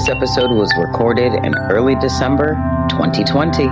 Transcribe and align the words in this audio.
This 0.00 0.08
episode 0.08 0.50
was 0.50 0.74
recorded 0.78 1.34
in 1.44 1.54
early 1.70 1.94
December 1.96 2.54
2020. 2.88 3.68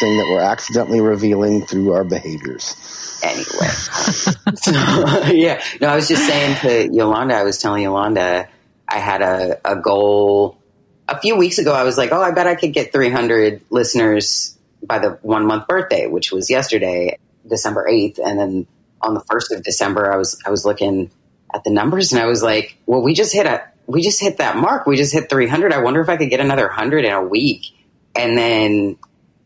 What 0.00 0.08
are 0.08 0.10
we 0.10 0.16
missing 0.16 0.18
that 0.18 0.32
we're 0.32 0.40
accidentally 0.40 1.00
revealing 1.00 1.66
through 1.66 1.92
our 1.92 2.04
behaviors? 2.04 2.76
anyway. 3.22 3.66
so, 4.54 4.72
yeah, 5.32 5.62
no, 5.80 5.88
I 5.88 5.96
was 5.96 6.08
just 6.08 6.26
saying 6.26 6.56
to 6.60 6.94
Yolanda, 6.94 7.34
I 7.34 7.44
was 7.44 7.58
telling 7.58 7.82
Yolanda, 7.82 8.48
I 8.88 8.98
had 8.98 9.22
a, 9.22 9.60
a 9.64 9.76
goal 9.76 10.58
a 11.08 11.18
few 11.18 11.36
weeks 11.36 11.58
ago. 11.58 11.72
I 11.72 11.84
was 11.84 11.96
like, 11.98 12.12
oh, 12.12 12.20
I 12.20 12.30
bet 12.32 12.46
I 12.46 12.54
could 12.54 12.72
get 12.72 12.92
300 12.92 13.62
listeners 13.70 14.56
by 14.82 14.98
the 14.98 15.18
one 15.22 15.46
month 15.46 15.66
birthday, 15.66 16.06
which 16.06 16.32
was 16.32 16.50
yesterday, 16.50 17.18
December 17.48 17.86
8th. 17.90 18.18
And 18.18 18.38
then 18.38 18.66
on 19.00 19.14
the 19.14 19.20
1st 19.20 19.56
of 19.56 19.62
December, 19.64 20.12
I 20.12 20.16
was, 20.16 20.40
I 20.46 20.50
was 20.50 20.64
looking 20.64 21.10
at 21.54 21.64
the 21.64 21.70
numbers 21.70 22.12
and 22.12 22.20
I 22.20 22.26
was 22.26 22.42
like, 22.42 22.76
well, 22.86 23.02
we 23.02 23.14
just 23.14 23.32
hit 23.32 23.46
a, 23.46 23.64
we 23.86 24.02
just 24.02 24.20
hit 24.20 24.38
that 24.38 24.56
mark. 24.56 24.86
We 24.86 24.96
just 24.96 25.12
hit 25.12 25.30
300. 25.30 25.72
I 25.72 25.80
wonder 25.80 26.00
if 26.00 26.08
I 26.08 26.16
could 26.16 26.30
get 26.30 26.40
another 26.40 26.66
100 26.66 27.04
in 27.04 27.12
a 27.12 27.22
week. 27.22 27.66
And 28.14 28.36
then 28.36 28.96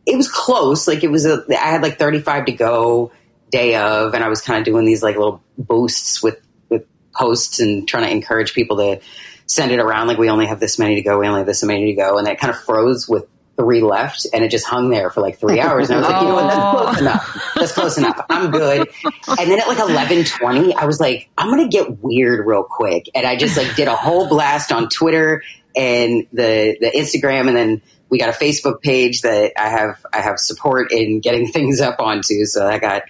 it 0.06 0.17
was 0.17 0.31
close. 0.31 0.89
Like 0.89 1.05
it 1.05 1.11
was 1.11 1.27
a, 1.27 1.45
I 1.51 1.70
had 1.70 1.83
like 1.83 1.98
35 1.98 2.47
to 2.47 2.53
go 2.53 3.12
day 3.51 3.77
of, 3.77 4.15
and 4.15 4.23
I 4.23 4.29
was 4.29 4.41
kind 4.41 4.59
of 4.59 4.65
doing 4.65 4.84
these 4.84 5.03
like 5.03 5.17
little 5.17 5.43
boosts 5.59 6.23
with, 6.23 6.41
with 6.69 6.87
posts 7.15 7.61
and 7.61 7.87
trying 7.87 8.05
to 8.05 8.11
encourage 8.11 8.55
people 8.55 8.78
to 8.78 9.01
send 9.47 9.73
it 9.73 9.81
around. 9.81 10.06
Like 10.06 10.19
we 10.19 10.31
only 10.31 10.47
have 10.47 10.61
this 10.61 10.78
many 10.78 10.97
to 10.97 11.03
go. 11.03 11.19
We 11.19 11.27
only 11.27 11.41
have 11.41 11.47
this 11.47 11.62
many 11.62 11.87
to 11.87 11.95
go. 11.95 12.19
And 12.19 12.27
it 12.28 12.39
kind 12.39 12.51
of 12.53 12.61
froze 12.61 13.09
with 13.09 13.27
three 13.61 13.83
left 13.83 14.27
and 14.33 14.43
it 14.43 14.51
just 14.51 14.65
hung 14.65 14.91
there 14.91 15.11
for 15.11 15.21
like 15.21 15.39
three 15.39 15.61
hours. 15.61 15.91
And 15.91 15.98
I 15.98 16.01
was 16.01 16.09
like, 16.09 16.23
you 16.23 16.28
know 16.28 16.34
what? 16.34 16.48
That's 16.48 16.56
oh. 16.56 16.84
close 16.84 17.01
enough. 17.01 17.53
That's 17.55 17.73
close 17.73 17.98
enough. 17.98 18.27
I'm 18.31 18.51
good. 18.51 18.89
And 19.28 19.51
then 19.51 19.61
at 19.61 19.69
like 19.69 19.78
1120, 19.78 20.75
I 20.75 20.84
was 20.87 20.98
like, 21.01 21.28
I'm 21.37 21.51
going 21.51 21.69
to 21.69 21.77
get 21.77 22.03
weird 22.03 22.47
real 22.47 22.62
quick. 22.62 23.11
And 23.15 23.27
I 23.27 23.37
just 23.37 23.56
like 23.56 23.75
did 23.77 23.89
a 23.89 23.97
whole 23.97 24.28
blast 24.28 24.73
on 24.73 24.89
Twitter 24.89 25.43
and 25.77 26.27
the, 26.33 26.77
the 26.81 26.93
Instagram 26.97 27.48
and 27.48 27.56
then 27.56 27.83
we 28.11 28.19
got 28.19 28.28
a 28.28 28.33
Facebook 28.33 28.83
page 28.83 29.22
that 29.22 29.53
I 29.58 29.69
have 29.69 30.05
I 30.12 30.20
have 30.20 30.39
support 30.39 30.92
in 30.92 31.20
getting 31.20 31.47
things 31.53 31.80
up 31.80 32.00
onto. 32.00 32.44
So 32.44 32.66
I 32.66 32.78
got 32.78 33.03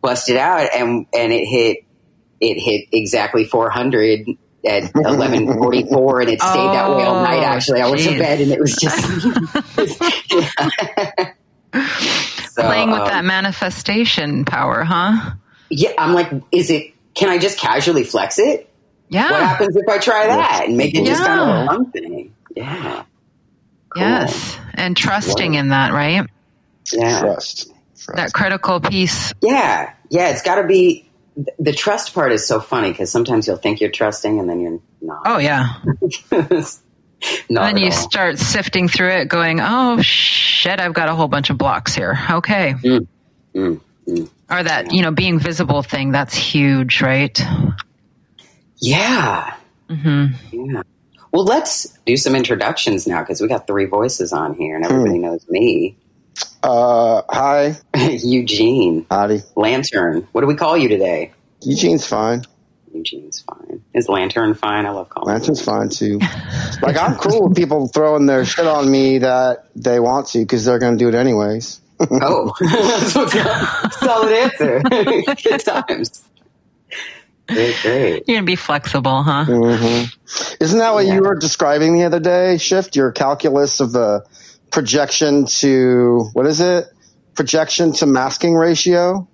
busted 0.00 0.36
out 0.36 0.68
and 0.74 1.06
and 1.14 1.32
it 1.32 1.46
hit 1.46 1.78
it 2.40 2.60
hit 2.60 2.88
exactly 2.92 3.44
400 3.44 4.28
at 4.66 4.82
11:44 4.92 6.20
and 6.20 6.30
it 6.30 6.40
stayed 6.40 6.56
that 6.56 6.90
way 6.90 7.02
all 7.04 7.22
night. 7.22 7.42
Actually, 7.42 7.80
I 7.80 7.88
went 7.88 8.02
to 8.02 8.18
bed 8.18 8.40
and 8.40 8.52
it 8.52 8.60
was 8.60 8.76
just 8.76 9.00
So, 12.54 12.62
Playing 12.62 12.92
with 12.92 13.00
um, 13.00 13.08
that 13.08 13.24
manifestation 13.24 14.44
power, 14.44 14.84
huh? 14.84 15.32
Yeah, 15.70 15.90
I'm 15.98 16.14
like, 16.14 16.30
is 16.52 16.70
it? 16.70 16.92
Can 17.14 17.28
I 17.28 17.38
just 17.38 17.58
casually 17.58 18.04
flex 18.04 18.38
it? 18.38 18.70
Yeah. 19.08 19.28
What 19.28 19.42
happens 19.42 19.76
if 19.76 19.88
I 19.88 19.98
try 19.98 20.28
that 20.28 20.66
and 20.66 20.76
make 20.76 20.94
it 20.94 21.04
just 21.04 21.24
kind 21.24 21.40
of 21.40 21.48
a 21.48 21.66
fun 21.66 21.90
thing? 21.90 22.34
Yeah. 22.54 23.04
Cool. 23.94 24.02
Yes. 24.02 24.58
And 24.74 24.96
trusting 24.96 25.54
in 25.54 25.68
that, 25.68 25.92
right? 25.92 26.26
Yeah. 26.92 27.20
Trust. 27.20 27.72
Trust. 27.98 28.16
That 28.16 28.32
critical 28.32 28.80
piece. 28.80 29.32
Yeah, 29.40 29.94
yeah, 30.10 30.30
it's 30.30 30.42
got 30.42 30.56
to 30.56 30.66
be. 30.66 31.08
The 31.58 31.72
trust 31.72 32.14
part 32.14 32.32
is 32.32 32.46
so 32.46 32.60
funny 32.60 32.90
because 32.90 33.10
sometimes 33.10 33.46
you'll 33.46 33.56
think 33.56 33.80
you're 33.80 33.90
trusting 33.90 34.38
and 34.38 34.48
then 34.48 34.60
you're 34.60 34.80
not. 35.00 35.22
Oh, 35.26 35.38
yeah. 35.38 35.74
not 37.50 37.74
then 37.74 37.76
you 37.78 37.86
all. 37.86 37.92
start 37.92 38.38
sifting 38.38 38.86
through 38.86 39.10
it, 39.10 39.28
going, 39.28 39.58
oh, 39.60 40.00
shit, 40.00 40.78
I've 40.78 40.94
got 40.94 41.08
a 41.08 41.14
whole 41.14 41.26
bunch 41.26 41.50
of 41.50 41.58
blocks 41.58 41.92
here. 41.94 42.16
Okay. 42.30 42.74
Mm, 42.74 43.06
mm, 43.54 43.80
mm. 44.06 44.30
Or 44.48 44.62
that, 44.62 44.92
you 44.92 45.02
know, 45.02 45.10
being 45.10 45.40
visible 45.40 45.82
thing, 45.82 46.12
that's 46.12 46.34
huge, 46.34 47.00
right? 47.00 47.40
Yeah, 48.80 49.56
hmm 49.88 50.26
yeah. 50.52 50.82
Well, 51.34 51.44
let's 51.44 51.98
do 52.06 52.16
some 52.16 52.36
introductions 52.36 53.08
now 53.08 53.18
because 53.20 53.40
we 53.40 53.48
got 53.48 53.66
three 53.66 53.86
voices 53.86 54.32
on 54.32 54.54
here 54.54 54.76
and 54.76 54.84
everybody 54.86 55.18
knows 55.18 55.44
me, 55.48 55.96
Uh, 56.62 57.22
hi, 57.28 57.74
Eugene 57.96 59.04
Adi. 59.10 59.40
Lantern. 59.56 60.28
What 60.30 60.42
do 60.42 60.46
we 60.46 60.54
call 60.54 60.76
you 60.78 60.88
today? 60.88 61.32
Eugene's 61.62 62.06
fine. 62.06 62.44
Eugene's 62.92 63.40
fine. 63.40 63.82
Is 63.92 64.08
Lantern 64.08 64.54
fine? 64.54 64.86
I 64.86 64.90
love 64.90 65.08
calling. 65.08 65.28
him 65.28 65.34
Lantern's 65.40 65.60
fine 65.60 65.88
too. 65.88 66.20
Like 66.82 66.96
I'm 66.96 67.16
cool 67.16 67.48
with 67.48 67.56
people 67.56 67.88
throwing 67.88 68.26
their 68.26 68.44
shit 68.44 68.66
on 68.66 68.88
me 68.88 69.18
that 69.18 69.68
they 69.74 69.98
want 69.98 70.28
to 70.28 70.38
because 70.40 70.64
they're 70.64 70.78
going 70.78 70.96
to 70.96 71.04
do 71.04 71.08
it 71.08 71.14
anyways. 71.16 71.80
Oh, 71.98 72.52
that's 72.60 73.14
what's 73.14 73.34
up. 73.34 73.92
solid 73.94 74.32
answer. 74.32 74.80
Good 75.42 75.60
times. 75.64 76.22
Great, 77.48 77.76
great. 77.82 78.24
You're 78.26 78.36
going 78.36 78.40
to 78.40 78.50
be 78.50 78.56
flexible, 78.56 79.22
huh? 79.22 79.44
hmm 79.44 80.04
Isn't 80.60 80.78
that 80.78 80.94
what 80.94 81.06
Yeah. 81.06 81.14
you 81.14 81.22
were 81.22 81.34
describing 81.38 81.94
the 81.94 82.04
other 82.04 82.20
day? 82.20 82.56
Shift 82.58 82.96
your 82.96 83.12
calculus 83.12 83.80
of 83.80 83.92
the 83.92 84.24
projection 84.70 85.46
to 85.46 86.30
what 86.32 86.46
is 86.46 86.60
it? 86.60 86.86
Projection 87.34 87.92
to 87.94 88.06
masking 88.06 88.54
ratio. 88.54 89.28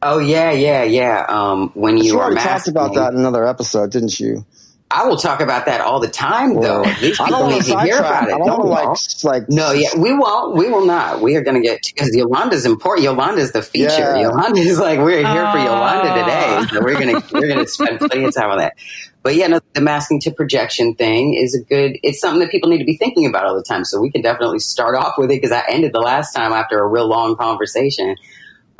Oh 0.00 0.18
yeah, 0.18 0.50
yeah, 0.50 0.82
yeah. 0.82 1.26
Um, 1.28 1.70
when 1.74 1.96
You 1.98 2.04
you 2.04 2.18
are 2.18 2.24
already 2.24 2.40
talked 2.40 2.68
about 2.68 2.94
that 2.94 3.12
in 3.12 3.20
another 3.20 3.46
episode, 3.46 3.92
didn't 3.92 4.18
you? 4.18 4.44
I 4.92 5.06
will 5.06 5.18
talk 5.18 5.40
about 5.40 5.66
that 5.66 5.80
all 5.82 6.00
the 6.00 6.08
time, 6.10 6.60
though. 6.60 6.94
These 7.00 7.20
I 7.20 7.30
people 7.30 7.46
don't 7.46 7.48
need 7.48 7.54
want 7.54 7.66
to 7.66 7.72
to 7.72 7.76
hear 7.78 8.00
sidetrack. 8.00 8.00
about 8.00 8.30
it. 8.30 8.34
I 8.34 8.38
don't 8.38 8.46
Don't 8.46 8.58
want 8.58 8.64
to 8.64 8.68
y'all? 8.70 8.88
like 8.88 8.92
s- 8.92 9.24
like 9.24 9.44
No, 9.48 9.72
yeah, 9.72 9.90
we 9.98 10.14
won't. 10.14 10.56
We 10.56 10.68
will 10.70 10.86
not. 10.86 11.22
We 11.22 11.36
are 11.36 11.42
going 11.42 11.56
to 11.56 11.62
get 11.62 11.82
to 11.82 11.94
because 11.94 12.14
Yolanda's 12.16 12.66
important. 12.66 13.04
Yolanda's 13.04 13.52
the 13.52 13.62
feature. 13.62 14.14
Yeah. 14.14 14.16
Yolanda 14.16 14.60
is 14.60 14.78
like 14.80 15.00
we're 15.00 15.24
here 15.26 15.48
for 15.48 15.58
Yolanda 15.58 16.12
today, 16.14 16.66
so 16.72 16.82
we're 16.82 16.98
gonna 16.98 17.16
we're 17.32 17.48
gonna 17.48 17.66
spend 17.68 18.00
plenty 18.10 18.26
of 18.26 18.34
time 18.34 18.50
on 18.50 18.58
that. 18.58 18.74
But 19.22 19.36
yeah, 19.36 19.48
no, 19.48 19.60
the 19.74 19.82
masking 19.82 20.20
to 20.22 20.32
projection 20.32 20.94
thing 20.96 21.34
is 21.34 21.54
a 21.54 21.64
good. 21.64 21.98
It's 22.02 22.20
something 22.20 22.40
that 22.40 22.50
people 22.50 22.70
need 22.70 22.78
to 22.80 22.84
be 22.86 22.96
thinking 22.98 23.26
about 23.26 23.46
all 23.46 23.56
the 23.56 23.64
time. 23.64 23.84
So 23.84 24.00
we 24.00 24.10
can 24.12 24.22
definitely 24.22 24.60
start 24.60 24.96
off 24.96 25.14
with 25.18 25.30
it 25.30 25.36
because 25.42 25.52
I 25.52 25.64
ended 25.70 25.92
the 25.94 26.00
last 26.00 26.32
time 26.34 26.52
after 26.52 26.78
a 26.80 26.88
real 26.88 27.08
long 27.08 27.36
conversation 27.36 28.16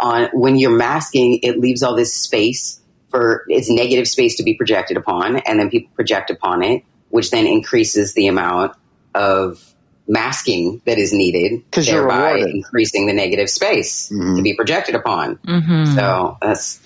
on 0.01 0.31
when 0.34 0.59
you're 0.59 0.77
masking, 0.77 1.41
it 1.43 1.59
leaves 1.59 1.83
all 1.84 1.97
this 1.97 2.15
space 2.15 2.81
for 3.12 3.45
it's 3.47 3.71
negative 3.71 4.09
space 4.09 4.37
to 4.39 4.43
be 4.43 4.55
projected 4.55 4.97
upon, 4.97 5.37
and 5.37 5.61
then 5.61 5.71
people 5.71 5.93
project 5.95 6.31
upon 6.31 6.62
it, 6.65 6.83
which 7.11 7.31
then 7.31 7.47
increases 7.47 8.15
the 8.15 8.27
amount 8.27 8.73
of 9.15 9.62
masking 10.09 10.83
that 10.87 10.99
is 10.99 11.12
needed, 11.12 11.62
'Cause 11.71 11.87
you're 11.89 12.01
thereby 12.09 12.39
increasing 12.39 13.06
the 13.06 13.12
negative 13.12 13.49
space 13.49 14.11
Mhm. 14.12 14.37
to 14.37 14.43
be 14.43 14.55
projected 14.55 14.95
upon. 14.97 15.39
hmm 15.47 15.84
So 15.95 16.37
that's 16.43 16.81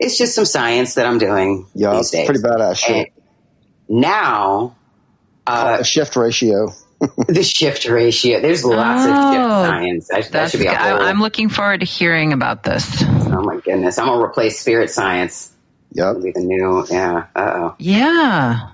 it's 0.00 0.18
just 0.18 0.34
some 0.34 0.44
science 0.46 0.94
that 0.94 1.06
I'm 1.06 1.18
doing 1.18 1.66
yeah, 1.74 1.92
these 1.92 2.00
it's 2.00 2.10
days. 2.10 2.26
pretty 2.26 2.40
badass 2.42 2.76
shit. 2.78 3.12
And 3.88 4.00
now, 4.00 4.74
uh, 5.46 5.78
a 5.80 5.84
shift 5.84 6.16
ratio. 6.16 6.72
the 7.28 7.42
shift 7.42 7.86
ratio. 7.86 8.40
There's 8.40 8.64
lots 8.64 9.04
of 9.04 9.12
Oh, 9.16 9.30
shift 9.30 9.44
science. 9.44 10.08
That, 10.08 10.32
that 10.32 10.50
should 10.50 10.60
be 10.60 10.66
a 10.66 10.72
I, 10.72 10.74
whole. 10.90 11.00
I'm 11.02 11.20
looking 11.20 11.48
forward 11.50 11.80
to 11.80 11.86
hearing 11.86 12.32
about 12.32 12.62
this. 12.64 13.02
oh 13.02 13.42
my 13.44 13.58
goodness! 13.60 13.98
I'm 13.98 14.06
gonna 14.06 14.22
replace 14.24 14.58
spirit 14.58 14.90
science. 14.90 15.52
Yep. 15.92 16.22
Be 16.22 16.30
the 16.32 16.40
new. 16.40 16.86
Yeah. 16.90 17.26
Uh 17.34 17.52
oh. 17.54 17.74
Yeah. 17.78 18.70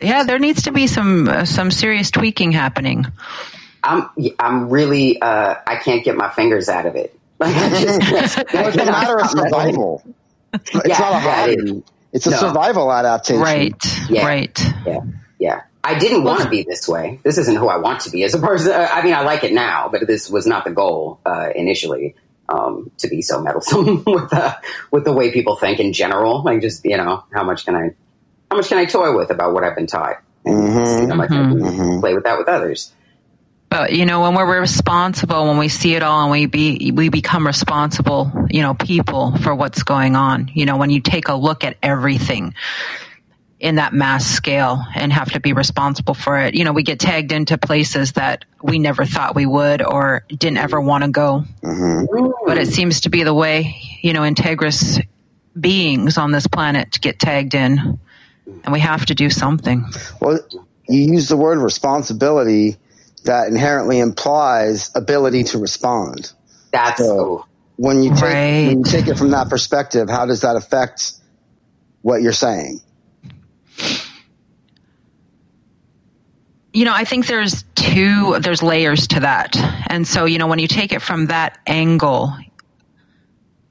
Yeah, 0.00 0.24
there 0.24 0.38
needs 0.38 0.62
to 0.62 0.72
be 0.72 0.86
some 0.86 1.28
uh, 1.28 1.44
some 1.44 1.70
serious 1.70 2.10
tweaking 2.10 2.52
happening. 2.52 3.06
I'm 3.82 4.08
I'm 4.38 4.68
really 4.70 5.20
uh, 5.20 5.54
I 5.66 5.76
can't 5.76 6.04
get 6.04 6.16
my 6.16 6.30
fingers 6.30 6.68
out 6.68 6.86
of 6.86 6.96
it. 6.96 7.18
Like 7.38 7.54
just, 8.10 8.36
Well, 8.52 8.68
it's 8.68 8.76
a 8.76 8.84
matter 8.84 9.18
of 9.20 9.28
survival. 9.30 10.02
It's 10.52 10.74
Yeah, 10.74 10.98
not 10.98 11.12
a 11.12 11.18
hobby. 11.20 11.82
It's 12.12 12.26
a 12.26 12.30
No. 12.30 12.36
survival 12.38 12.92
adaptation. 12.92 13.42
Right. 13.42 13.74
Yeah. 14.08 14.24
Right. 14.26 14.60
Yeah, 14.86 15.00
yeah. 15.38 15.60
I 15.82 15.98
didn't 15.98 16.24
want 16.24 16.42
to 16.42 16.48
be 16.48 16.62
this 16.62 16.88
way. 16.88 17.20
This 17.24 17.36
isn't 17.38 17.56
who 17.56 17.68
I 17.68 17.76
want 17.76 18.00
to 18.02 18.10
be 18.10 18.22
as 18.24 18.34
a 18.34 18.38
person. 18.38 18.72
Uh, 18.72 18.88
I 18.90 19.02
mean, 19.02 19.12
I 19.14 19.22
like 19.22 19.44
it 19.44 19.52
now, 19.52 19.88
but 19.90 20.06
this 20.06 20.30
was 20.30 20.46
not 20.46 20.64
the 20.64 20.70
goal 20.70 21.20
uh, 21.26 21.50
initially. 21.54 22.14
Um, 22.46 22.92
to 22.98 23.08
be 23.08 23.22
so 23.22 23.40
meddlesome 23.40 24.04
with 24.06 24.32
uh, 24.32 24.54
with 24.92 25.04
the 25.04 25.12
way 25.12 25.32
people 25.32 25.56
think 25.56 25.80
in 25.80 25.94
general, 25.94 26.42
like 26.42 26.60
just 26.60 26.84
you 26.84 26.96
know, 26.96 27.24
how 27.32 27.42
much 27.42 27.64
can 27.64 27.74
I, 27.74 27.94
how 28.50 28.58
much 28.58 28.68
can 28.68 28.76
I 28.76 28.84
toy 28.84 29.16
with 29.16 29.30
about 29.30 29.54
what 29.54 29.64
I've 29.64 29.74
been 29.74 29.86
taught, 29.86 30.16
and 30.44 30.54
Mhm. 30.54 30.98
see 30.98 31.06
how 31.06 31.14
much 31.14 31.30
I 31.32 31.36
can 31.36 31.60
Mhm. 31.60 32.00
play 32.00 32.12
with 32.12 32.24
that 32.24 32.36
with 32.38 32.48
others. 32.48 32.92
But 33.70 33.92
you 33.92 34.06
know, 34.06 34.20
when 34.20 34.34
we're 34.34 34.60
responsible, 34.60 35.46
when 35.48 35.56
we 35.56 35.68
see 35.68 35.94
it 35.94 36.02
all, 36.02 36.22
and 36.22 36.30
we 36.30 36.46
be 36.46 36.92
we 36.94 37.08
become 37.08 37.46
responsible, 37.46 38.30
you 38.50 38.62
know, 38.62 38.74
people 38.74 39.36
for 39.38 39.54
what's 39.54 39.82
going 39.82 40.14
on. 40.14 40.50
You 40.54 40.66
know, 40.66 40.76
when 40.76 40.90
you 40.90 41.00
take 41.00 41.28
a 41.28 41.34
look 41.34 41.64
at 41.64 41.76
everything, 41.82 42.54
in 43.64 43.76
that 43.76 43.94
mass 43.94 44.26
scale 44.26 44.84
and 44.94 45.10
have 45.10 45.32
to 45.32 45.40
be 45.40 45.54
responsible 45.54 46.12
for 46.12 46.38
it. 46.38 46.54
You 46.54 46.64
know, 46.64 46.72
we 46.74 46.82
get 46.82 47.00
tagged 47.00 47.32
into 47.32 47.56
places 47.56 48.12
that 48.12 48.44
we 48.62 48.78
never 48.78 49.06
thought 49.06 49.34
we 49.34 49.46
would 49.46 49.80
or 49.80 50.22
didn't 50.28 50.58
ever 50.58 50.78
want 50.82 51.02
to 51.02 51.08
go. 51.08 51.44
Mm-hmm. 51.62 52.26
But 52.44 52.58
it 52.58 52.68
seems 52.68 53.00
to 53.00 53.08
be 53.08 53.22
the 53.22 53.32
way, 53.32 53.80
you 54.02 54.12
know, 54.12 54.20
integrous 54.20 55.02
beings 55.58 56.18
on 56.18 56.30
this 56.30 56.46
planet 56.46 56.98
get 57.00 57.18
tagged 57.18 57.54
in. 57.54 57.98
And 58.64 58.70
we 58.70 58.80
have 58.80 59.06
to 59.06 59.14
do 59.14 59.30
something. 59.30 59.86
Well, 60.20 60.40
you 60.86 61.14
use 61.14 61.28
the 61.28 61.36
word 61.38 61.56
responsibility 61.56 62.76
that 63.24 63.48
inherently 63.48 63.98
implies 63.98 64.90
ability 64.94 65.44
to 65.44 65.58
respond. 65.58 66.30
That's 66.70 66.98
So 66.98 67.46
when 67.76 68.02
you 68.02 68.10
take 68.10 68.22
Right. 68.24 68.66
when 68.66 68.78
you 68.80 68.84
take 68.84 69.06
it 69.06 69.16
from 69.16 69.30
that 69.30 69.48
perspective, 69.48 70.10
how 70.10 70.26
does 70.26 70.42
that 70.42 70.56
affect 70.56 71.14
what 72.02 72.20
you're 72.20 72.32
saying? 72.32 72.82
You 76.74 76.84
know, 76.84 76.92
I 76.92 77.04
think 77.04 77.28
there's 77.28 77.64
two, 77.76 78.40
there's 78.40 78.60
layers 78.60 79.06
to 79.08 79.20
that. 79.20 79.56
And 79.88 80.06
so, 80.06 80.24
you 80.24 80.38
know, 80.38 80.48
when 80.48 80.58
you 80.58 80.66
take 80.66 80.92
it 80.92 81.00
from 81.00 81.26
that 81.26 81.56
angle, 81.68 82.36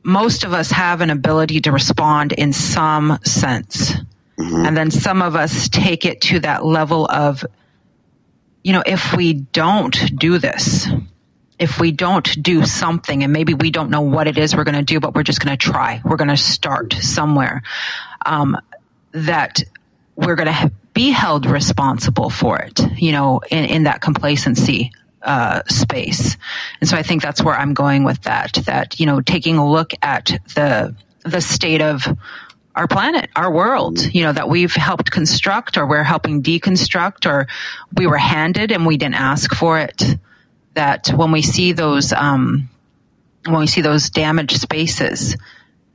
most 0.03 0.45
of 0.45 0.53
us 0.53 0.71
have 0.71 1.01
an 1.01 1.09
ability 1.09 1.59
to 1.61 1.73
respond 1.73 2.31
in 2.31 2.53
some 2.53 3.19
sense. 3.23 3.93
And 4.37 4.75
then 4.75 4.89
some 4.89 5.21
of 5.21 5.35
us 5.35 5.67
take 5.67 6.05
it 6.05 6.21
to 6.21 6.39
that 6.39 6.65
level 6.65 7.05
of, 7.05 7.45
you 8.63 8.71
know, 8.71 8.83
if 8.85 9.13
we 9.13 9.33
don't 9.33 10.17
do 10.17 10.37
this, 10.37 10.87
if 11.59 11.79
we 11.79 11.91
don't 11.91 12.41
do 12.41 12.65
something, 12.65 13.23
and 13.23 13.31
maybe 13.33 13.53
we 13.53 13.69
don't 13.69 13.89
know 13.89 14.01
what 14.01 14.27
it 14.27 14.37
is 14.37 14.55
we're 14.55 14.63
going 14.63 14.75
to 14.75 14.81
do, 14.81 14.99
but 14.99 15.13
we're 15.13 15.23
just 15.23 15.39
going 15.43 15.55
to 15.55 15.71
try, 15.71 16.01
we're 16.05 16.15
going 16.15 16.29
to 16.29 16.37
start 16.37 16.93
somewhere, 16.93 17.63
um, 18.25 18.57
that 19.11 19.61
we're 20.15 20.35
going 20.35 20.47
to 20.47 20.71
be 20.93 21.11
held 21.11 21.45
responsible 21.45 22.29
for 22.29 22.59
it, 22.59 22.79
you 23.01 23.11
know, 23.11 23.41
in, 23.49 23.65
in 23.65 23.83
that 23.83 24.01
complacency 24.01 24.91
uh, 25.23 25.63
space. 25.67 26.37
And 26.81 26.89
so 26.89 26.97
I 26.97 27.03
think 27.03 27.21
that's 27.21 27.41
where 27.41 27.55
I'm 27.55 27.73
going 27.73 28.03
with 28.03 28.21
that, 28.23 28.53
that, 28.65 28.99
you 28.99 29.05
know, 29.05 29.21
taking 29.21 29.57
a 29.57 29.69
look 29.69 29.93
at 30.01 30.25
the, 30.55 30.95
the 31.23 31.41
state 31.41 31.81
of 31.81 32.05
our 32.75 32.87
planet, 32.87 33.29
our 33.35 33.51
world, 33.51 33.99
you 34.13 34.23
know, 34.23 34.33
that 34.33 34.49
we've 34.49 34.73
helped 34.73 35.11
construct 35.11 35.77
or 35.77 35.87
we're 35.87 36.03
helping 36.03 36.41
deconstruct 36.41 37.29
or 37.29 37.47
we 37.95 38.07
were 38.07 38.17
handed 38.17 38.71
and 38.71 38.85
we 38.85 38.97
didn't 38.97 39.15
ask 39.15 39.53
for 39.53 39.79
it. 39.79 40.03
That 40.73 41.07
when 41.09 41.31
we 41.31 41.43
see 41.43 41.71
those, 41.71 42.11
um, 42.13 42.69
when 43.45 43.59
we 43.59 43.67
see 43.67 43.81
those 43.81 44.09
damaged 44.09 44.59
spaces 44.59 45.37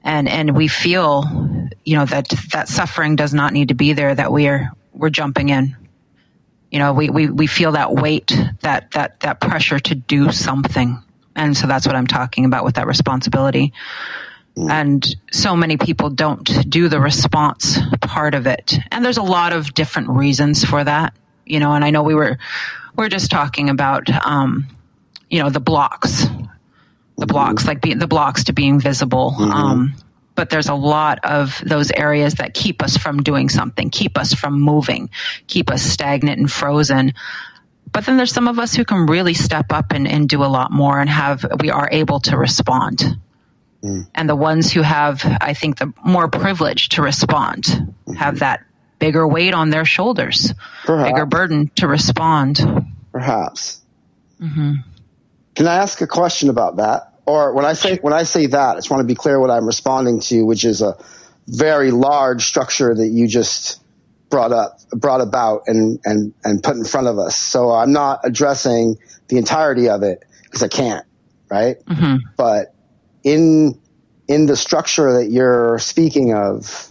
and, 0.05 0.29
and 0.29 0.56
we 0.56 0.69
feel, 0.69 1.25
you 1.85 1.97
know, 1.97 2.05
that, 2.05 2.29
that 2.53 2.69
suffering 2.69 3.17
does 3.17 3.35
not 3.35 3.53
need 3.53 3.69
to 3.69 3.75
be 3.75 3.93
there, 3.93 4.15
that 4.15 4.31
we're, 4.31 4.71
we're 4.93 5.11
jumping 5.11 5.49
in. 5.49 5.76
You 6.70 6.79
know, 6.79 6.93
we, 6.93 7.08
we, 7.08 7.29
we 7.29 7.46
feel 7.46 7.73
that 7.73 7.94
weight, 7.94 8.37
that, 8.61 8.90
that, 8.93 9.20
that 9.20 9.40
pressure 9.40 9.79
to 9.79 9.94
do 9.94 10.32
something. 10.32 11.02
And 11.35 11.56
so 11.56 11.67
that's 11.67 11.87
what 11.87 11.96
I'm 11.96 12.06
talking 12.06 12.44
about 12.44 12.64
with 12.64 12.75
that 12.75 12.87
responsibility. 12.87 13.73
And 14.56 15.06
so 15.31 15.55
many 15.55 15.76
people 15.76 16.11
don't 16.11 16.69
do 16.69 16.88
the 16.88 17.00
response 17.00 17.79
part 18.00 18.35
of 18.35 18.46
it. 18.46 18.75
And 18.90 19.05
there's 19.05 19.17
a 19.17 19.23
lot 19.23 19.52
of 19.52 19.73
different 19.73 20.08
reasons 20.11 20.64
for 20.64 20.82
that 20.82 21.14
you 21.49 21.58
know 21.58 21.73
and 21.73 21.84
i 21.84 21.91
know 21.91 22.02
we 22.02 22.14
were 22.14 22.38
we 22.96 23.05
are 23.05 23.08
just 23.08 23.31
talking 23.31 23.70
about 23.70 24.08
um 24.25 24.67
you 25.31 25.43
know 25.43 25.50
the 25.50 25.61
blocks. 25.61 26.26
The 27.17 27.26
blocks 27.26 27.67
like 27.67 27.81
be, 27.81 27.94
the 27.94 28.06
blocks 28.06 28.44
to 28.44 28.52
being 28.52 28.81
visible 28.81 29.34
um 29.38 29.94
but 30.38 30.50
there's 30.50 30.69
a 30.69 30.75
lot 30.75 31.19
of 31.25 31.61
those 31.67 31.90
areas 31.90 32.35
that 32.35 32.55
keep 32.55 32.82
us 32.82 32.96
from 32.96 33.23
doing 33.23 33.49
something 33.49 33.90
keep 33.90 34.17
us 34.17 34.32
from 34.32 34.61
moving 34.61 35.11
keep 35.49 35.70
us 35.70 35.82
stagnant 35.82 36.38
and 36.38 36.50
frozen 36.50 37.12
but 37.93 38.06
then 38.06 38.17
there's 38.17 38.32
some 38.32 38.49
of 38.49 38.58
us 38.58 38.75
who 38.75 38.85
can 38.85 39.06
really 39.06 39.35
step 39.35 39.73
up 39.73 39.93
and, 39.93 40.06
and 40.06 40.29
do 40.29 40.44
a 40.44 40.46
lot 40.46 40.70
more 40.70 41.00
and 41.00 41.11
have 41.11 41.44
we 41.61 41.70
are 41.70 41.88
able 41.90 42.20
to 42.20 42.37
respond 42.37 43.19
mm. 43.82 44.06
and 44.14 44.29
the 44.29 44.37
ones 44.37 44.73
who 44.73 44.82
have 44.82 45.23
i 45.40 45.52
think 45.52 45.79
the 45.79 45.93
more 46.05 46.29
privilege 46.29 46.88
to 46.91 47.02
respond 47.02 47.64
mm-hmm. 47.64 48.12
have 48.14 48.38
that 48.38 48.64
bigger 48.99 49.26
weight 49.26 49.55
on 49.55 49.70
their 49.70 49.84
shoulders 49.84 50.55
Perhaps. 50.84 51.11
bigger 51.11 51.26
burden 51.26 51.70
to 51.75 51.87
respond 51.88 52.61
Perhaps. 53.12 53.81
Mm-hmm. 54.41 54.75
Can 55.56 55.67
I 55.67 55.75
ask 55.76 56.00
a 56.00 56.06
question 56.06 56.50
about 56.50 56.76
that? 56.76 57.07
Or 57.29 57.53
when 57.53 57.67
I 57.67 57.75
say 57.75 57.99
when 57.99 58.15
I 58.15 58.23
say 58.23 58.47
that, 58.47 58.71
I 58.71 58.75
just 58.77 58.91
want 58.91 59.03
to 59.03 59.07
be 59.07 59.15
clear 59.15 59.39
what 59.39 59.51
I'm 59.51 59.67
responding 59.67 60.19
to, 60.21 60.47
which 60.47 60.65
is 60.65 60.81
a 60.81 60.97
very 61.47 61.91
large 61.91 62.47
structure 62.47 62.95
that 62.95 63.09
you 63.09 63.29
just 63.29 63.83
brought 64.31 64.51
up, 64.51 64.79
brought 64.93 65.21
about, 65.21 65.63
and 65.67 66.01
and 66.07 66.33
and 66.45 66.63
put 66.63 66.77
in 66.77 66.85
front 66.87 67.07
of 67.07 67.19
us. 67.19 67.37
So 67.37 67.71
I'm 67.71 67.93
not 67.93 68.21
addressing 68.25 68.97
the 69.29 69.37
entirety 69.37 69.91
of 69.91 70.03
it 70.03 70.25
because 70.45 70.63
I 70.63 70.69
can't, 70.69 71.05
right? 71.51 71.85
Mm-hmm. 71.85 72.17
But 72.39 72.75
in 73.25 73.79
in 74.27 74.47
the 74.47 74.57
structure 74.57 75.13
that 75.13 75.31
you're 75.31 75.79
speaking 75.81 76.33
of, 76.33 76.91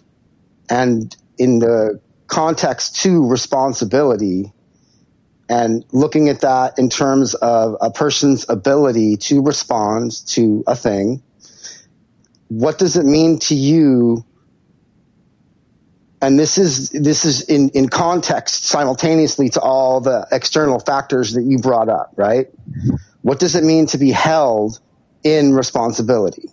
and 0.69 1.15
in 1.39 1.57
the 1.59 1.99
context 2.27 2.95
to 2.97 3.27
responsibility, 3.27 4.53
and 5.49 5.85
looking 5.91 6.29
at 6.29 6.41
that 6.41 6.77
in 6.77 6.89
terms 6.89 7.33
of 7.35 7.77
a 7.79 7.89
person's 7.89 8.45
ability 8.49 9.17
to 9.17 9.41
respond 9.41 10.25
to 10.27 10.63
a 10.67 10.75
thing, 10.75 11.21
what 12.49 12.77
does 12.77 12.97
it 12.97 13.05
mean 13.05 13.39
to 13.39 13.55
you? 13.55 14.25
And 16.21 16.37
this 16.37 16.57
is 16.57 16.89
this 16.89 17.25
is 17.25 17.41
in, 17.41 17.69
in 17.69 17.89
context 17.89 18.65
simultaneously 18.65 19.49
to 19.49 19.61
all 19.61 20.01
the 20.01 20.27
external 20.31 20.79
factors 20.79 21.33
that 21.33 21.43
you 21.43 21.59
brought 21.59 21.89
up, 21.89 22.13
right? 22.15 22.49
What 23.21 23.39
does 23.39 23.55
it 23.55 23.63
mean 23.63 23.85
to 23.87 23.97
be 23.97 24.11
held 24.11 24.79
in 25.23 25.53
responsibility? 25.53 26.49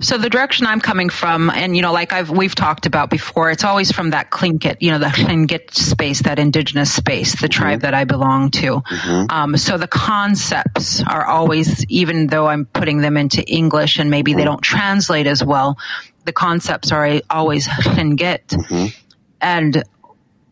So 0.00 0.16
the 0.16 0.30
direction 0.30 0.66
I'm 0.66 0.80
coming 0.80 1.10
from, 1.10 1.50
and 1.50 1.76
you 1.76 1.82
know, 1.82 1.92
like 1.92 2.12
I've 2.12 2.30
we've 2.30 2.54
talked 2.54 2.86
about 2.86 3.10
before, 3.10 3.50
it's 3.50 3.64
always 3.64 3.92
from 3.92 4.10
that 4.10 4.30
Tlingit, 4.30 4.78
you 4.80 4.90
know, 4.90 4.98
the 4.98 5.06
Tlingit 5.06 5.74
space, 5.74 6.22
that 6.22 6.38
indigenous 6.38 6.92
space, 6.92 7.40
the 7.40 7.48
tribe 7.48 7.78
mm-hmm. 7.78 7.82
that 7.82 7.94
I 7.94 8.04
belong 8.04 8.50
to. 8.52 8.80
Mm-hmm. 8.80 9.26
Um, 9.30 9.56
so 9.56 9.76
the 9.76 9.86
concepts 9.86 11.02
are 11.02 11.26
always, 11.26 11.84
even 11.86 12.28
though 12.28 12.46
I'm 12.46 12.64
putting 12.64 13.02
them 13.02 13.16
into 13.16 13.46
English 13.46 13.98
and 13.98 14.10
maybe 14.10 14.32
they 14.32 14.40
mm-hmm. 14.40 14.46
don't 14.46 14.62
translate 14.62 15.26
as 15.26 15.44
well, 15.44 15.78
the 16.24 16.32
concepts 16.32 16.92
are 16.92 17.20
always 17.28 17.68
Tlingit. 17.68 18.94
And 19.42 19.82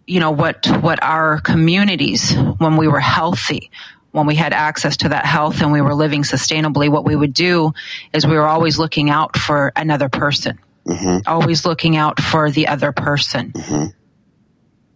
you 0.07 0.21
know 0.21 0.31
what 0.31 0.67
what 0.81 1.03
our 1.03 1.41
communities 1.41 2.35
when 2.57 2.77
we 2.77 2.89
were 2.89 3.01
healthy 3.01 3.71
when 4.13 4.27
we 4.27 4.35
had 4.35 4.53
access 4.53 4.97
to 4.99 5.11
that 5.11 5.27
health 5.27 5.61
and 5.61 5.73
we 5.73 5.81
were 5.81 5.95
living 5.95 6.23
sustainably 6.23 6.89
what 6.89 7.05
we 7.05 7.15
would 7.15 7.35
do 7.35 7.73
is 8.13 8.27
we 8.27 8.37
were 8.37 8.47
always 8.47 8.79
looking 8.79 9.11
out 9.11 9.37
for 9.37 9.73
another 9.77 10.09
person. 10.09 10.59
Mm-hmm. 10.87 11.29
Always 11.29 11.67
looking 11.67 11.97
out 11.97 12.21
for 12.21 12.51
the 12.51 12.69
other 12.69 12.93
person. 12.93 13.53
Mm-hmm. 13.53 13.85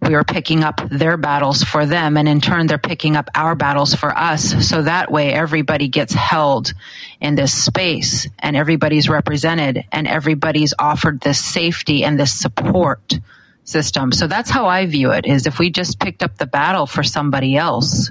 We 0.07 0.15
were 0.15 0.25
picking 0.25 0.65
up 0.65 0.81
their 0.91 1.17
battles 1.17 1.63
for 1.63 1.87
them 1.87 2.17
and 2.17 2.29
in 2.29 2.41
turn 2.41 2.67
they're 2.67 2.79
picking 2.79 3.15
up 3.15 3.29
our 3.35 3.55
battles 3.55 3.95
for 3.95 4.17
us. 4.17 4.69
So 4.69 4.83
that 4.83 5.13
way 5.13 5.33
everybody 5.33 5.89
gets 5.89 6.13
held 6.13 6.73
in 7.21 7.37
this 7.37 7.53
space 7.53 8.27
and 8.39 8.57
everybody's 8.57 9.09
represented 9.09 9.85
and 9.93 10.09
everybody's 10.09 10.75
offered 10.79 11.21
this 11.21 11.39
safety 11.39 12.03
and 12.03 12.19
this 12.19 12.35
support 12.35 13.21
system. 13.65 14.11
So 14.11 14.27
that's 14.27 14.51
how 14.51 14.67
i 14.67 14.87
view 14.87 15.13
it 15.13 15.25
is 15.25 15.47
if 15.47 15.61
we 15.61 15.71
just 15.71 16.01
picked 16.01 16.25
up 16.25 16.37
the 16.37 16.47
battle 16.47 16.87
for 16.87 17.05
somebody 17.05 17.57
else 17.57 18.11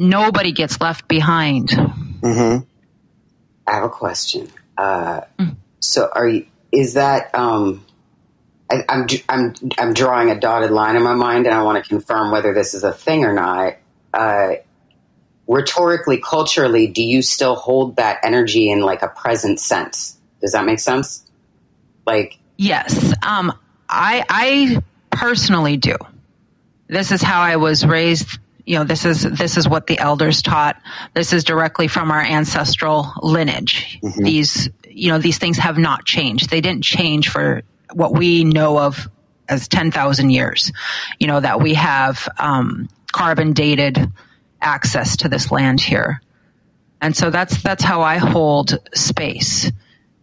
nobody 0.00 0.50
gets 0.52 0.80
left 0.80 1.06
behind 1.06 1.68
Mm-hmm. 1.70 2.64
I 3.66 3.74
have 3.74 3.84
a 3.84 3.88
question. 3.88 4.48
Uh, 4.76 5.20
So, 5.80 6.10
are 6.12 6.28
you? 6.28 6.46
Is 6.72 6.94
that? 6.94 7.34
Um, 7.34 7.84
I, 8.70 8.84
I'm 8.88 9.06
I'm 9.28 9.54
I'm 9.78 9.94
drawing 9.94 10.30
a 10.30 10.38
dotted 10.38 10.70
line 10.70 10.96
in 10.96 11.02
my 11.02 11.14
mind, 11.14 11.46
and 11.46 11.54
I 11.54 11.62
want 11.62 11.82
to 11.82 11.88
confirm 11.88 12.30
whether 12.30 12.52
this 12.52 12.74
is 12.74 12.84
a 12.84 12.92
thing 12.92 13.24
or 13.24 13.32
not. 13.32 13.76
Uh, 14.12 14.56
rhetorically, 15.46 16.18
culturally, 16.18 16.88
do 16.88 17.02
you 17.02 17.22
still 17.22 17.54
hold 17.54 17.96
that 17.96 18.18
energy 18.22 18.70
in 18.70 18.80
like 18.80 19.02
a 19.02 19.08
present 19.08 19.60
sense? 19.60 20.18
Does 20.42 20.52
that 20.52 20.64
make 20.66 20.80
sense? 20.80 21.24
Like, 22.06 22.38
Yes, 22.56 23.14
um, 23.26 23.52
I 23.88 24.24
I 24.28 24.82
personally 25.10 25.78
do. 25.78 25.96
This 26.88 27.12
is 27.12 27.22
how 27.22 27.40
I 27.40 27.56
was 27.56 27.86
raised. 27.86 28.38
You 28.70 28.78
know, 28.78 28.84
this 28.84 29.04
is 29.04 29.22
this 29.22 29.56
is 29.56 29.68
what 29.68 29.88
the 29.88 29.98
elders 29.98 30.42
taught. 30.42 30.80
This 31.12 31.32
is 31.32 31.42
directly 31.42 31.88
from 31.88 32.12
our 32.12 32.20
ancestral 32.20 33.12
lineage. 33.20 33.98
These 34.16 34.68
you 34.88 35.10
know 35.10 35.18
these 35.18 35.38
things 35.38 35.58
have 35.58 35.76
not 35.76 36.04
changed. 36.04 36.50
They 36.50 36.60
didn't 36.60 36.84
change 36.84 37.30
for 37.30 37.62
what 37.92 38.12
we 38.12 38.44
know 38.44 38.78
of 38.78 39.08
as 39.48 39.66
ten 39.66 39.90
thousand 39.90 40.30
years. 40.30 40.70
You 41.18 41.26
know 41.26 41.40
that 41.40 41.60
we 41.60 41.74
have 41.74 42.28
um, 42.38 42.88
carbon 43.10 43.54
dated 43.54 43.98
access 44.60 45.16
to 45.16 45.28
this 45.28 45.50
land 45.50 45.80
here, 45.80 46.22
and 47.00 47.16
so 47.16 47.28
that's 47.28 47.60
that's 47.64 47.82
how 47.82 48.02
I 48.02 48.18
hold 48.18 48.78
space 48.94 49.68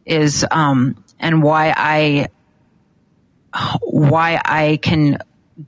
is 0.06 0.46
um, 0.51 1.04
and 1.20 1.44
why 1.44 1.74
I 1.75 2.27
why 3.82 4.39
I 4.46 4.80
can 4.82 5.18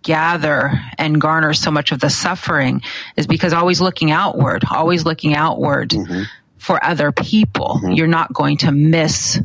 gather 0.01 0.72
and 0.98 1.19
garner 1.19 1.53
so 1.53 1.72
much 1.72 1.91
of 1.91 2.00
the 2.00 2.10
suffering 2.10 2.81
is 3.17 3.27
because 3.27 3.53
always 3.53 3.81
looking 3.81 4.12
outward, 4.12 4.63
always 4.69 5.05
looking 5.05 5.34
outward 5.34 5.89
mm-hmm. 5.89 6.24
for 6.58 6.84
other 6.84 7.12
people, 7.12 7.79
mm-hmm. 7.81 7.91
you're 7.93 8.08
not 8.08 8.31
going 8.34 8.58
to 8.58 8.72
miss 8.72 9.39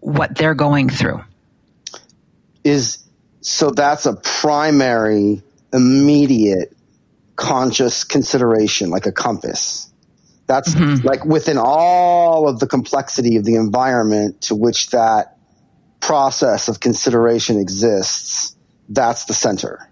what 0.00 0.36
they're 0.36 0.54
going 0.54 0.88
through. 0.88 1.22
Is 2.62 3.04
so 3.40 3.70
that's 3.70 4.06
a 4.06 4.14
primary, 4.14 5.42
immediate, 5.72 6.74
conscious 7.36 8.04
consideration, 8.04 8.90
like 8.90 9.06
a 9.06 9.12
compass. 9.12 9.90
That's 10.46 10.74
mm-hmm. 10.74 11.06
like 11.06 11.24
within 11.24 11.58
all 11.58 12.48
of 12.48 12.60
the 12.60 12.66
complexity 12.66 13.36
of 13.36 13.44
the 13.44 13.56
environment 13.56 14.42
to 14.42 14.54
which 14.54 14.90
that 14.90 15.36
process 16.00 16.68
of 16.68 16.80
consideration 16.80 17.58
exists. 17.58 18.53
That's 18.88 19.24
the 19.24 19.34
center. 19.34 19.88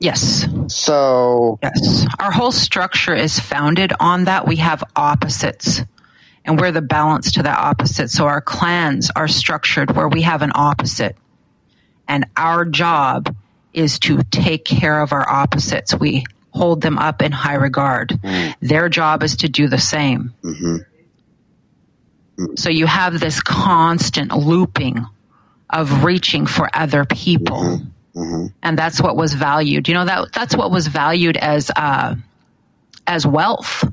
Yes. 0.00 0.46
So, 0.68 1.58
yes. 1.62 2.06
Our 2.18 2.30
whole 2.30 2.52
structure 2.52 3.14
is 3.14 3.38
founded 3.38 3.92
on 4.00 4.24
that. 4.24 4.46
We 4.46 4.56
have 4.56 4.84
opposites 4.94 5.80
and 6.44 6.60
we're 6.60 6.72
the 6.72 6.82
balance 6.82 7.32
to 7.32 7.42
that 7.42 7.58
opposite. 7.58 8.10
So 8.10 8.26
our 8.26 8.40
clans 8.40 9.10
are 9.16 9.28
structured 9.28 9.96
where 9.96 10.08
we 10.08 10.22
have 10.22 10.42
an 10.42 10.52
opposite 10.54 11.16
and 12.06 12.26
our 12.36 12.64
job 12.64 13.34
is 13.72 13.98
to 14.00 14.22
take 14.24 14.64
care 14.64 15.00
of 15.00 15.12
our 15.12 15.28
opposites. 15.28 15.94
We 15.94 16.24
hold 16.50 16.80
them 16.80 16.98
up 16.98 17.22
in 17.22 17.32
high 17.32 17.54
regard. 17.54 18.10
Mm. 18.10 18.54
Their 18.60 18.88
job 18.88 19.22
is 19.22 19.36
to 19.36 19.48
do 19.48 19.68
the 19.68 19.80
same. 19.80 20.34
Mm-hmm. 20.44 20.76
Mm. 22.38 22.58
So 22.58 22.70
you 22.70 22.86
have 22.86 23.18
this 23.18 23.40
constant 23.40 24.36
looping 24.36 25.04
of 25.70 26.04
reaching 26.04 26.46
for 26.46 26.68
other 26.74 27.04
people. 27.04 27.80
Mm-hmm. 28.14 28.46
And 28.62 28.78
that's 28.78 29.00
what 29.00 29.16
was 29.16 29.34
valued. 29.34 29.88
You 29.88 29.94
know, 29.94 30.04
that, 30.04 30.32
that's 30.32 30.56
what 30.56 30.70
was 30.70 30.86
valued 30.86 31.36
as, 31.36 31.70
uh, 31.74 32.14
as 33.06 33.26
wealth 33.26 33.84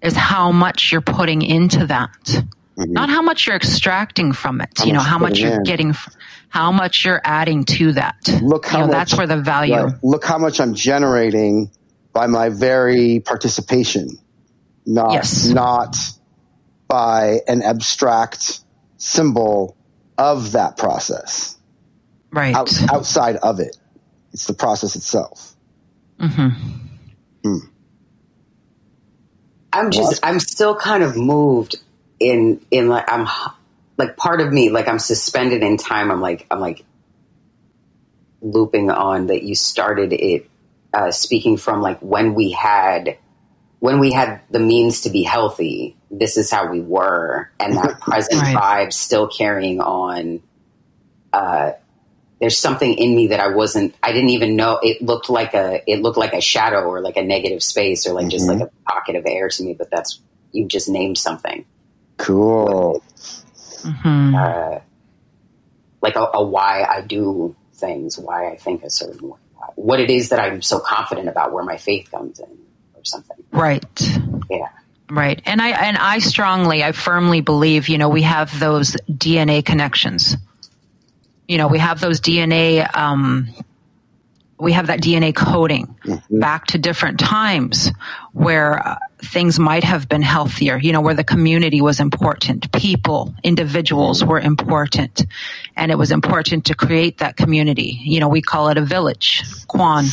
is 0.00 0.14
how 0.14 0.52
much 0.52 0.92
you're 0.92 1.00
putting 1.00 1.42
into 1.42 1.86
that. 1.86 2.12
Mm-hmm. 2.22 2.92
Not 2.92 3.10
how 3.10 3.22
much 3.22 3.46
you're 3.46 3.56
extracting 3.56 4.32
from 4.32 4.60
it, 4.60 4.70
how 4.76 4.84
you 4.84 4.92
know, 4.92 5.00
how 5.00 5.18
much 5.18 5.38
you're 5.38 5.56
in. 5.56 5.62
getting, 5.62 5.94
how 6.48 6.72
much 6.72 7.04
you're 7.04 7.20
adding 7.24 7.64
to 7.64 7.92
that. 7.92 8.16
Look 8.42 8.66
how 8.66 8.78
you 8.78 8.86
know, 8.86 8.92
much, 8.92 8.94
that's 9.10 9.18
where 9.18 9.26
the 9.26 9.36
value. 9.36 9.74
Right. 9.74 9.94
Look 10.02 10.24
how 10.24 10.38
much 10.38 10.60
I'm 10.60 10.74
generating 10.74 11.70
by 12.12 12.26
my 12.26 12.48
very 12.48 13.20
participation, 13.20 14.08
not 14.86 15.12
yes. 15.12 15.48
not 15.48 15.96
by 16.88 17.40
an 17.48 17.62
abstract 17.62 18.60
symbol 18.98 19.76
of 20.18 20.52
that 20.52 20.76
process. 20.76 21.56
Right. 22.32 22.54
Out, 22.54 22.72
outside 22.90 23.36
of 23.36 23.60
it, 23.60 23.76
it's 24.32 24.46
the 24.46 24.54
process 24.54 24.96
itself. 24.96 25.54
Mm-hmm. 26.18 26.48
Hmm. 27.44 27.66
I'm 29.72 29.90
just, 29.90 30.20
I'm 30.24 30.40
still 30.40 30.74
kind 30.74 31.02
of 31.02 31.16
moved 31.16 31.76
in, 32.18 32.64
in 32.70 32.88
like, 32.88 33.10
I'm 33.10 33.26
like 33.98 34.16
part 34.16 34.40
of 34.40 34.52
me, 34.52 34.70
like 34.70 34.88
I'm 34.88 34.98
suspended 34.98 35.62
in 35.62 35.76
time. 35.76 36.10
I'm 36.10 36.20
like, 36.20 36.46
I'm 36.50 36.60
like 36.60 36.84
looping 38.40 38.90
on 38.90 39.26
that 39.26 39.42
you 39.42 39.54
started 39.54 40.12
it, 40.12 40.48
uh, 40.92 41.10
speaking 41.10 41.56
from 41.56 41.80
like 41.82 42.00
when 42.00 42.34
we 42.34 42.50
had, 42.50 43.18
when 43.80 43.98
we 43.98 44.12
had 44.12 44.40
the 44.50 44.58
means 44.58 45.02
to 45.02 45.10
be 45.10 45.22
healthy, 45.22 45.96
this 46.10 46.36
is 46.36 46.50
how 46.50 46.70
we 46.70 46.80
were. 46.80 47.50
And 47.58 47.76
that 47.76 48.00
present 48.00 48.40
right. 48.40 48.56
vibe 48.56 48.92
still 48.92 49.28
carrying 49.28 49.80
on. 49.80 50.42
Uh, 51.32 51.72
there's 52.42 52.58
something 52.58 52.92
in 52.92 53.16
me 53.16 53.28
that 53.28 53.40
I 53.40 53.48
wasn't, 53.48 53.94
I 54.02 54.12
didn't 54.12 54.30
even 54.30 54.54
know 54.54 54.78
it 54.82 55.00
looked 55.00 55.30
like 55.30 55.54
a, 55.54 55.80
it 55.90 56.02
looked 56.02 56.18
like 56.18 56.34
a 56.34 56.42
shadow 56.42 56.82
or 56.82 57.00
like 57.00 57.16
a 57.16 57.22
negative 57.22 57.62
space 57.62 58.06
or 58.06 58.12
like 58.12 58.24
mm-hmm. 58.24 58.30
just 58.30 58.46
like 58.46 58.58
mm-hmm. 58.58 58.76
a 58.86 58.90
pocket 58.90 59.16
of 59.16 59.24
air 59.26 59.48
to 59.48 59.62
me, 59.62 59.72
but 59.72 59.90
that's, 59.90 60.20
you 60.50 60.66
just 60.66 60.90
named 60.90 61.16
something. 61.16 61.64
Cool 62.18 63.02
mm-hmm. 63.82 64.34
uh, 64.34 64.78
like 66.00 66.16
a, 66.16 66.30
a, 66.34 66.44
why 66.44 66.82
I 66.82 67.02
do 67.02 67.56
things, 67.74 68.18
why 68.18 68.50
I 68.50 68.56
think 68.56 68.82
a 68.82 68.90
certain 68.90 69.28
way, 69.28 69.38
what 69.74 70.00
it 70.00 70.10
is 70.10 70.30
that 70.30 70.40
I'm 70.40 70.62
so 70.62 70.80
confident 70.80 71.28
about, 71.28 71.52
where 71.52 71.64
my 71.64 71.76
faith 71.76 72.10
comes 72.10 72.40
in, 72.40 72.46
or 72.94 73.04
something. 73.04 73.36
Right. 73.52 73.84
Yeah. 74.50 74.68
Right. 75.10 75.40
And 75.44 75.60
I 75.60 75.70
and 75.70 75.96
I 75.98 76.18
strongly, 76.18 76.82
I 76.82 76.92
firmly 76.92 77.42
believe, 77.42 77.88
you 77.88 77.98
know, 77.98 78.08
we 78.08 78.22
have 78.22 78.58
those 78.58 78.96
DNA 79.10 79.64
connections. 79.64 80.36
You 81.52 81.58
know, 81.58 81.68
we 81.68 81.80
have 81.80 82.00
those 82.00 82.18
DNA 82.18 82.88
um, 82.96 83.46
we 84.58 84.72
have 84.72 84.86
that 84.86 85.02
DNA 85.02 85.34
coding 85.34 85.94
mm-hmm. 86.02 86.40
back 86.40 86.64
to 86.68 86.78
different 86.78 87.20
times 87.20 87.92
where 88.32 88.78
uh, 88.78 88.96
things 89.22 89.58
might 89.58 89.84
have 89.84 90.08
been 90.08 90.22
healthier, 90.22 90.78
you 90.78 90.92
know, 90.92 91.02
where 91.02 91.12
the 91.12 91.24
community 91.24 91.82
was 91.82 92.00
important, 92.00 92.72
people, 92.72 93.34
individuals 93.42 94.24
were 94.24 94.40
important, 94.40 95.26
and 95.76 95.92
it 95.92 95.98
was 95.98 96.10
important 96.10 96.64
to 96.64 96.74
create 96.74 97.18
that 97.18 97.36
community. 97.36 98.00
You 98.02 98.20
know, 98.20 98.28
we 98.28 98.40
call 98.40 98.70
it 98.70 98.78
a 98.78 98.82
village, 98.82 99.42
Kwan. 99.68 100.06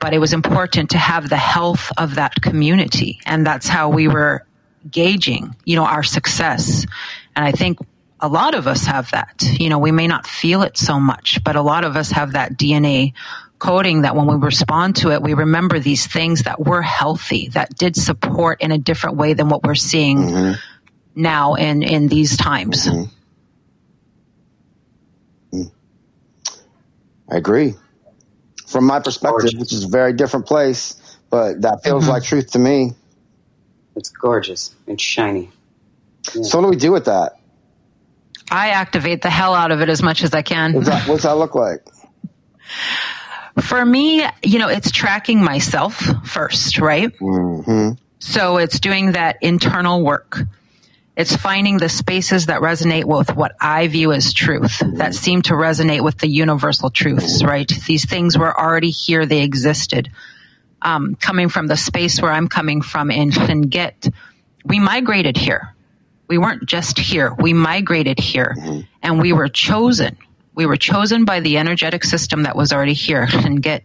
But 0.00 0.14
it 0.14 0.18
was 0.18 0.32
important 0.32 0.90
to 0.90 0.98
have 0.98 1.28
the 1.28 1.36
health 1.36 1.92
of 1.96 2.16
that 2.16 2.34
community, 2.42 3.20
and 3.24 3.46
that's 3.46 3.68
how 3.68 3.88
we 3.88 4.08
were 4.08 4.44
gauging, 4.90 5.54
you 5.64 5.76
know, 5.76 5.84
our 5.84 6.02
success. 6.02 6.86
And 7.36 7.44
I 7.44 7.52
think 7.52 7.78
a 8.22 8.28
lot 8.28 8.54
of 8.54 8.68
us 8.68 8.86
have 8.86 9.10
that. 9.10 9.42
You 9.42 9.68
know, 9.68 9.80
we 9.80 9.90
may 9.90 10.06
not 10.06 10.26
feel 10.26 10.62
it 10.62 10.78
so 10.78 11.00
much, 11.00 11.42
but 11.44 11.56
a 11.56 11.62
lot 11.62 11.84
of 11.84 11.96
us 11.96 12.12
have 12.12 12.32
that 12.32 12.52
DNA 12.52 13.14
coding 13.58 14.02
that 14.02 14.14
when 14.16 14.26
we 14.28 14.36
respond 14.36 14.96
to 14.96 15.10
it, 15.10 15.20
we 15.22 15.34
remember 15.34 15.80
these 15.80 16.06
things 16.06 16.44
that 16.44 16.64
were 16.64 16.82
healthy, 16.82 17.48
that 17.48 17.76
did 17.76 17.96
support 17.96 18.62
in 18.62 18.70
a 18.70 18.78
different 18.78 19.16
way 19.16 19.34
than 19.34 19.48
what 19.48 19.64
we're 19.64 19.74
seeing 19.74 20.18
mm-hmm. 20.18 20.52
now 21.20 21.54
in, 21.54 21.82
in 21.82 22.06
these 22.06 22.36
times. 22.36 22.86
Mm-hmm. 22.86 23.12
Mm. 25.58 25.72
I 27.30 27.36
agree. 27.36 27.74
From 28.66 28.84
my 28.86 29.00
perspective, 29.00 29.50
which 29.58 29.72
is 29.72 29.84
a 29.84 29.88
very 29.88 30.12
different 30.12 30.46
place, 30.46 31.18
but 31.28 31.62
that 31.62 31.82
feels 31.82 32.04
mm-hmm. 32.04 32.12
like 32.12 32.22
truth 32.22 32.52
to 32.52 32.58
me. 32.58 32.92
It's 33.96 34.10
gorgeous 34.10 34.74
It's 34.86 35.02
shiny. 35.02 35.50
Yeah. 36.34 36.42
So 36.42 36.58
what 36.58 36.64
do 36.64 36.70
we 36.70 36.76
do 36.76 36.92
with 36.92 37.04
that? 37.06 37.41
I 38.52 38.68
activate 38.68 39.22
the 39.22 39.30
hell 39.30 39.54
out 39.54 39.70
of 39.70 39.80
it 39.80 39.88
as 39.88 40.02
much 40.02 40.22
as 40.22 40.34
I 40.34 40.42
can. 40.42 40.74
What's 40.74 40.88
that, 40.88 41.08
what's 41.08 41.22
that 41.22 41.38
look 41.38 41.54
like? 41.54 41.80
For 43.62 43.84
me, 43.84 44.24
you 44.42 44.58
know, 44.58 44.68
it's 44.68 44.90
tracking 44.90 45.42
myself 45.42 45.94
first, 46.24 46.78
right? 46.78 47.10
Mm-hmm. 47.18 47.92
So 48.18 48.58
it's 48.58 48.78
doing 48.78 49.12
that 49.12 49.38
internal 49.40 50.04
work. 50.04 50.38
It's 51.16 51.34
finding 51.34 51.78
the 51.78 51.88
spaces 51.88 52.46
that 52.46 52.60
resonate 52.60 53.04
with 53.04 53.34
what 53.34 53.54
I 53.58 53.88
view 53.88 54.12
as 54.12 54.34
truth, 54.34 54.78
mm-hmm. 54.80 54.96
that 54.98 55.14
seem 55.14 55.40
to 55.42 55.54
resonate 55.54 56.04
with 56.04 56.18
the 56.18 56.28
universal 56.28 56.90
truths, 56.90 57.42
right? 57.42 57.68
These 57.86 58.04
things 58.04 58.36
were 58.36 58.58
already 58.58 58.90
here, 58.90 59.24
they 59.24 59.42
existed. 59.42 60.10
Um, 60.82 61.14
coming 61.14 61.48
from 61.48 61.68
the 61.68 61.76
space 61.76 62.20
where 62.20 62.32
I'm 62.32 62.48
coming 62.48 62.82
from 62.82 63.10
in 63.10 63.30
Tlingit, 63.30 64.12
we 64.64 64.78
migrated 64.78 65.38
here. 65.38 65.74
We 66.32 66.38
weren't 66.38 66.64
just 66.64 66.98
here. 66.98 67.34
We 67.34 67.52
migrated 67.52 68.18
here 68.18 68.54
mm-hmm. 68.56 68.80
and 69.02 69.20
we 69.20 69.34
were 69.34 69.48
chosen. 69.48 70.16
We 70.54 70.64
were 70.64 70.78
chosen 70.78 71.26
by 71.26 71.40
the 71.40 71.58
energetic 71.58 72.04
system 72.04 72.44
that 72.44 72.56
was 72.56 72.72
already 72.72 72.94
here 72.94 73.28
and 73.30 73.62
get, 73.62 73.84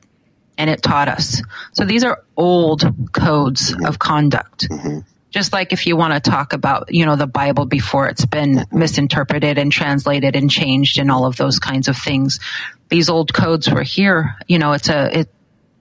and 0.58 0.70
it 0.70 0.82
taught 0.82 1.10
us. 1.10 1.42
So 1.74 1.84
these 1.84 2.06
are 2.06 2.24
old 2.38 2.90
codes 3.12 3.74
mm-hmm. 3.74 3.86
of 3.86 4.00
conduct. 4.00 4.70
Mm-hmm. 4.70 5.00
Just 5.30 5.52
like 5.52 5.74
if 5.74 5.86
you 5.86 5.98
want 5.98 6.14
to 6.14 6.22
talk 6.22 6.54
about, 6.54 6.94
you 6.94 7.06
know, 7.06 7.18
the 7.18 7.28
Bible 7.28 7.66
before 7.66 8.08
it's 8.08 8.26
been 8.26 8.60
mm-hmm. 8.60 8.80
misinterpreted 8.80 9.58
and 9.58 9.70
translated 9.70 10.38
and 10.38 10.50
changed 10.50 11.00
and 11.00 11.12
all 11.12 11.26
of 11.26 11.36
those 11.36 11.60
kinds 11.60 11.90
of 11.90 11.98
things. 11.98 12.40
These 12.88 13.10
old 13.10 13.34
codes 13.34 13.70
were 13.70 13.84
here. 13.84 14.38
You 14.48 14.58
know, 14.58 14.72
it's 14.72 14.88
a, 14.88 15.20
it, 15.20 15.30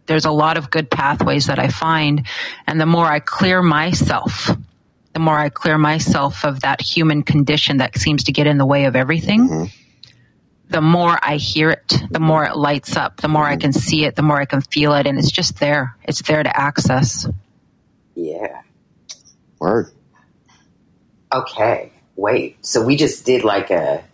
there's 0.06 0.25
a 0.25 0.32
lot 0.32 0.58
of 0.58 0.68
good 0.68 0.90
pathways 0.90 1.46
that 1.46 1.61
I 1.61 1.68
find. 1.68 2.26
And 2.66 2.80
the 2.80 2.87
more 2.87 3.06
I 3.06 3.20
clear 3.20 3.62
myself 3.62 4.50
the 5.16 5.20
more 5.20 5.38
I 5.38 5.49
clear 5.49 5.78
myself 5.78 6.44
of 6.44 6.61
that 6.61 6.82
human 6.82 7.23
condition 7.23 7.78
that 7.78 7.96
seems 7.96 8.25
to 8.25 8.32
get 8.32 8.46
in 8.46 8.58
the 8.58 8.66
way 8.66 8.85
of 8.85 8.94
everything, 8.94 9.49
mm-hmm. 9.49 9.64
the 10.68 10.82
more 10.82 11.18
I 11.23 11.37
hear 11.37 11.70
it, 11.70 12.02
the 12.11 12.20
more 12.20 12.44
it 12.44 12.54
lights 12.54 12.96
up, 12.96 13.23
the 13.23 13.28
more 13.28 13.44
mm-hmm. 13.44 13.52
I 13.54 13.56
can 13.56 13.73
see 13.73 14.04
it, 14.04 14.14
the 14.14 14.20
more 14.20 14.38
I 14.38 14.44
can 14.44 14.61
feel 14.61 14.92
it, 14.92 15.06
and 15.06 15.18
it's 15.18 15.30
just 15.30 15.58
there. 15.58 15.96
It's 16.02 16.20
there 16.20 16.42
to 16.42 16.54
access. 16.54 17.26
Yeah. 18.14 18.61
Word. 19.58 19.90
Okay. 21.32 21.92
Wait. 22.14 22.58
So 22.61 22.85
we 22.85 22.94
just 22.94 23.25
did 23.25 23.42
like 23.42 23.70
a 23.70 24.04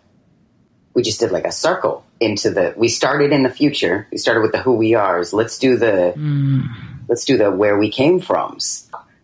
we 0.93 1.03
just 1.03 1.19
did 1.19 1.31
like 1.31 1.45
a 1.45 1.51
circle 1.51 2.05
into 2.21 2.49
the 2.49 2.75
we 2.77 2.87
started 2.87 3.33
in 3.33 3.43
the 3.43 3.49
future. 3.49 4.07
We 4.09 4.19
started 4.19 4.39
with 4.39 4.53
the 4.53 4.61
who 4.61 4.75
we 4.75 4.95
are's. 4.95 5.33
Let's 5.33 5.57
do 5.57 5.75
the 5.75 6.13
mm. 6.15 6.65
let's 7.09 7.25
do 7.25 7.37
the 7.37 7.51
where 7.51 7.77
we 7.77 7.91
came 7.91 8.21
from. 8.21 8.59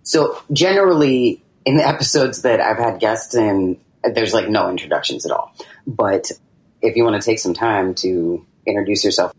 So 0.03 0.43
generally 0.51 1.41
in 1.69 1.77
the 1.77 1.87
episodes 1.87 2.41
that 2.41 2.59
I've 2.59 2.79
had 2.79 2.99
guests 2.99 3.35
in, 3.35 3.79
there's 4.03 4.33
like 4.33 4.49
no 4.49 4.71
introductions 4.71 5.23
at 5.23 5.31
all. 5.31 5.53
But 5.85 6.31
if 6.81 6.95
you 6.95 7.03
want 7.03 7.21
to 7.21 7.23
take 7.23 7.37
some 7.37 7.53
time 7.53 7.93
to 7.95 8.43
introduce 8.65 9.03
yourself, 9.03 9.33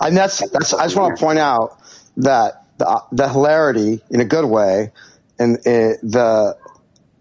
And 0.00 0.16
that's 0.16 0.38
that's. 0.50 0.72
I 0.72 0.84
just 0.84 0.94
want 0.96 1.16
to 1.16 1.20
point 1.20 1.40
out 1.40 1.76
that 2.18 2.64
the 2.78 3.02
the 3.10 3.28
hilarity 3.28 4.00
in 4.08 4.20
a 4.20 4.24
good 4.24 4.44
way, 4.44 4.92
and 5.40 5.58
it, 5.66 5.98
the 6.00 6.56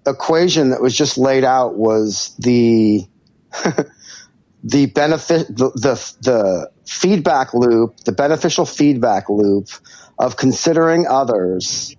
equation 0.06 0.70
that 0.70 0.82
was 0.84 0.96
just 0.96 1.18
laid 1.18 1.44
out 1.44 1.74
was 1.76 2.36
the 2.38 3.08
the 4.64 4.86
benefit 4.86 5.48
the, 5.48 5.72
the 5.72 6.16
the 6.22 6.72
feedback 6.86 7.56
loop, 7.56 7.98
the 8.06 8.12
beneficial 8.12 8.68
feedback 8.68 9.30
loop 9.30 9.70
of 10.20 10.38
considering 10.38 11.08
others 11.08 11.97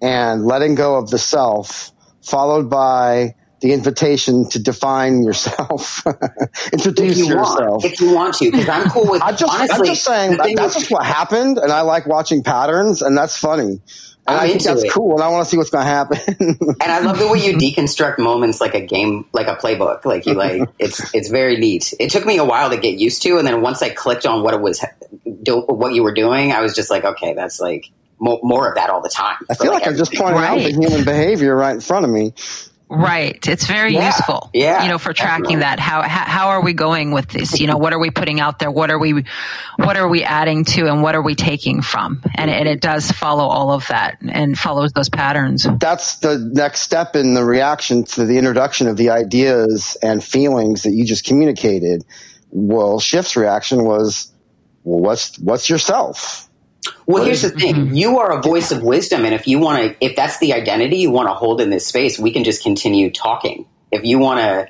and 0.00 0.44
letting 0.44 0.74
go 0.74 0.96
of 0.96 1.10
the 1.10 1.18
self, 1.18 1.92
followed 2.22 2.70
by 2.70 3.34
the 3.60 3.72
invitation 3.72 4.48
to 4.50 4.58
define 4.58 5.22
yourself, 5.22 6.04
introduce 6.72 7.12
if 7.12 7.18
you 7.18 7.26
yourself. 7.26 7.58
want, 7.58 7.84
if 7.84 8.00
you 8.00 8.14
want 8.14 8.34
to, 8.34 8.50
because 8.50 8.68
I'm 8.68 8.88
cool 8.90 9.10
with. 9.10 9.22
I'm 9.24 9.36
just, 9.36 9.52
honestly, 9.52 9.78
I'm 9.78 9.84
just 9.84 10.04
saying 10.04 10.36
that 10.36 10.52
that's 10.56 10.74
just 10.74 10.90
what 10.90 11.04
happened, 11.04 11.58
and 11.58 11.72
I 11.72 11.80
like 11.80 12.06
watching 12.06 12.42
patterns, 12.42 13.02
and 13.02 13.16
that's 13.16 13.36
funny. 13.36 13.80
And 14.28 14.36
I'm 14.36 14.44
I 14.44 14.48
think 14.48 14.62
that's 14.62 14.84
it. 14.84 14.92
cool, 14.92 15.14
and 15.14 15.22
I 15.22 15.28
want 15.28 15.46
to 15.46 15.50
see 15.50 15.56
what's 15.56 15.70
going 15.70 15.86
to 15.86 15.90
happen. 15.90 16.18
and 16.38 16.92
I 16.92 17.00
love 17.00 17.18
the 17.18 17.26
way 17.26 17.38
you 17.38 17.54
deconstruct 17.54 18.18
moments 18.18 18.60
like 18.60 18.74
a 18.74 18.80
game, 18.80 19.24
like 19.32 19.46
a 19.46 19.56
playbook. 19.56 20.04
Like 20.04 20.26
you 20.26 20.34
like, 20.34 20.68
it's 20.78 21.14
it's 21.14 21.30
very 21.30 21.56
neat. 21.56 21.94
It 21.98 22.10
took 22.10 22.26
me 22.26 22.36
a 22.36 22.44
while 22.44 22.68
to 22.70 22.76
get 22.76 22.98
used 22.98 23.22
to, 23.22 23.38
and 23.38 23.46
then 23.46 23.62
once 23.62 23.80
I 23.80 23.88
clicked 23.88 24.26
on 24.26 24.42
what 24.42 24.52
it 24.52 24.60
was, 24.60 24.84
do, 25.42 25.62
what 25.62 25.94
you 25.94 26.02
were 26.02 26.12
doing, 26.12 26.52
I 26.52 26.60
was 26.60 26.74
just 26.74 26.90
like, 26.90 27.04
okay, 27.04 27.32
that's 27.32 27.58
like 27.58 27.90
more, 28.20 28.40
more 28.42 28.68
of 28.68 28.74
that 28.76 28.90
all 28.90 29.02
the 29.02 29.08
time. 29.08 29.36
I 29.50 29.54
feel 29.54 29.72
like 29.72 29.86
I'm 29.86 29.96
just 29.96 30.12
pointing 30.14 30.40
out 30.42 30.56
the 30.56 30.70
human 30.72 31.04
behavior 31.04 31.54
right 31.56 31.74
in 31.74 31.80
front 31.80 32.04
of 32.04 32.10
me. 32.10 32.34
Right. 32.90 33.46
It's 33.46 33.66
very 33.66 33.92
Yeah. 33.92 34.06
useful. 34.06 34.48
Yeah. 34.54 34.82
You 34.82 34.88
know, 34.88 34.96
for 34.96 35.12
tracking 35.12 35.58
Definitely. 35.58 35.60
that. 35.60 35.78
How, 35.78 36.00
how 36.00 36.24
how 36.24 36.48
are 36.48 36.62
we 36.62 36.72
going 36.72 37.10
with 37.10 37.28
this? 37.28 37.60
You 37.60 37.66
know, 37.66 37.76
what 37.76 37.92
are 37.92 37.98
we 37.98 38.08
putting 38.10 38.40
out 38.40 38.58
there? 38.60 38.70
What 38.70 38.90
are 38.90 38.98
we 38.98 39.24
what 39.76 39.98
are 39.98 40.08
we 40.08 40.24
adding 40.24 40.64
to 40.64 40.86
and 40.86 41.02
what 41.02 41.14
are 41.14 41.20
we 41.20 41.34
taking 41.34 41.82
from? 41.82 42.22
And 42.34 42.50
and 42.50 42.66
it 42.66 42.80
does 42.80 43.12
follow 43.12 43.44
all 43.44 43.72
of 43.72 43.86
that 43.88 44.16
and 44.26 44.58
follows 44.58 44.92
those 44.92 45.10
patterns. 45.10 45.66
That's 45.78 46.16
the 46.20 46.38
next 46.38 46.80
step 46.80 47.14
in 47.14 47.34
the 47.34 47.44
reaction 47.44 48.04
to 48.04 48.24
the 48.24 48.38
introduction 48.38 48.88
of 48.88 48.96
the 48.96 49.10
ideas 49.10 49.98
and 50.02 50.24
feelings 50.24 50.84
that 50.84 50.92
you 50.92 51.04
just 51.04 51.26
communicated. 51.26 52.06
Well, 52.50 53.00
Shift's 53.00 53.36
reaction 53.36 53.84
was, 53.84 54.32
well, 54.84 55.00
what's 55.00 55.38
what's 55.40 55.68
yourself? 55.68 56.47
Well, 57.06 57.24
here's 57.24 57.42
the 57.42 57.50
thing: 57.50 57.94
you 57.94 58.18
are 58.18 58.38
a 58.38 58.42
voice 58.42 58.70
of 58.70 58.82
wisdom, 58.82 59.24
and 59.24 59.34
if 59.34 59.46
you 59.46 59.58
want 59.58 59.82
to, 59.82 60.04
if 60.04 60.14
that's 60.16 60.38
the 60.38 60.52
identity 60.52 60.98
you 60.98 61.10
want 61.10 61.28
to 61.28 61.34
hold 61.34 61.60
in 61.60 61.70
this 61.70 61.86
space, 61.86 62.18
we 62.18 62.32
can 62.32 62.44
just 62.44 62.62
continue 62.62 63.10
talking. 63.10 63.66
If 63.90 64.04
you 64.04 64.18
want 64.18 64.40
to 64.40 64.68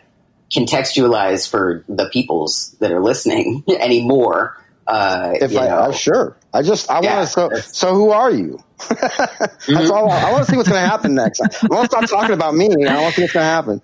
contextualize 0.57 1.49
for 1.49 1.85
the 1.89 2.09
peoples 2.13 2.75
that 2.81 2.93
are 2.93 3.03
listening 3.03 3.65
anymore, 3.81 4.55
uh, 4.87 5.35
If 5.41 5.53
you 5.53 5.59
I, 5.61 5.69
know, 5.69 5.75
uh, 5.77 5.93
sure, 5.93 6.39
I 6.55 6.63
just 6.63 6.91
I 6.91 7.01
Yeah. 7.03 7.17
want 7.17 7.27
to. 7.29 7.33
So, 7.33 7.51
so 7.73 7.95
who 7.95 8.11
are 8.11 8.31
you? 8.31 8.59
That's 8.89 9.91
all. 9.91 10.11
I, 10.11 10.29
I 10.29 10.31
want 10.31 10.45
to 10.45 10.51
see 10.51 10.57
what's 10.57 10.69
going 10.69 10.81
to 10.83 10.89
happen 10.89 11.15
next. 11.15 11.41
I 11.41 11.67
want 11.75 11.91
to 11.91 11.97
stop 11.97 12.07
talking 12.09 12.35
about 12.35 12.55
me. 12.55 12.69
I 12.89 12.99
want 13.01 13.15
to 13.15 13.17
see 13.17 13.23
what's 13.23 13.35
going 13.35 13.45
to 13.45 13.51
happen. 13.51 13.83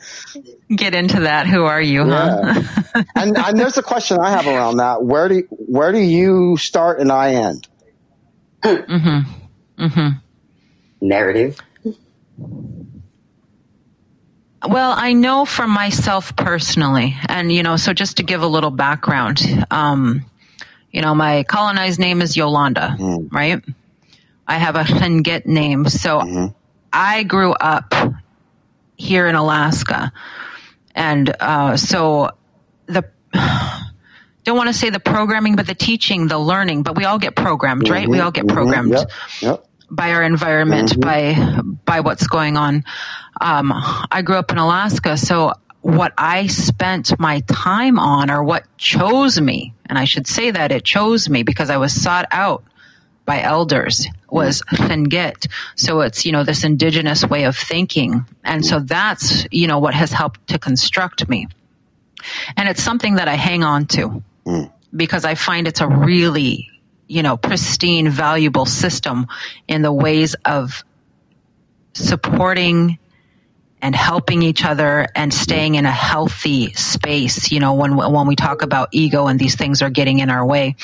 Get 0.74 0.94
into 0.94 1.20
that. 1.20 1.46
Who 1.46 1.64
are 1.64 1.82
you, 1.82 2.04
huh? 2.06 2.54
Yeah. 2.94 3.02
and, 3.16 3.36
and 3.36 3.58
there's 3.58 3.76
a 3.76 3.82
question 3.82 4.18
I 4.18 4.30
have 4.30 4.46
around 4.46 4.78
that. 4.78 5.02
Where 5.04 5.28
do 5.28 5.42
where 5.50 5.92
do 5.92 5.98
you 5.98 6.56
start 6.56 7.00
and 7.00 7.12
I 7.12 7.34
end? 7.34 7.68
Narrative. 11.00 11.60
Well, 14.66 14.94
I 14.96 15.12
know 15.12 15.44
for 15.44 15.66
myself 15.66 16.34
personally, 16.36 17.14
and 17.28 17.52
you 17.52 17.62
know, 17.62 17.76
so 17.76 17.92
just 17.92 18.16
to 18.16 18.22
give 18.22 18.42
a 18.42 18.46
little 18.46 18.70
background, 18.70 19.42
um, 19.70 20.24
you 20.90 21.02
know, 21.02 21.14
my 21.14 21.42
colonized 21.42 22.00
name 22.00 22.22
is 22.22 22.34
Yolanda, 22.36 22.96
right? 23.30 23.62
I 24.46 24.56
have 24.58 24.76
a 24.76 24.84
Tlingit 24.84 25.44
name, 25.44 25.86
so 25.88 26.52
I 26.92 27.24
grew 27.24 27.52
up 27.52 27.94
here 28.96 29.26
in 29.26 29.34
Alaska, 29.34 30.12
and 30.94 31.34
uh, 31.40 31.76
so 31.76 32.30
the 32.86 33.04
don't 34.44 34.56
want 34.56 34.68
to 34.68 34.74
say 34.74 34.90
the 34.90 35.00
programming, 35.00 35.56
but 35.56 35.66
the 35.66 35.74
teaching, 35.74 36.28
the 36.28 36.38
learning, 36.38 36.82
but 36.82 36.96
we 36.96 37.04
all 37.04 37.18
get 37.18 37.34
programmed, 37.34 37.88
right? 37.88 38.08
We 38.08 38.18
mm-hmm. 38.18 38.24
all 38.24 38.30
get 38.30 38.46
mm-hmm. 38.46 38.56
programmed 38.56 38.92
Yep. 38.92 39.10
Yep. 39.40 39.66
by 39.90 40.12
our 40.12 40.22
environment, 40.22 40.90
mm-hmm. 40.90 41.00
by 41.00 41.62
by 41.84 42.00
what's 42.00 42.26
going 42.26 42.56
on. 42.56 42.84
Um, 43.40 43.72
I 44.10 44.22
grew 44.22 44.36
up 44.36 44.52
in 44.52 44.58
Alaska, 44.58 45.16
so 45.16 45.54
what 45.80 46.12
I 46.16 46.46
spent 46.46 47.18
my 47.18 47.40
time 47.40 47.98
on, 47.98 48.30
or 48.30 48.44
what 48.44 48.64
chose 48.76 49.40
me, 49.40 49.74
and 49.86 49.98
I 49.98 50.04
should 50.04 50.26
say 50.26 50.50
that 50.50 50.72
it 50.72 50.84
chose 50.84 51.28
me 51.28 51.42
because 51.42 51.70
I 51.70 51.78
was 51.78 51.92
sought 51.92 52.26
out 52.30 52.64
by 53.26 53.40
elders, 53.40 54.06
was 54.30 54.62
Tlingit. 54.72 55.46
So 55.76 56.00
it's 56.02 56.26
you 56.26 56.32
know 56.32 56.44
this 56.44 56.64
indigenous 56.64 57.24
way 57.24 57.44
of 57.44 57.56
thinking, 57.56 58.26
and 58.44 58.64
so 58.64 58.78
that's 58.78 59.46
you 59.50 59.66
know 59.66 59.78
what 59.78 59.94
has 59.94 60.12
helped 60.12 60.48
to 60.48 60.58
construct 60.58 61.28
me, 61.30 61.48
and 62.58 62.68
it's 62.68 62.82
something 62.82 63.14
that 63.14 63.28
I 63.28 63.34
hang 63.34 63.64
on 63.64 63.86
to 63.86 64.22
because 64.94 65.24
I 65.24 65.34
find 65.34 65.66
it's 65.66 65.80
a 65.80 65.88
really, 65.88 66.70
you 67.06 67.22
know, 67.22 67.36
pristine, 67.36 68.08
valuable 68.08 68.66
system 68.66 69.26
in 69.68 69.82
the 69.82 69.92
ways 69.92 70.34
of 70.44 70.84
supporting 71.94 72.98
and 73.84 73.94
helping 73.94 74.42
each 74.42 74.64
other 74.64 75.06
and 75.14 75.32
staying 75.32 75.74
in 75.74 75.84
a 75.84 75.90
healthy 75.90 76.72
space. 76.72 77.52
You 77.52 77.60
know, 77.60 77.74
when 77.74 77.96
when 77.96 78.26
we 78.26 78.34
talk 78.34 78.62
about 78.62 78.88
ego 78.92 79.26
and 79.26 79.38
these 79.38 79.56
things 79.56 79.82
are 79.82 79.90
getting 79.90 80.20
in 80.20 80.30
our 80.30 80.44
way, 80.44 80.76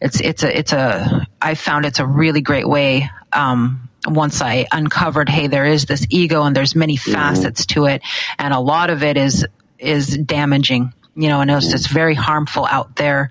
it's 0.00 0.20
it's 0.20 0.42
a 0.42 0.58
it's 0.58 0.72
a 0.72 1.26
I 1.40 1.54
found 1.54 1.86
it's 1.86 2.00
a 2.00 2.06
really 2.06 2.42
great 2.42 2.68
way. 2.68 3.10
Um, 3.32 3.88
once 4.06 4.42
I 4.42 4.66
uncovered, 4.70 5.30
hey, 5.30 5.46
there 5.46 5.64
is 5.64 5.86
this 5.86 6.06
ego 6.10 6.42
and 6.42 6.54
there's 6.54 6.74
many 6.74 6.96
facets 6.96 7.64
to 7.66 7.86
it, 7.86 8.02
and 8.38 8.52
a 8.52 8.60
lot 8.60 8.90
of 8.90 9.02
it 9.02 9.16
is 9.16 9.46
is 9.78 10.16
damaging. 10.18 10.92
You 11.16 11.28
know, 11.28 11.40
and 11.40 11.50
it's 11.50 11.70
just 11.70 11.90
very 11.90 12.14
harmful 12.14 12.66
out 12.66 12.96
there. 12.96 13.30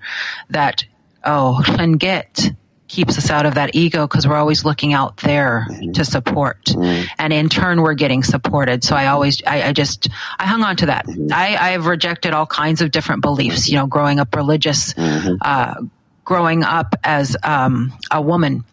That 0.50 0.84
oh, 1.24 1.62
Tlingit 1.64 2.56
keeps 2.94 3.18
us 3.18 3.30
out 3.30 3.44
of 3.44 3.54
that 3.54 3.74
ego 3.74 4.06
because 4.06 4.26
we're 4.26 4.36
always 4.36 4.64
looking 4.64 4.92
out 4.92 5.16
there 5.18 5.66
mm-hmm. 5.68 5.92
to 5.92 6.04
support. 6.04 6.64
Mm-hmm. 6.66 7.06
And 7.18 7.32
in 7.32 7.48
turn 7.48 7.82
we're 7.82 7.94
getting 7.94 8.22
supported. 8.22 8.84
So 8.84 8.94
i 8.94 9.06
always 9.08 9.42
i, 9.46 9.62
I 9.62 9.72
just 9.72 10.08
i 10.38 10.46
hung 10.46 10.62
on 10.62 10.76
to 10.76 10.86
that. 10.86 11.06
Mm-hmm. 11.06 11.32
I, 11.32 11.56
i've 11.56 11.86
rejected 11.86 12.32
all 12.32 12.46
kinds 12.46 12.82
of 12.82 12.90
different 12.90 13.22
beliefs 13.22 13.68
you 13.68 13.76
know 13.76 13.86
growing 13.86 14.20
up 14.20 14.34
religious 14.34 14.94
uh, 14.96 15.74
growing 16.24 16.64
up 16.64 16.94
as 17.04 17.36
um, 17.42 17.92
a 18.10 18.20
woman 18.20 18.64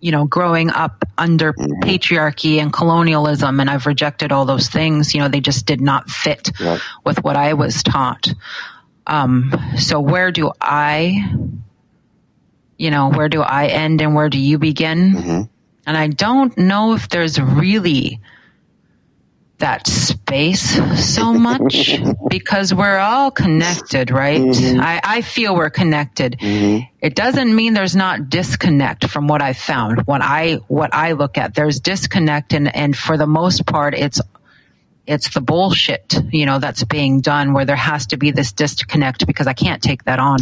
you 0.00 0.10
know 0.10 0.24
growing 0.24 0.70
up 0.70 1.04
under 1.18 1.52
patriarchy 1.52 2.60
and 2.60 2.72
colonialism 2.72 3.60
and 3.60 3.68
i've 3.70 3.86
rejected 3.86 4.32
all 4.32 4.44
those 4.46 4.68
things 4.68 5.14
you 5.14 5.20
know 5.20 5.28
they 5.28 5.40
just 5.40 5.66
did 5.66 5.80
not 5.80 6.08
fit 6.08 6.50
with 7.04 7.22
what 7.22 7.36
i 7.36 7.52
was 7.54 7.82
taught. 7.82 8.32
Um, 9.06 9.52
so 9.76 10.00
where 10.00 10.32
do 10.32 10.50
i 10.62 11.22
you 12.78 12.90
know, 12.90 13.10
where 13.10 13.28
do 13.28 13.40
I 13.40 13.66
end 13.66 14.00
and 14.00 14.14
where 14.14 14.28
do 14.28 14.38
you 14.38 14.58
begin? 14.58 15.14
And 15.86 15.96
I 15.96 16.08
don't 16.08 16.56
know 16.58 16.94
if 16.94 17.08
there's 17.08 17.40
really 17.40 18.20
that 19.58 19.86
space 19.86 20.78
so 21.14 21.32
much 21.32 21.96
because 22.28 22.74
we're 22.74 22.98
all 22.98 23.30
connected, 23.30 24.10
right? 24.10 24.40
Mm-hmm. 24.40 24.80
I, 24.80 25.00
I 25.02 25.20
feel 25.22 25.54
we're 25.54 25.70
connected. 25.70 26.36
Mm-hmm. 26.40 26.84
It 27.00 27.14
doesn't 27.14 27.54
mean 27.54 27.72
there's 27.74 27.94
not 27.94 28.28
disconnect 28.28 29.08
from 29.08 29.28
what 29.28 29.40
I 29.42 29.52
found. 29.52 30.06
What 30.06 30.22
I 30.22 30.54
what 30.68 30.92
I 30.92 31.12
look 31.12 31.38
at, 31.38 31.54
there's 31.54 31.80
disconnect 31.80 32.52
and, 32.52 32.74
and 32.74 32.96
for 32.96 33.16
the 33.16 33.26
most 33.26 33.64
part 33.66 33.94
it's 33.94 34.20
it's 35.06 35.32
the 35.34 35.40
bullshit, 35.40 36.14
you 36.32 36.46
know, 36.46 36.58
that's 36.58 36.82
being 36.84 37.20
done 37.20 37.52
where 37.52 37.66
there 37.66 37.76
has 37.76 38.06
to 38.06 38.16
be 38.16 38.30
this 38.30 38.52
disconnect 38.52 39.26
because 39.26 39.46
I 39.46 39.52
can't 39.52 39.82
take 39.82 40.04
that 40.04 40.18
on. 40.18 40.38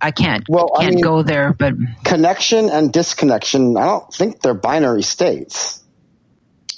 I 0.00 0.10
can't 0.10 0.44
Well, 0.48 0.70
can't 0.80 0.94
mean- 0.94 1.04
go 1.04 1.22
there, 1.22 1.52
but 1.52 1.74
Connection 2.04 2.70
and 2.70 2.92
disconnection. 2.92 3.76
I 3.76 3.84
don't 3.84 4.12
think 4.12 4.40
they're 4.40 4.54
binary 4.54 5.02
states. 5.02 5.83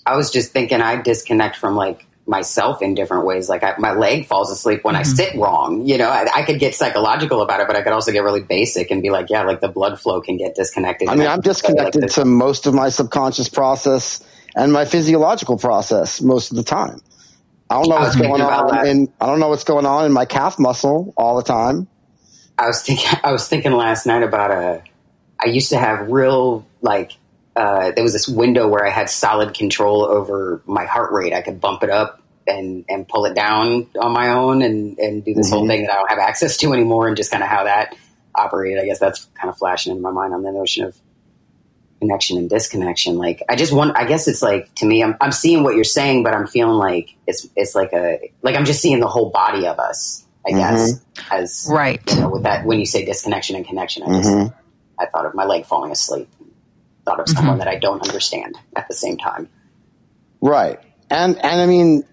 I 0.07 0.17
was 0.17 0.31
just 0.31 0.53
thinking 0.53 0.81
I 0.81 1.01
disconnect 1.01 1.57
from 1.57 1.75
like 1.77 2.07
myself 2.27 2.83
in 2.83 2.95
different 2.95 3.25
ways. 3.25 3.49
Like 3.49 3.63
I, 3.63 3.75
my 3.79 3.93
leg 3.93 4.27
falls 4.27 4.51
asleep 4.51 4.85
when 4.85 4.97
I 4.97 5.03
mm-hmm. 5.03 5.15
sit 5.15 5.35
wrong. 5.37 5.87
You 5.87 5.99
know, 5.99 6.09
I, 6.09 6.27
I 6.35 6.43
could 6.43 6.59
get 6.59 6.75
psychological 6.75 7.43
about 7.43 7.61
it, 7.61 7.67
but 7.67 7.77
I 7.77 7.83
could 7.83 7.93
also 7.93 8.13
get 8.13 8.23
really 8.23 8.43
basic 8.43 8.91
and 8.91 9.03
be 9.03 9.11
like, 9.11 9.31
yeah, 9.31 9.43
like 9.43 9.61
the 9.61 9.69
blood 9.69 10.01
flow 10.01 10.21
can 10.21 10.37
get 10.37 10.55
disconnected. 10.55 11.09
I 11.09 11.15
mean, 11.15 11.27
I'm 11.27 11.41
disconnected 11.41 12.03
Like, 12.03 12.11
to 12.13 12.25
most 12.25 12.67
of 12.67 12.75
my 12.75 12.89
subconscious 12.89 13.49
process 13.49 14.25
and 14.57 14.73
my 14.73 14.85
physiological 14.85 15.59
process 15.59 16.21
most 16.21 16.51
of 16.51 16.57
the 16.57 16.65
time. 16.65 17.01
I 17.69 17.75
don't 17.75 17.89
know 17.89 17.97
I 17.97 18.03
what's 18.03 18.17
going 18.17 18.41
on 18.41 18.87
in 18.87 19.13
I 19.21 19.27
don't 19.27 19.41
know 19.41 19.49
what's 19.49 19.65
going 19.65 19.87
on 19.87 20.05
in 20.07 20.13
my 20.13 20.25
calf 20.25 20.59
muscle 20.59 21.13
all 21.17 21.37
the 21.37 21.43
time. 21.43 21.89
I 22.59 22.67
was 22.67 22.83
thinking, 22.83 23.19
I 23.25 23.33
was 23.33 23.49
thinking 23.49 23.73
last 23.73 24.07
night 24.07 24.23
about 24.23 24.51
a. 24.51 24.83
I 25.45 25.49
used 25.49 25.71
to 25.71 25.79
have 25.79 26.09
real 26.09 26.67
like. 26.81 27.13
Uh, 27.57 27.91
there 27.93 28.05
was 28.05 28.13
this 28.13 28.29
window 28.29 28.69
where 28.69 28.87
I 28.87 28.91
had 28.91 29.09
solid 29.09 29.55
control 29.55 30.05
over 30.05 30.63
my 30.67 30.85
heart 30.85 31.13
rate. 31.13 31.33
I 31.33 31.41
could 31.41 31.61
bump 31.61 31.83
it 31.83 31.91
up 31.91 32.21
and 32.47 32.85
and 32.89 33.09
pull 33.09 33.25
it 33.25 33.35
down 33.35 33.87
on 33.99 34.13
my 34.13 34.29
own 34.29 34.63
and 34.63 34.99
and 34.99 35.25
do 35.25 35.35
this 35.35 35.47
mm-hmm. 35.47 35.57
whole 35.57 35.67
thing 35.67 35.83
that 35.83 35.93
I 35.93 35.97
don't 35.97 36.11
have 36.11 36.19
access 36.19 36.59
to 36.59 36.73
anymore, 36.73 37.09
and 37.09 37.17
just 37.17 37.31
kind 37.31 37.43
of 37.43 37.49
how 37.49 37.65
that 37.65 37.97
operated. 38.35 38.83
I 38.83 38.87
guess 38.87 38.99
that's 38.99 39.25
kind 39.35 39.49
of 39.49 39.57
flashing 39.57 39.97
in 39.97 40.03
my 40.03 40.11
mind 40.11 40.35
on 40.35 40.43
the 40.43 40.53
notion 40.53 40.85
of 40.85 40.97
connection 42.01 42.39
and 42.39 42.49
disconnection. 42.49 43.17
Like 43.17 43.43
I 43.49 43.57
just 43.57 43.73
want, 43.73 43.97
I 43.97 44.05
guess 44.05 44.29
it's 44.29 44.43
like 44.43 44.75
to 44.77 44.87
me, 44.87 45.03
I'm 45.03 45.17
I'm 45.21 45.33
seeing 45.33 45.63
what 45.63 45.75
you're 45.75 45.85
saying, 45.85 46.23
but 46.23 46.35
I'm 46.35 46.47
feeling 46.47 46.77
like 46.77 47.15
it's 47.27 47.47
it's 47.57 47.75
like 47.75 47.93
a 47.93 48.33
like 48.43 48.55
I'm 48.55 48.65
just 48.65 48.81
seeing 48.81 49.01
the 49.01 49.09
whole 49.09 49.31
body 49.31 49.67
of 49.67 49.79
us. 49.79 50.25
I 50.47 50.51
mm-hmm. 50.51 50.59
guess 50.59 51.01
as 51.31 51.69
right 51.71 52.01
you 52.09 52.21
know, 52.21 52.31
with 52.31 52.45
that 52.45 52.65
when 52.67 52.79
you 52.79 52.87
say 52.87 53.05
disconnection 53.05 53.57
and 53.57 53.67
connection, 53.67 54.03
I 54.03 54.07
just 54.19 54.31
mm-hmm. 54.31 54.55
I 54.99 55.07
thought 55.07 55.27
of 55.27 55.35
my 55.35 55.45
leg 55.45 55.67
falling 55.67 55.91
asleep. 55.91 56.29
Thought 57.07 57.21
of 57.21 57.29
someone 57.29 57.55
mm-hmm. 57.55 57.59
that 57.61 57.69
I 57.69 57.79
don't 57.79 58.03
understand 58.03 58.59
at 58.75 58.89
the 58.89 58.95
same 58.95 59.17
time. 59.17 59.49
Right, 60.41 60.81
and 61.09 61.37
and 61.39 61.61
I 61.61 61.67
mean, 61.67 62.05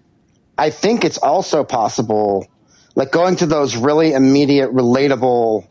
I 0.56 0.70
think 0.70 1.04
it's 1.04 1.18
also 1.18 1.64
possible, 1.64 2.46
like 2.94 3.10
going 3.10 3.36
to 3.36 3.46
those 3.46 3.76
really 3.76 4.12
immediate, 4.12 4.70
relatable 4.72 5.66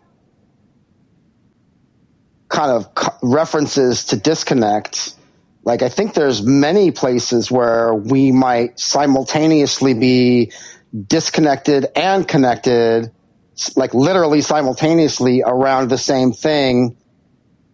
kind 2.49 2.71
of 2.71 2.87
references 3.23 4.05
to 4.05 4.17
disconnect. 4.17 5.15
Like 5.63 5.81
I 5.81 5.89
think 5.89 6.13
there's 6.13 6.43
many 6.43 6.91
places 6.91 7.49
where 7.49 7.93
we 7.93 8.33
might 8.33 8.77
simultaneously 8.77 9.93
be 9.93 10.51
disconnected 11.07 11.87
and 11.95 12.27
connected, 12.27 13.09
like 13.77 13.93
literally 13.93 14.41
simultaneously 14.41 15.41
around 15.41 15.89
the 15.89 15.97
same 15.97 16.33
thing 16.33 16.97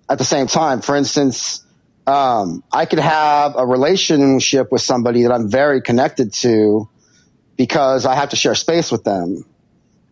at 0.10 0.18
the 0.18 0.26
same 0.26 0.48
time. 0.48 0.82
For 0.82 0.96
instance, 0.96 1.66
um, 2.08 2.64
I 2.72 2.86
could 2.86 3.00
have 3.00 3.56
a 3.56 3.66
relationship 3.66 4.72
with 4.72 4.82
somebody 4.82 5.24
that 5.24 5.32
I'm 5.32 5.50
very 5.50 5.82
connected 5.82 6.34
to 6.34 6.90
because 7.56 8.06
I 8.06 8.16
have 8.16 8.30
to 8.30 8.36
share 8.36 8.56
space 8.56 8.92
with 8.92 9.04
them, 9.04 9.46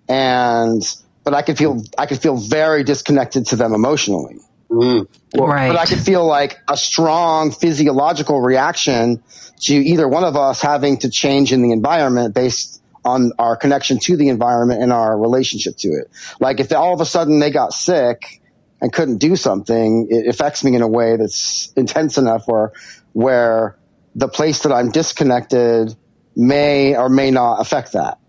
and 0.07 0.81
but 1.23 1.33
I 1.33 1.41
could 1.41 1.57
feel 1.57 1.81
I 1.97 2.05
could 2.05 2.21
feel 2.21 2.37
very 2.37 2.83
disconnected 2.83 3.47
to 3.47 3.55
them 3.55 3.73
emotionally. 3.73 4.37
Mm. 4.69 5.07
Right. 5.35 5.69
But 5.69 5.77
I 5.77 5.85
could 5.85 5.99
feel 5.99 6.25
like 6.25 6.59
a 6.67 6.77
strong 6.77 7.51
physiological 7.51 8.41
reaction 8.41 9.23
to 9.61 9.73
either 9.73 10.07
one 10.07 10.23
of 10.23 10.35
us 10.35 10.61
having 10.61 10.97
to 10.99 11.09
change 11.09 11.53
in 11.53 11.61
the 11.61 11.71
environment 11.71 12.35
based 12.35 12.81
on 13.05 13.31
our 13.39 13.55
connection 13.55 13.97
to 13.99 14.17
the 14.17 14.27
environment 14.27 14.83
and 14.83 14.91
our 14.91 15.17
relationship 15.17 15.77
to 15.77 15.87
it. 15.89 16.11
Like 16.39 16.59
if 16.59 16.71
all 16.73 16.93
of 16.93 16.99
a 16.99 17.05
sudden 17.05 17.39
they 17.39 17.49
got 17.49 17.73
sick 17.73 18.41
and 18.81 18.93
couldn't 18.93 19.17
do 19.17 19.35
something, 19.35 20.07
it 20.09 20.27
affects 20.27 20.63
me 20.63 20.75
in 20.75 20.81
a 20.81 20.87
way 20.87 21.17
that's 21.17 21.71
intense 21.75 22.17
enough 22.17 22.47
or 22.47 22.73
where 23.13 23.77
the 24.15 24.27
place 24.27 24.59
that 24.63 24.71
I'm 24.71 24.89
disconnected 24.89 25.95
may 26.35 26.95
or 26.95 27.09
may 27.09 27.31
not 27.31 27.59
affect 27.61 27.93
that. 27.93 28.19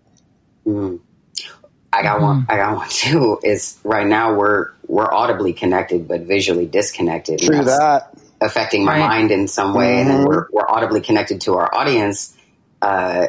Mm. 0.65 0.99
I 1.91 2.03
got 2.03 2.17
mm-hmm. 2.17 2.23
one. 2.23 2.45
I 2.49 2.57
got 2.57 2.75
one 2.75 2.89
too. 2.89 3.39
Is 3.43 3.79
right 3.83 4.07
now 4.07 4.35
we're 4.35 4.71
we're 4.87 5.11
audibly 5.11 5.53
connected 5.53 6.07
but 6.07 6.21
visually 6.21 6.65
disconnected. 6.65 7.39
True 7.39 7.63
that. 7.63 8.13
Affecting 8.41 8.85
my 8.85 8.93
right. 8.93 9.09
mind 9.09 9.31
in 9.31 9.47
some 9.49 9.73
way, 9.73 9.87
mm-hmm. 9.87 9.99
and 9.99 10.09
then 10.09 10.17
mm-hmm. 10.19 10.27
we're 10.27 10.47
we're 10.51 10.69
audibly 10.69 11.01
connected 11.01 11.41
to 11.41 11.55
our 11.55 11.73
audience, 11.75 12.37
uh, 12.81 13.27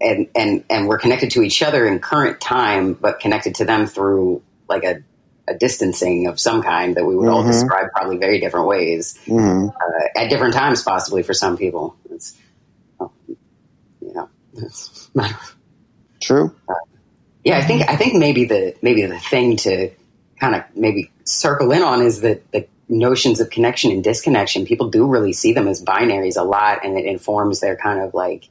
and 0.00 0.28
and 0.36 0.64
and 0.70 0.86
we're 0.86 0.98
connected 0.98 1.32
to 1.32 1.42
each 1.42 1.62
other 1.62 1.86
in 1.86 1.98
current 1.98 2.40
time, 2.40 2.92
but 2.92 3.18
connected 3.18 3.56
to 3.56 3.64
them 3.64 3.86
through 3.86 4.42
like 4.68 4.84
a 4.84 5.02
a 5.48 5.54
distancing 5.54 6.26
of 6.26 6.38
some 6.38 6.62
kind 6.62 6.96
that 6.96 7.04
we 7.04 7.16
would 7.16 7.26
mm-hmm. 7.26 7.34
all 7.34 7.44
describe 7.44 7.90
probably 7.92 8.16
very 8.16 8.40
different 8.40 8.66
ways 8.66 9.18
mm-hmm. 9.26 9.68
uh, 9.68 10.20
at 10.20 10.30
different 10.30 10.54
times, 10.54 10.82
possibly 10.82 11.22
for 11.22 11.34
some 11.34 11.56
people. 11.56 11.96
It's, 12.10 12.36
well, 12.98 13.12
you 13.26 14.14
know, 14.14 14.28
it's 14.56 15.10
true. 16.20 16.54
Uh, 16.68 16.74
yeah, 17.44 17.58
I 17.58 17.62
think 17.62 17.88
I 17.88 17.96
think 17.96 18.14
maybe 18.14 18.44
the 18.44 18.76
maybe 18.82 19.04
the 19.04 19.18
thing 19.18 19.56
to 19.58 19.90
kind 20.38 20.54
of 20.54 20.62
maybe 20.76 21.10
circle 21.24 21.72
in 21.72 21.82
on 21.82 22.02
is 22.02 22.20
that 22.20 22.50
the 22.52 22.68
notions 22.88 23.40
of 23.40 23.50
connection 23.50 23.90
and 23.90 24.04
disconnection. 24.04 24.64
People 24.64 24.90
do 24.90 25.06
really 25.06 25.32
see 25.32 25.52
them 25.52 25.66
as 25.66 25.82
binaries 25.82 26.36
a 26.36 26.44
lot, 26.44 26.84
and 26.84 26.96
it 26.96 27.04
informs 27.04 27.60
their 27.60 27.76
kind 27.76 28.00
of 28.00 28.14
like 28.14 28.48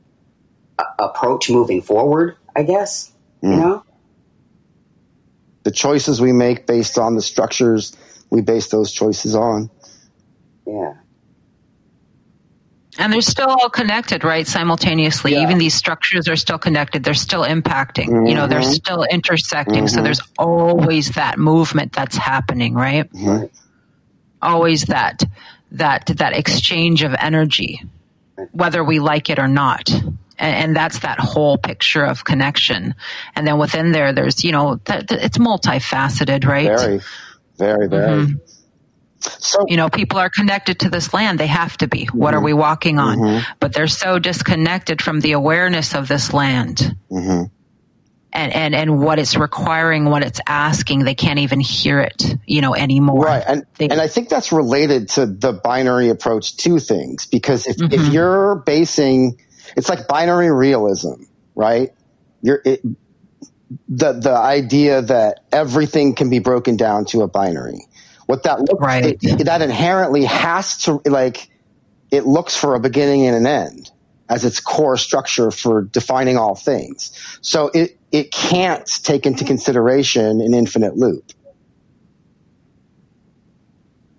a- 0.78 1.04
approach 1.04 1.50
moving 1.50 1.82
forward. 1.82 2.36
I 2.54 2.64
guess 2.64 3.14
mm. 3.42 3.52
you 3.52 3.56
know 3.56 3.84
the 5.64 5.72
choices 5.72 6.22
we 6.22 6.32
make 6.32 6.68
based 6.68 6.98
on 6.98 7.16
the 7.16 7.22
structures 7.22 7.96
we 8.32 8.42
base 8.42 8.70
those 8.70 8.92
choices 8.92 9.36
on. 9.36 9.70
Yeah. 10.66 10.94
And 12.98 13.12
they're 13.12 13.22
still 13.22 13.50
all 13.50 13.70
connected, 13.70 14.24
right? 14.24 14.46
Simultaneously. 14.46 15.34
Yeah. 15.34 15.44
Even 15.44 15.58
these 15.58 15.74
structures 15.74 16.28
are 16.28 16.36
still 16.36 16.58
connected. 16.58 17.04
They're 17.04 17.14
still 17.14 17.44
impacting. 17.44 18.08
Mm-hmm. 18.08 18.28
You 18.28 18.36
know, 18.36 18.48
they're 18.48 18.62
mm-hmm. 18.62 18.72
still 18.72 19.04
intersecting. 19.04 19.86
Mm-hmm. 19.86 19.96
So 19.96 20.02
there's 20.02 20.22
always 20.38 21.12
that 21.12 21.38
movement 21.38 21.94
that's 21.94 22.18
happening, 22.18 22.74
right? 22.74 23.12
Mm-hmm. 23.12 23.46
Always 24.42 24.86
that 24.86 25.24
that 25.72 26.08
that 26.18 26.34
exchange 26.34 27.04
of 27.04 27.16
energy, 27.18 27.82
whether 28.52 28.84
we 28.84 29.00
like 29.00 29.30
it 29.30 29.40
or 29.40 29.48
not. 29.48 29.90
And, 30.42 30.56
and 30.56 30.76
that's 30.76 31.00
that 31.00 31.20
whole 31.20 31.58
picture 31.60 32.04
of 32.04 32.26
connection. 32.26 32.96
And 33.36 33.46
then 33.46 33.60
within 33.60 33.92
there, 33.92 34.12
there's, 34.12 34.44
you 34.44 34.52
know, 34.52 34.78
th- 34.78 35.06
th- 35.06 35.22
it's 35.22 35.38
multifaceted, 35.38 36.46
right? 36.46 36.68
Very, 36.68 37.00
very, 37.58 37.88
very. 37.88 38.26
Mm-hmm. 38.26 38.38
So, 39.20 39.60
you 39.68 39.78
know, 39.78 39.88
people 39.90 40.18
are 40.18 40.32
connected 40.32 40.80
to 40.80 40.90
this 40.90 41.14
land. 41.14 41.40
They 41.40 41.46
have 41.46 41.78
to 41.78 41.88
be. 41.88 42.08
Mm-hmm. 42.08 42.18
What 42.18 42.34
are 42.34 42.38
mm-hmm. 42.38 42.46
we 42.46 42.54
walking 42.54 42.98
on? 42.98 43.20
Mm-hmm. 43.20 43.52
But 43.60 43.74
they're 43.74 43.86
so 43.86 44.18
disconnected 44.18 45.00
from 45.00 45.20
the 45.20 45.34
awareness 45.34 45.94
of 45.94 46.08
this 46.08 46.34
land. 46.34 46.96
Mm-hmm. 47.12 47.44
And, 48.34 48.54
and, 48.54 48.74
and 48.74 49.00
what 49.00 49.20
it's 49.20 49.36
requiring, 49.36 50.06
what 50.06 50.24
it's 50.24 50.40
asking, 50.48 51.04
they 51.04 51.16
can't 51.16 51.38
even 51.38 51.60
hear 51.60 52.00
it, 52.00 52.36
you 52.48 52.62
know, 52.62 52.74
anymore. 52.74 53.26
Right. 53.26 53.44
And, 53.46 53.66
they, 53.78 53.90
and 53.90 54.02
I 54.02 54.08
think 54.08 54.30
that's 54.30 54.52
related 54.52 55.10
to 55.10 55.28
the 55.28 55.52
binary 55.54 56.10
approach 56.10 56.56
to 56.58 56.80
things 56.80 57.28
because 57.28 57.68
if, 57.68 57.76
if 57.82 57.92
mm-hmm. 57.92 58.12
you're 58.12 58.56
basing, 58.66 59.38
it's 59.76 59.90
like 59.90 60.08
binary 60.08 60.52
realism, 60.52 61.24
right? 61.56 61.94
You're, 62.42 62.62
it, 62.66 62.82
the, 63.88 64.14
the 64.14 64.36
idea 64.36 65.02
that 65.02 65.42
everything 65.52 66.16
can 66.16 66.30
be 66.30 66.40
broken 66.40 66.76
down 66.78 67.06
to 67.06 67.22
a 67.22 67.28
binary 67.28 67.88
what 68.32 68.44
that 68.44 68.62
looks 68.62 68.82
right. 68.82 69.18
It, 69.22 69.46
that 69.46 69.62
inherently 69.62 70.24
has 70.24 70.78
to 70.84 71.02
like 71.06 71.50
it 72.12 72.26
looks 72.26 72.56
for 72.56 72.76
a 72.76 72.80
beginning 72.80 73.28
and 73.28 73.36
an 73.36 73.46
end 73.46 73.92
as 74.30 74.46
its 74.46 74.62
core 74.62 74.96
structure 74.96 75.52
for 75.52 75.82
defining 75.82 76.38
all 76.38 76.56
things. 76.56 77.12
So 77.42 77.70
it 77.74 78.00
it 78.14 78.32
can't 78.32 78.88
take 79.04 79.26
into 79.26 79.44
consideration 79.44 80.40
an 80.40 80.54
infinite 80.54 80.96
loop. 80.96 81.34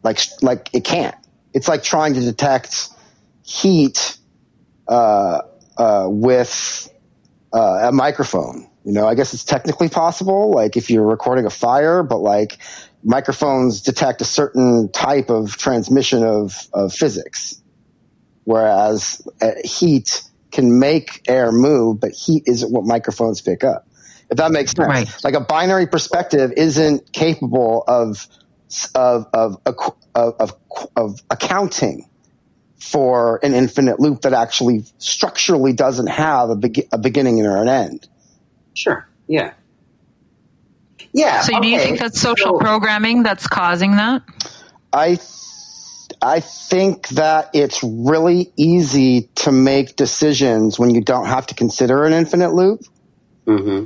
Like 0.03 0.21
like 0.43 0.69
it 0.75 0.85
can't. 0.85 1.17
It's 1.55 1.67
like 1.67 1.83
trying 1.83 2.13
to 2.13 2.21
detect 2.21 2.91
heat 3.45 4.19
uh, 4.89 5.43
uh, 5.77 6.07
with 6.09 6.89
uh, 7.53 7.89
a 7.89 7.93
microphone. 7.93 8.69
You 8.85 8.93
know, 8.93 9.07
I 9.07 9.15
guess 9.15 9.33
it's 9.33 9.45
technically 9.45 9.89
possible, 9.89 10.51
like 10.51 10.77
if 10.77 10.91
you're 10.91 11.07
recording 11.07 11.47
a 11.47 11.51
fire, 11.51 12.03
but 12.03 12.19
like 12.19 12.59
microphones 13.05 13.81
detect 13.81 14.21
a 14.21 14.25
certain 14.25 14.91
type 14.91 15.31
of 15.31 15.57
transmission 15.57 16.25
of, 16.25 16.69
of 16.73 16.93
physics, 16.93 17.63
whereas 18.45 19.23
uh, 19.41 19.53
heat 19.65 20.23
can 20.51 20.79
make 20.81 21.23
air 21.29 21.53
move, 21.53 22.01
but 22.01 22.11
heat 22.13 22.43
isn't 22.47 22.73
what 22.73 22.85
microphones 22.85 23.41
pick 23.41 23.63
up. 23.63 23.87
If 24.31 24.39
that 24.39 24.51
makes 24.51 24.73
sense, 24.73 24.89
right. 24.89 25.25
like 25.25 25.35
a 25.35 25.41
binary 25.41 25.87
perspective 25.87 26.53
isn't 26.57 27.13
capable 27.13 27.85
of 27.87 28.27
of 28.95 29.27
of 29.35 29.61
of, 29.67 30.35
of, 30.41 30.57
of 30.97 31.21
accounting 31.31 32.09
for 32.83 33.39
an 33.45 33.55
infinite 33.55 34.01
loop 34.01 34.23
that 34.23 34.33
actually 34.33 34.85
structurally 34.99 35.73
doesn't 35.73 36.09
have 36.09 36.51
a, 36.51 36.57
be- 36.57 36.89
a 36.91 36.99
beginning 36.99 37.41
or 37.47 37.63
an 37.63 37.69
end. 37.69 38.09
Sure. 38.75 39.09
Yeah. 39.29 39.53
Yeah. 41.13 41.43
So 41.43 41.53
okay. 41.53 41.63
do 41.63 41.69
you 41.69 41.79
think 41.79 42.01
that's 42.01 42.21
social 42.21 42.55
so, 42.55 42.59
programming 42.59 43.23
that's 43.23 43.47
causing 43.47 43.93
that? 43.97 44.23
I 44.93 45.21
I 46.21 46.41
think 46.41 47.09
that 47.11 47.51
it's 47.55 47.85
really 47.85 48.53
easy 48.57 49.29
to 49.37 49.53
make 49.53 49.95
decisions 49.95 50.77
when 50.77 50.91
you 50.91 51.03
don't 51.03 51.27
have 51.27 51.47
to 51.47 51.55
consider 51.55 52.05
an 52.05 52.13
infinite 52.13 52.53
loop. 52.53 52.81
Mm-hmm. 53.47 53.85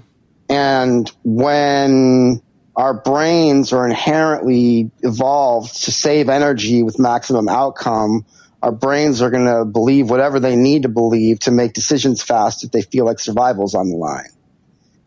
And 0.48 1.12
when 1.22 2.40
our 2.76 2.94
brains 2.94 3.74
are 3.74 3.86
inherently 3.86 4.90
evolved 5.02 5.84
to 5.84 5.92
save 5.92 6.30
energy 6.30 6.82
with 6.82 6.98
maximum 6.98 7.48
outcome, 7.48 8.24
our 8.62 8.72
brains 8.72 9.22
are 9.22 9.30
going 9.30 9.46
to 9.46 9.64
believe 9.64 10.10
whatever 10.10 10.40
they 10.40 10.56
need 10.56 10.82
to 10.82 10.88
believe 10.88 11.40
to 11.40 11.50
make 11.50 11.72
decisions 11.72 12.22
fast 12.22 12.64
if 12.64 12.72
they 12.72 12.82
feel 12.82 13.04
like 13.04 13.18
survival's 13.18 13.74
on 13.74 13.88
the 13.88 13.96
line. 13.96 14.30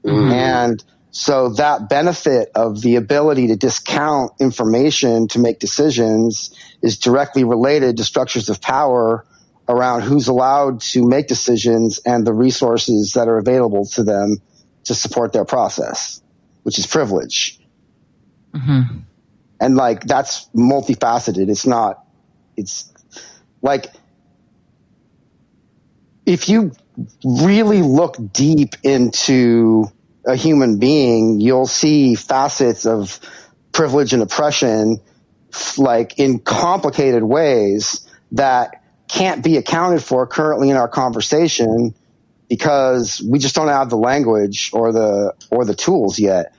Mm-hmm. 0.04 0.32
And 0.32 0.84
so 1.12 1.50
that 1.54 1.90
benefit 1.90 2.52
of 2.56 2.82
the 2.82 2.96
ability 2.96 3.48
to 3.48 3.56
discount 3.56 4.32
information 4.40 5.28
to 5.30 5.40
make 5.40 5.60
decisions 5.60 6.56
is 6.82 7.00
directly 7.00 7.44
related 7.44 7.98
to 7.98 8.04
structures 8.04 8.50
of 8.50 8.62
power 8.62 9.26
around 9.68 10.02
who's 10.02 10.28
allowed 10.28 10.82
to 10.82 11.08
make 11.08 11.28
decisions 11.28 12.00
and 12.06 12.26
the 12.26 12.34
resources 12.34 13.14
that 13.14 13.28
are 13.28 13.38
available 13.38 13.86
to 13.86 14.04
them 14.04 14.38
to 14.84 14.96
support 14.96 15.34
their 15.34 15.46
process, 15.46 16.22
which 16.64 16.80
is 16.80 16.88
privilege. 16.88 17.60
Mm-hmm. 18.54 19.00
And 19.60 19.76
like 19.76 20.02
that's 20.04 20.48
multifaceted. 20.56 21.50
It's 21.50 21.66
not, 21.66 22.04
it's 22.56 22.89
like 23.62 23.88
if 26.26 26.50
you 26.50 26.72
really 27.24 27.82
look 27.82 28.18
deep 28.34 28.76
into 28.84 29.86
a 30.26 30.36
human 30.36 30.78
being, 30.80 31.40
you'll 31.40 31.68
see 31.68 32.16
facets 32.16 32.86
of 32.86 33.20
privilege 33.72 34.14
and 34.14 34.22
oppression 34.22 35.00
like 35.78 36.20
in 36.20 36.40
complicated 36.40 37.24
ways 37.24 38.08
that 38.34 38.84
can't 39.08 39.44
be 39.44 39.58
accounted 39.58 40.04
for 40.04 40.28
currently 40.28 40.70
in 40.70 40.76
our 40.76 40.88
conversation 40.88 41.96
because 42.48 43.22
we 43.28 43.40
just 43.40 43.56
don't 43.56 43.68
have 43.68 43.90
the 43.90 43.98
language 43.98 44.70
or 44.74 44.92
the 44.92 45.34
or 45.50 45.66
the 45.66 45.74
tools 45.74 46.20
yet 46.20 46.54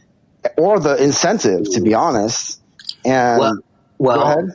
or 0.57 0.81
the 0.81 1.03
incentive 1.03 1.71
to 1.71 1.81
be 1.81 1.95
honest. 1.95 2.61
And 3.05 3.41
well, 3.41 3.59
well 3.99 4.49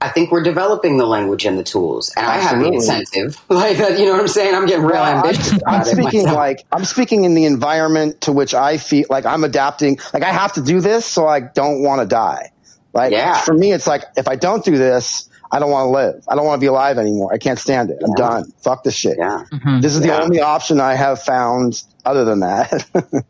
I 0.00 0.08
think 0.10 0.30
we're 0.30 0.42
developing 0.42 0.96
the 0.96 1.06
language 1.06 1.44
and 1.44 1.58
the 1.58 1.64
tools, 1.64 2.12
and 2.16 2.24
Absolutely. 2.24 2.56
I 2.56 2.62
have 2.62 2.72
the 2.72 2.76
incentive. 2.76 3.44
Like, 3.48 3.78
you 3.98 4.06
know 4.06 4.12
what 4.12 4.20
I'm 4.20 4.28
saying? 4.28 4.54
I'm 4.54 4.66
getting 4.66 4.84
real 4.84 4.94
well, 4.94 5.24
ambitious. 5.24 5.52
I'm, 5.66 5.80
I'm 5.80 5.84
speaking 5.84 6.26
like 6.26 6.64
I'm 6.70 6.84
speaking 6.84 7.24
in 7.24 7.34
the 7.34 7.44
environment 7.44 8.20
to 8.22 8.32
which 8.32 8.54
I 8.54 8.78
feel 8.78 9.06
like 9.10 9.26
I'm 9.26 9.42
adapting. 9.42 9.98
Like 10.14 10.22
I 10.22 10.30
have 10.30 10.52
to 10.54 10.62
do 10.62 10.80
this, 10.80 11.04
so 11.04 11.26
I 11.26 11.40
don't 11.40 11.82
want 11.82 12.00
to 12.00 12.06
die. 12.06 12.52
Like 12.92 13.12
yeah. 13.12 13.40
for 13.40 13.54
me, 13.54 13.72
it's 13.72 13.86
like 13.86 14.04
if 14.16 14.28
I 14.28 14.36
don't 14.36 14.64
do 14.64 14.76
this, 14.76 15.27
I 15.50 15.58
don't 15.58 15.70
want 15.70 15.86
to 15.86 15.90
live. 15.90 16.24
I 16.28 16.34
don't 16.34 16.44
want 16.44 16.60
to 16.60 16.64
be 16.64 16.68
alive 16.68 16.98
anymore. 16.98 17.32
I 17.32 17.38
can't 17.38 17.58
stand 17.58 17.90
it. 17.90 17.98
I'm 18.02 18.10
yeah. 18.10 18.28
done. 18.28 18.52
Fuck 18.62 18.84
this 18.84 18.94
shit. 18.94 19.16
Yeah. 19.18 19.44
Mm-hmm. 19.50 19.80
This 19.80 19.94
is 19.94 20.00
the 20.00 20.08
yeah. 20.08 20.22
only 20.22 20.40
option 20.40 20.80
I 20.80 20.94
have 20.94 21.22
found 21.22 21.82
other 22.04 22.24
than 22.24 22.40
that. 22.40 22.86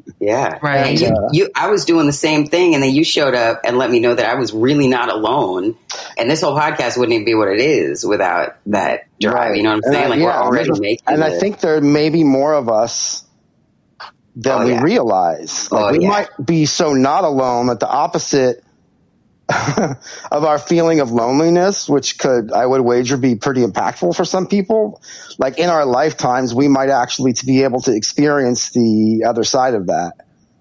yeah. 0.20 0.59
Right. 0.61 0.87
And 0.87 1.00
you, 1.00 1.28
you, 1.33 1.50
I 1.54 1.68
was 1.70 1.85
doing 1.85 2.07
the 2.07 2.12
same 2.12 2.46
thing 2.46 2.74
and 2.74 2.83
then 2.83 2.94
you 2.94 3.04
showed 3.04 3.35
up 3.35 3.61
and 3.64 3.78
let 3.78 3.90
me 3.90 4.00
know 4.00 4.14
that 4.14 4.26
I 4.26 4.35
was 4.35 4.52
really 4.52 4.88
not 4.88 5.12
alone. 5.12 5.76
And 6.16 6.31
this 6.31 6.40
whole 6.40 6.57
podcast 6.57 6.96
wouldn't 6.96 7.14
even 7.14 7.24
be 7.24 7.35
what 7.35 7.48
it 7.48 7.61
is 7.61 8.04
without 8.04 8.57
that 8.66 9.07
drive. 9.20 9.35
Right. 9.35 9.57
You 9.57 9.62
know 9.62 9.76
what 9.76 9.87
I'm 9.87 9.92
saying? 9.92 10.09
like 10.11 10.18
yeah, 10.20 10.26
we're 10.26 10.44
already 10.44 10.70
making 10.81 11.04
And 11.07 11.22
I 11.22 11.38
think 11.38 11.61
there 11.61 11.81
may 11.81 12.11
be 12.11 12.24
more 12.24 12.54
of 12.54 12.68
us 12.68 13.24
than 14.35 14.62
oh, 14.62 14.66
we 14.66 14.78
realize. 14.78 15.70
Like 15.70 15.94
oh, 15.94 15.98
we 15.98 16.07
might 16.07 16.28
be 16.42 16.66
so 16.66 16.94
not 16.94 17.24
alone 17.24 17.66
that 17.66 17.81
the 17.81 17.88
opposite 17.88 18.64
of 20.30 20.44
our 20.44 20.58
feeling 20.58 21.00
of 21.00 21.11
loneliness, 21.11 21.88
which 21.88 22.18
could, 22.18 22.52
I 22.52 22.66
would 22.66 22.82
wager, 22.82 23.16
be 23.16 23.34
pretty 23.37 23.62
impactful 23.62 24.14
for 24.14 24.24
some 24.24 24.46
people. 24.46 25.00
Like 25.38 25.58
in 25.58 25.70
our 25.70 25.87
lifetimes, 25.87 26.54
we 26.54 26.68
might 26.68 26.90
actually 26.90 27.32
to 27.34 27.46
be 27.46 27.62
able 27.62 27.80
to 27.82 27.94
experience 27.94 28.70
the 28.70 29.24
other 29.26 29.44
side 29.44 29.74
of 29.74 29.87
that. 29.87 30.12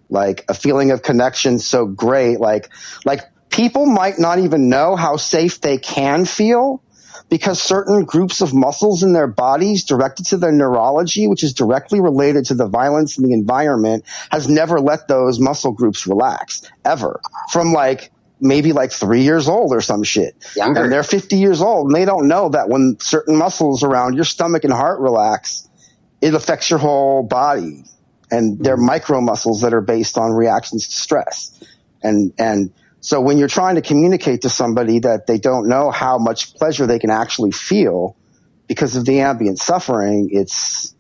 Like 0.10 0.46
a 0.48 0.54
feeling 0.54 0.92
of 0.92 1.02
connection 1.02 1.60
so 1.60 1.86
great. 1.86 2.40
Like, 2.40 2.70
like 3.04 3.22
people 3.50 3.86
might 3.86 4.20
not 4.20 4.40
even 4.40 4.70
know 4.70 4.96
how 4.96 5.18
safe 5.18 5.60
they 5.60 5.78
can 5.78 6.24
feel 6.24 6.82
because 7.30 7.62
certain 7.62 8.06
groups 8.06 8.40
of 8.40 8.54
muscles 8.54 9.04
in 9.04 9.12
their 9.12 9.28
bodies 9.28 9.84
directed 9.84 10.26
to 10.28 10.38
their 10.38 10.54
neurology, 10.54 11.28
which 11.28 11.44
is 11.44 11.54
directly 11.54 12.00
related 12.00 12.46
to 12.46 12.54
the 12.54 12.68
violence 12.68 13.18
in 13.18 13.26
the 13.26 13.34
environment, 13.34 14.06
has 14.32 14.48
never 14.48 14.80
let 14.80 15.10
those 15.10 15.40
muscle 15.40 15.74
groups 15.74 16.08
relax 16.08 16.62
ever. 16.86 17.20
From 17.52 17.74
like 17.74 18.12
maybe 18.40 18.74
like 18.74 18.92
three 18.92 19.24
years 19.24 19.48
old 19.48 19.72
or 19.72 19.82
some 19.82 20.04
shit. 20.04 20.36
Younger. 20.56 20.84
And 20.84 20.92
they're 20.92 21.04
50 21.04 21.38
years 21.38 21.62
old 21.62 21.88
and 21.88 21.96
they 21.96 22.06
don't 22.06 22.28
know 22.28 22.50
that 22.50 22.70
when 22.70 22.98
certain 23.00 23.36
muscles 23.38 23.84
around 23.84 24.16
your 24.16 24.26
stomach 24.26 24.64
and 24.64 24.74
heart 24.74 25.00
relax, 25.00 25.68
it 26.22 26.34
affects 26.34 26.70
your 26.70 26.80
whole 26.80 27.24
body. 27.24 27.84
And 28.30 28.60
they're 28.60 28.76
mm-hmm. 28.76 28.86
micro 28.86 29.22
muscles 29.22 29.62
that 29.62 29.74
are 29.74 29.82
based 29.82 30.18
on 30.18 30.32
reactions 30.32 30.88
to 30.88 30.96
stress. 30.96 31.64
And, 32.04 32.34
and 32.38 32.72
so 33.00 33.22
when 33.22 33.38
you're 33.38 33.48
trying 33.48 33.76
to 33.76 33.82
communicate 33.82 34.42
to 34.42 34.50
somebody 34.50 35.00
that 35.00 35.28
they 35.28 35.38
don't 35.38 35.68
know 35.68 35.92
how 35.92 36.18
much 36.18 36.54
pleasure 36.56 36.86
they 36.86 37.00
can 37.00 37.10
actually 37.10 37.52
feel 37.52 38.16
because 38.68 38.96
of 38.96 39.06
the 39.06 39.22
ambient 39.22 39.60
suffering, 39.60 40.30
it's, 40.32 40.94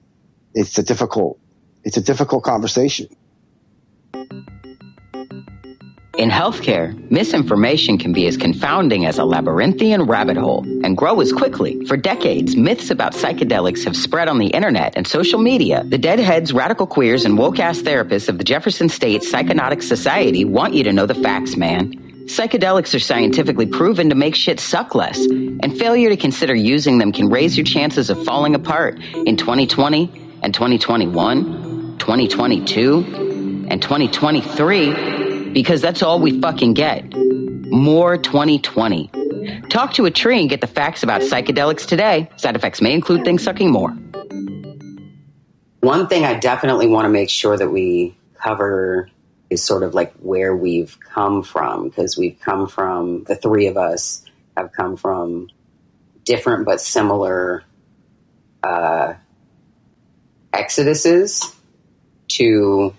it's 0.54 0.78
a 0.78 0.84
difficult, 0.84 1.39
it's 1.84 1.97
a 1.97 2.02
difficult 2.02 2.43
conversation. 2.43 3.08
In 6.17 6.32
healthcare, 6.32 6.95
misinformation 7.12 7.99
can 7.99 8.12
be 8.12 8.25
as 8.25 8.38
confounding 8.38 9.06
as 9.06 9.19
a 9.19 9.23
labyrinthian 9.23 10.01
rabbit 10.01 10.36
hole 10.36 10.63
and 10.84 10.97
grow 10.97 11.21
as 11.21 11.32
quickly. 11.32 11.86
For 11.86 11.95
decades, 11.95 12.56
myths 12.56 12.89
about 12.89 13.13
psychedelics 13.13 13.84
have 13.84 13.95
spread 13.95 14.27
on 14.27 14.39
the 14.39 14.47
internet 14.47 14.93
and 14.95 15.06
social 15.06 15.39
media. 15.39 15.84
The 15.84 15.99
deadheads, 15.99 16.53
radical 16.53 16.88
queers, 16.88 17.23
and 17.23 17.38
woke 17.38 17.60
ass 17.60 17.84
therapists 17.84 18.30
of 18.30 18.39
the 18.39 18.43
Jefferson 18.43 18.89
State 18.89 19.21
Psychonautic 19.21 19.84
Society 19.84 20.43
want 20.43 20.73
you 20.73 20.84
to 20.86 20.91
know 20.91 21.06
the 21.06 21.13
facts, 21.13 21.56
man. 21.56 21.93
Psychedelics 22.25 22.95
are 22.95 22.99
scientifically 22.99 23.67
proven 23.67 24.10
to 24.10 24.15
make 24.15 24.34
shit 24.34 24.60
suck 24.60 24.95
less, 24.95 25.23
and 25.23 25.77
failure 25.77 26.10
to 26.10 26.17
consider 26.17 26.56
using 26.56 26.97
them 26.97 27.12
can 27.12 27.30
raise 27.30 27.56
your 27.56 27.65
chances 27.65 28.10
of 28.10 28.23
falling 28.25 28.56
apart 28.56 28.99
in 29.13 29.38
2020 29.38 30.39
and 30.41 30.51
2021, 30.51 31.97
2022, 31.99 33.67
and 33.69 33.80
2023 33.84 35.27
because 35.58 35.82
that's 35.82 36.04
all 36.04 36.20
we 36.20 36.39
fucking 36.39 36.76
get. 36.76 37.04
More 37.15 38.15
2020. 38.15 39.10
Talk 39.70 39.91
to 39.93 40.06
a 40.06 40.12
tree 40.12 40.39
and 40.39 40.48
get 40.48 40.62
the 40.62 40.67
facts 40.67 41.02
about 41.02 41.22
psychedelics 41.22 41.88
today. 41.88 42.30
Side 42.36 42.56
effects 42.56 42.80
may 42.80 42.93
include 42.93 43.26
things 43.26 43.41
sucking 43.41 43.72
more. 43.72 43.89
One 45.80 46.06
thing 46.06 46.26
I 46.26 46.36
definitely 46.36 46.86
want 46.86 47.06
to 47.06 47.10
make 47.10 47.32
sure 47.32 47.58
that 47.58 47.70
we 47.70 48.15
cover 48.36 49.10
is 49.50 49.63
sort 49.63 49.82
of 49.82 49.96
like 49.96 50.13
where 50.17 50.56
we've 50.56 50.96
come 51.00 51.41
from, 51.41 51.89
because 51.89 52.15
we've 52.15 52.39
come 52.39 52.67
from, 52.67 53.24
the 53.24 53.36
three 53.36 53.65
of 53.65 53.78
us 53.78 54.24
have 54.56 54.72
come 54.74 54.96
from 54.96 55.50
different 56.24 56.67
but 56.67 56.80
similar 56.80 57.63
uh, 58.62 59.15
exoduses 60.54 61.56
to 62.28 62.93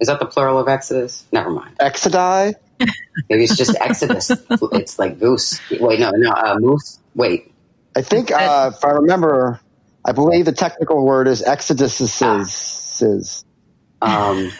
is 0.00 0.08
that 0.08 0.18
the 0.18 0.26
plural 0.26 0.58
of 0.58 0.68
Exodus? 0.68 1.24
Never 1.32 1.50
mind. 1.50 1.76
Exodi? 1.78 2.54
Maybe 3.30 3.44
it's 3.44 3.56
just 3.56 3.76
Exodus. 3.80 4.30
it's 4.50 4.98
like 4.98 5.18
goose. 5.18 5.60
Wait, 5.70 6.00
no, 6.00 6.10
no, 6.10 6.30
uh, 6.30 6.56
moose. 6.58 6.98
Wait. 7.14 7.52
I 7.96 8.02
think 8.02 8.32
uh, 8.32 8.72
if 8.74 8.84
I 8.84 8.90
remember, 8.90 9.60
I 10.04 10.12
believe 10.12 10.46
the 10.46 10.52
technical 10.52 11.04
word 11.04 11.28
is 11.28 11.42
Exodus. 11.42 12.00
Is 13.00 13.44
um, 14.02 14.50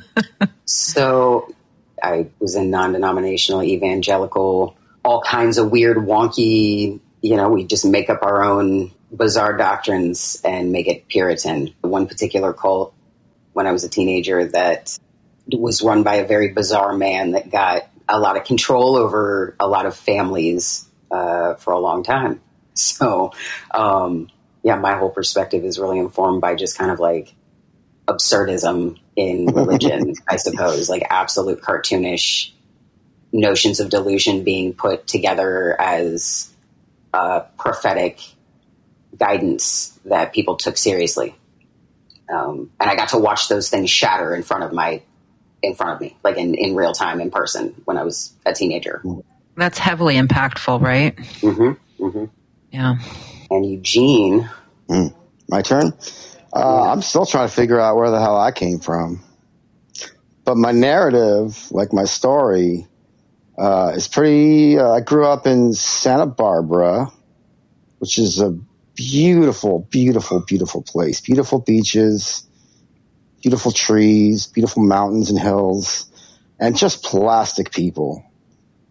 so 0.66 1.54
I 2.02 2.28
was 2.38 2.54
in 2.54 2.70
non-denominational 2.70 3.62
evangelical, 3.62 4.76
all 5.04 5.22
kinds 5.22 5.58
of 5.58 5.70
weird, 5.70 5.96
wonky. 5.96 7.00
You 7.22 7.36
know, 7.36 7.48
we 7.48 7.64
just 7.64 7.86
make 7.86 8.10
up 8.10 8.22
our 8.22 8.44
own 8.44 8.92
bizarre 9.10 9.56
doctrines 9.56 10.40
and 10.44 10.70
make 10.70 10.86
it 10.86 11.08
Puritan. 11.08 11.74
One 11.80 12.06
particular 12.06 12.52
cult 12.52 12.94
when 13.56 13.66
I 13.66 13.72
was 13.72 13.84
a 13.84 13.88
teenager 13.88 14.48
that 14.48 14.98
was 15.50 15.80
run 15.80 16.02
by 16.02 16.16
a 16.16 16.26
very 16.26 16.52
bizarre 16.52 16.94
man 16.94 17.30
that 17.30 17.50
got 17.50 17.88
a 18.06 18.20
lot 18.20 18.36
of 18.36 18.44
control 18.44 18.96
over 18.96 19.56
a 19.58 19.66
lot 19.66 19.86
of 19.86 19.96
families 19.96 20.86
uh, 21.10 21.54
for 21.54 21.72
a 21.72 21.78
long 21.78 22.04
time. 22.04 22.40
So, 22.78 23.32
um, 23.70 24.28
yeah, 24.62 24.76
my 24.76 24.98
whole 24.98 25.08
perspective 25.08 25.64
is 25.64 25.78
really 25.78 25.98
informed 25.98 26.42
by 26.42 26.56
just 26.56 26.76
kind 26.76 26.90
of 26.90 27.00
like 27.00 27.34
absurdism 28.06 28.98
in 29.16 29.46
religion, 29.54 30.12
I 30.28 30.36
suppose, 30.36 30.90
like 30.90 31.02
absolute 31.08 31.62
cartoonish 31.62 32.50
notions 33.32 33.80
of 33.80 33.88
delusion 33.88 34.44
being 34.44 34.74
put 34.74 35.06
together 35.06 35.74
as 35.80 36.54
uh, 37.14 37.40
prophetic 37.58 38.20
guidance 39.16 39.98
that 40.04 40.34
people 40.34 40.56
took 40.56 40.76
seriously. 40.76 41.34
Um, 42.32 42.70
and 42.80 42.90
I 42.90 42.96
got 42.96 43.10
to 43.10 43.18
watch 43.18 43.48
those 43.48 43.68
things 43.68 43.90
shatter 43.90 44.34
in 44.34 44.42
front 44.42 44.64
of 44.64 44.72
my, 44.72 45.02
in 45.62 45.74
front 45.74 45.94
of 45.94 46.00
me, 46.00 46.16
like 46.24 46.36
in, 46.36 46.54
in 46.54 46.74
real 46.74 46.92
time 46.92 47.20
in 47.20 47.30
person 47.30 47.74
when 47.84 47.96
I 47.96 48.02
was 48.02 48.32
a 48.44 48.52
teenager. 48.52 49.02
That's 49.56 49.78
heavily 49.78 50.16
impactful, 50.16 50.80
right? 50.80 51.16
Mm-hmm. 51.16 52.04
Mm-hmm. 52.04 52.24
Yeah. 52.72 52.96
And 53.50 53.64
Eugene. 53.64 54.50
Mm. 54.88 55.14
My 55.48 55.62
turn? 55.62 55.92
Uh, 56.52 56.58
yeah. 56.58 56.92
I'm 56.92 57.02
still 57.02 57.26
trying 57.26 57.48
to 57.48 57.54
figure 57.54 57.80
out 57.80 57.96
where 57.96 58.10
the 58.10 58.20
hell 58.20 58.36
I 58.36 58.50
came 58.50 58.80
from. 58.80 59.22
But 60.44 60.56
my 60.56 60.72
narrative, 60.72 61.70
like 61.70 61.92
my 61.92 62.04
story, 62.04 62.86
uh, 63.58 63.92
is 63.94 64.08
pretty. 64.08 64.78
Uh, 64.78 64.90
I 64.90 65.00
grew 65.00 65.26
up 65.26 65.46
in 65.46 65.72
Santa 65.72 66.26
Barbara, 66.26 67.10
which 67.98 68.18
is 68.18 68.40
a 68.40 68.56
beautiful, 68.96 69.86
beautiful, 69.90 70.40
beautiful 70.40 70.82
place. 70.82 71.20
Beautiful 71.20 71.60
beaches, 71.60 72.46
beautiful 73.42 73.72
trees, 73.72 74.48
beautiful 74.48 74.82
mountains 74.84 75.30
and 75.30 75.38
hills, 75.38 76.10
and 76.60 76.76
just 76.76 77.04
plastic 77.04 77.72
people. 77.72 78.24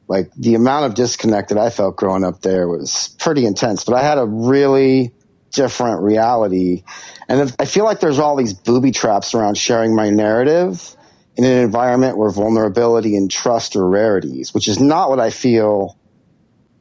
like 0.07 0.31
the 0.35 0.55
amount 0.55 0.85
of 0.85 0.95
disconnect 0.95 1.49
that 1.49 1.57
I 1.57 1.69
felt 1.69 1.95
growing 1.95 2.23
up 2.23 2.41
there 2.41 2.67
was 2.67 3.15
pretty 3.19 3.45
intense. 3.45 3.83
But 3.83 3.95
I 3.95 4.03
had 4.03 4.17
a 4.17 4.25
really 4.25 5.13
different 5.51 6.01
reality, 6.01 6.83
and 7.27 7.55
I 7.59 7.65
feel 7.65 7.85
like 7.85 7.99
there's 7.99 8.19
all 8.19 8.35
these 8.35 8.53
booby 8.53 8.91
traps 8.91 9.33
around 9.33 9.57
sharing 9.57 9.95
my 9.95 10.09
narrative 10.09 10.95
in 11.37 11.43
an 11.43 11.57
environment 11.57 12.17
where 12.17 12.29
vulnerability 12.29 13.15
and 13.15 13.31
trust 13.31 13.75
are 13.75 13.87
rarities, 13.87 14.53
which 14.53 14.67
is 14.67 14.79
not 14.79 15.09
what 15.09 15.19
I 15.19 15.31
feel 15.31 15.97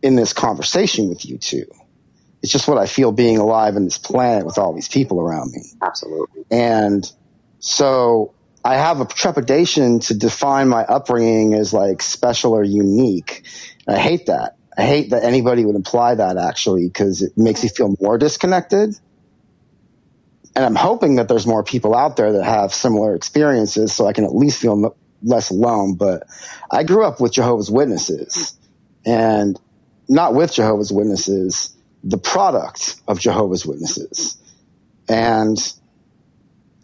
in 0.03 0.17
this 0.17 0.33
conversation 0.33 1.09
with 1.09 1.25
you 1.25 1.39
two. 1.39 1.67
It's 2.45 2.53
just 2.53 2.69
what 2.69 2.77
I 2.77 2.85
feel 2.85 3.11
being 3.11 3.39
alive 3.39 3.75
in 3.75 3.85
this 3.85 3.97
planet 3.97 4.45
with 4.45 4.59
all 4.59 4.75
these 4.75 4.87
people 4.87 5.19
around 5.19 5.51
me. 5.51 5.63
Absolutely. 5.81 6.45
And 6.51 7.11
so 7.59 8.35
I 8.63 8.75
have 8.75 9.01
a 9.01 9.07
trepidation 9.07 10.01
to 10.01 10.15
define 10.15 10.69
my 10.69 10.83
upbringing 10.83 11.55
as 11.55 11.73
like 11.73 12.03
special 12.03 12.53
or 12.53 12.63
unique. 12.63 13.47
I 13.89 13.97
hate 13.97 14.27
that. 14.27 14.59
I 14.77 14.83
hate 14.85 15.09
that 15.09 15.25
anybody 15.25 15.65
would 15.65 15.75
imply 15.75 16.17
that 16.17 16.37
actually 16.37 16.87
because 16.87 17.23
it 17.23 17.33
makes 17.39 17.63
me 17.63 17.71
feel 17.71 17.97
more 17.99 18.19
disconnected. 18.19 18.95
And 20.55 20.67
I'm 20.67 20.75
hoping 20.75 21.15
that 21.15 21.29
there's 21.29 21.47
more 21.47 21.65
people 21.65 21.95
out 21.95 22.19
there 22.19 22.35
that 22.35 22.45
have 22.45 22.75
similar 22.75 23.15
experiences 23.15 23.95
so 23.95 24.07
I 24.07 24.13
can 24.13 24.25
at 24.25 24.35
least 24.35 24.61
feel 24.61 24.95
less 25.23 25.49
alone. 25.49 25.95
But 25.95 26.25
I 26.71 26.83
grew 26.83 27.07
up 27.07 27.23
with 27.23 27.33
Jehovah's 27.33 27.71
Witnesses 27.71 28.55
and 29.07 29.59
not 30.11 30.35
with 30.35 30.53
Jehovah's 30.53 30.93
Witnesses, 30.93 31.74
the 32.05 32.19
product 32.19 33.01
of 33.09 33.19
Jehovah's 33.19 33.65
Witnesses. 33.65 34.37
And 35.09 35.59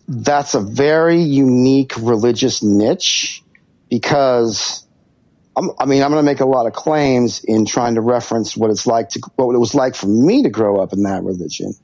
that's 0.08 0.54
a 0.54 0.60
very 0.60 1.20
unique 1.20 1.96
religious 1.98 2.62
niche 2.62 3.44
because 3.88 4.86
I'm, 5.56 5.70
i 5.78 5.84
mean, 5.84 6.02
I'm 6.02 6.10
going 6.10 6.24
to 6.24 6.30
make 6.30 6.40
a 6.40 6.46
lot 6.46 6.66
of 6.66 6.72
claims 6.72 7.44
in 7.44 7.66
trying 7.66 7.94
to 7.94 8.00
reference 8.00 8.56
what 8.56 8.70
it's 8.70 8.86
like 8.86 9.10
to, 9.10 9.20
what 9.36 9.54
it 9.54 9.58
was 9.58 9.74
like 9.74 9.94
for 9.94 10.06
me 10.06 10.42
to 10.42 10.50
grow 10.50 10.80
up 10.80 10.92
in 10.92 11.02
that 11.02 11.22
religion. 11.22 11.74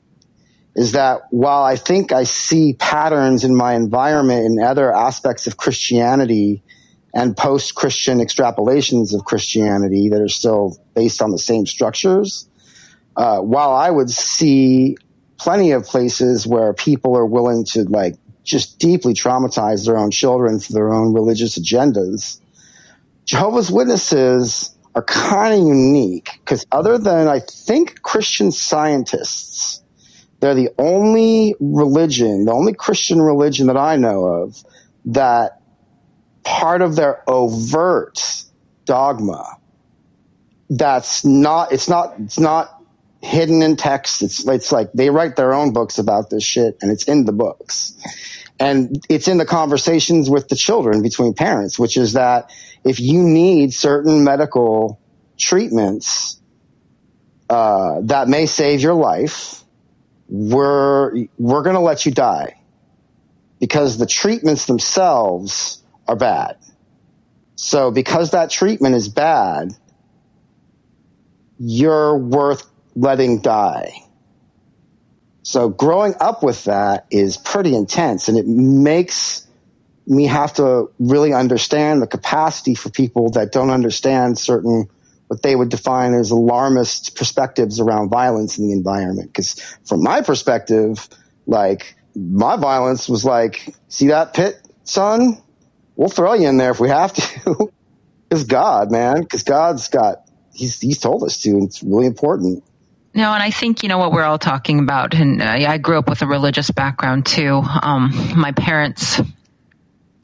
Is 0.75 0.91
that 0.91 1.21
while 1.31 1.63
I 1.63 1.75
think 1.75 2.11
I 2.11 2.23
see 2.23 2.73
patterns 2.73 3.43
in 3.43 3.55
my 3.55 3.73
environment 3.73 4.45
in 4.45 4.63
other 4.63 4.93
aspects 4.93 5.47
of 5.47 5.57
Christianity 5.57 6.63
and 7.13 7.35
post 7.35 7.73
Christian 7.75 8.19
extrapolations 8.19 9.13
of 9.13 9.25
Christianity 9.25 10.09
that 10.09 10.21
are 10.21 10.29
still 10.29 10.77
based 10.93 11.21
on 11.21 11.31
the 11.31 11.39
same 11.39 11.65
structures, 11.65 12.47
uh, 13.17 13.39
while 13.39 13.71
I 13.71 13.89
would 13.89 14.11
see 14.11 14.95
plenty 15.37 15.71
of 15.71 15.83
places 15.83 16.45
where 16.45 16.73
people 16.73 17.17
are 17.17 17.25
willing 17.25 17.65
to 17.65 17.83
like 17.83 18.15
just 18.43 18.79
deeply 18.79 19.13
traumatize 19.13 19.85
their 19.85 19.97
own 19.97 20.11
children 20.11 20.59
for 20.59 20.73
their 20.73 20.93
own 20.93 21.13
religious 21.13 21.57
agendas, 21.57 22.39
Jehovah's 23.25 23.71
Witnesses 23.71 24.73
are 24.95 25.03
kind 25.03 25.59
of 25.59 25.67
unique 25.67 26.29
because 26.39 26.65
other 26.71 26.97
than 26.97 27.27
I 27.27 27.39
think 27.39 28.01
Christian 28.03 28.51
scientists, 28.51 29.83
they're 30.39 30.55
the 30.55 30.69
only 30.77 31.55
religion, 31.59 32.45
the 32.45 32.53
only 32.53 32.73
Christian 32.73 33.21
religion 33.21 33.67
that 33.67 33.77
I 33.77 33.95
know 33.95 34.25
of 34.25 34.63
that 35.05 35.61
part 36.43 36.81
of 36.81 36.95
their 36.95 37.23
overt 37.27 38.43
dogma 38.85 39.57
that's 40.69 41.25
not 41.25 41.71
it's 41.71 41.89
not 41.89 42.13
it's 42.19 42.39
not 42.39 42.76
hidden 43.27 43.61
in 43.61 43.75
text 43.75 44.21
it's 44.21 44.47
it's 44.47 44.71
like 44.71 44.91
they 44.93 45.09
write 45.09 45.35
their 45.35 45.53
own 45.53 45.73
books 45.73 45.97
about 45.97 46.29
this 46.29 46.43
shit 46.43 46.77
and 46.81 46.91
it's 46.91 47.03
in 47.03 47.25
the 47.25 47.33
books 47.33 47.93
and 48.59 49.05
it's 49.09 49.27
in 49.27 49.37
the 49.37 49.45
conversations 49.45 50.29
with 50.29 50.47
the 50.47 50.55
children 50.55 51.01
between 51.01 51.33
parents 51.33 51.77
which 51.77 51.97
is 51.97 52.13
that 52.13 52.49
if 52.83 52.99
you 52.99 53.21
need 53.21 53.73
certain 53.73 54.23
medical 54.23 54.99
treatments 55.37 56.37
uh, 57.49 58.01
that 58.03 58.27
may 58.27 58.45
save 58.45 58.81
your 58.81 58.93
life, 58.93 59.63
we're 60.27 61.25
we're 61.37 61.63
going 61.63 61.75
to 61.75 61.81
let 61.81 62.05
you 62.05 62.11
die 62.11 62.59
because 63.59 63.97
the 63.97 64.05
treatments 64.05 64.65
themselves 64.65 65.81
are 66.07 66.15
bad. 66.15 66.57
So 67.55 67.91
because 67.91 68.31
that 68.31 68.49
treatment 68.49 68.95
is 68.95 69.07
bad, 69.07 69.73
you're 71.57 72.17
worth 72.17 72.69
letting 72.97 73.41
die. 73.41 73.93
So 75.43 75.69
growing 75.69 76.15
up 76.19 76.43
with 76.43 76.65
that 76.65 77.05
is 77.11 77.37
pretty 77.37 77.75
intense 77.75 78.27
and 78.27 78.37
it 78.37 78.47
makes 78.47 79.47
me 80.07 80.25
have 80.25 80.53
to 80.53 80.89
really 80.99 81.33
understand 81.33 82.01
the 82.01 82.07
capacity 82.07 82.75
for 82.75 82.89
people 82.89 83.31
that 83.31 83.51
don't 83.51 83.69
understand 83.69 84.37
certain 84.37 84.87
what 85.27 85.41
they 85.41 85.55
would 85.55 85.69
define 85.69 86.13
as 86.13 86.31
alarmist 86.31 87.15
perspectives 87.15 87.79
around 87.79 88.09
violence 88.09 88.57
in 88.57 88.67
the 88.67 88.73
environment. 88.73 89.29
Because 89.31 89.59
from 89.85 90.01
my 90.01 90.21
perspective, 90.21 91.07
like 91.45 91.95
my 92.15 92.55
violence 92.55 93.07
was 93.07 93.23
like, 93.23 93.73
see 93.89 94.07
that 94.07 94.33
pit, 94.33 94.55
son? 94.83 95.41
We'll 95.95 96.09
throw 96.09 96.33
you 96.33 96.47
in 96.47 96.57
there 96.57 96.71
if 96.71 96.79
we 96.79 96.89
have 96.89 97.13
to. 97.13 97.71
It's 98.29 98.43
God, 98.43 98.91
man. 98.91 99.21
Because 99.21 99.43
God's 99.43 99.87
got 99.87 100.17
he's 100.53 100.81
he's 100.81 100.99
told 100.99 101.23
us 101.23 101.39
to, 101.41 101.49
and 101.51 101.63
it's 101.63 101.81
really 101.81 102.07
important. 102.07 102.63
No, 103.17 103.33
and 103.33 103.41
I 103.41 103.49
think 103.49 103.81
you 103.81 103.89
know 103.89 103.97
what 103.97 104.11
we're 104.11 104.23
all 104.23 104.37
talking 104.37 104.77
about. 104.77 105.15
And 105.15 105.41
uh, 105.41 105.45
I 105.45 105.79
grew 105.79 105.97
up 105.97 106.07
with 106.07 106.21
a 106.21 106.27
religious 106.27 106.69
background 106.69 107.25
too. 107.25 107.63
Um, 107.81 108.11
my 108.35 108.51
parents 108.51 109.19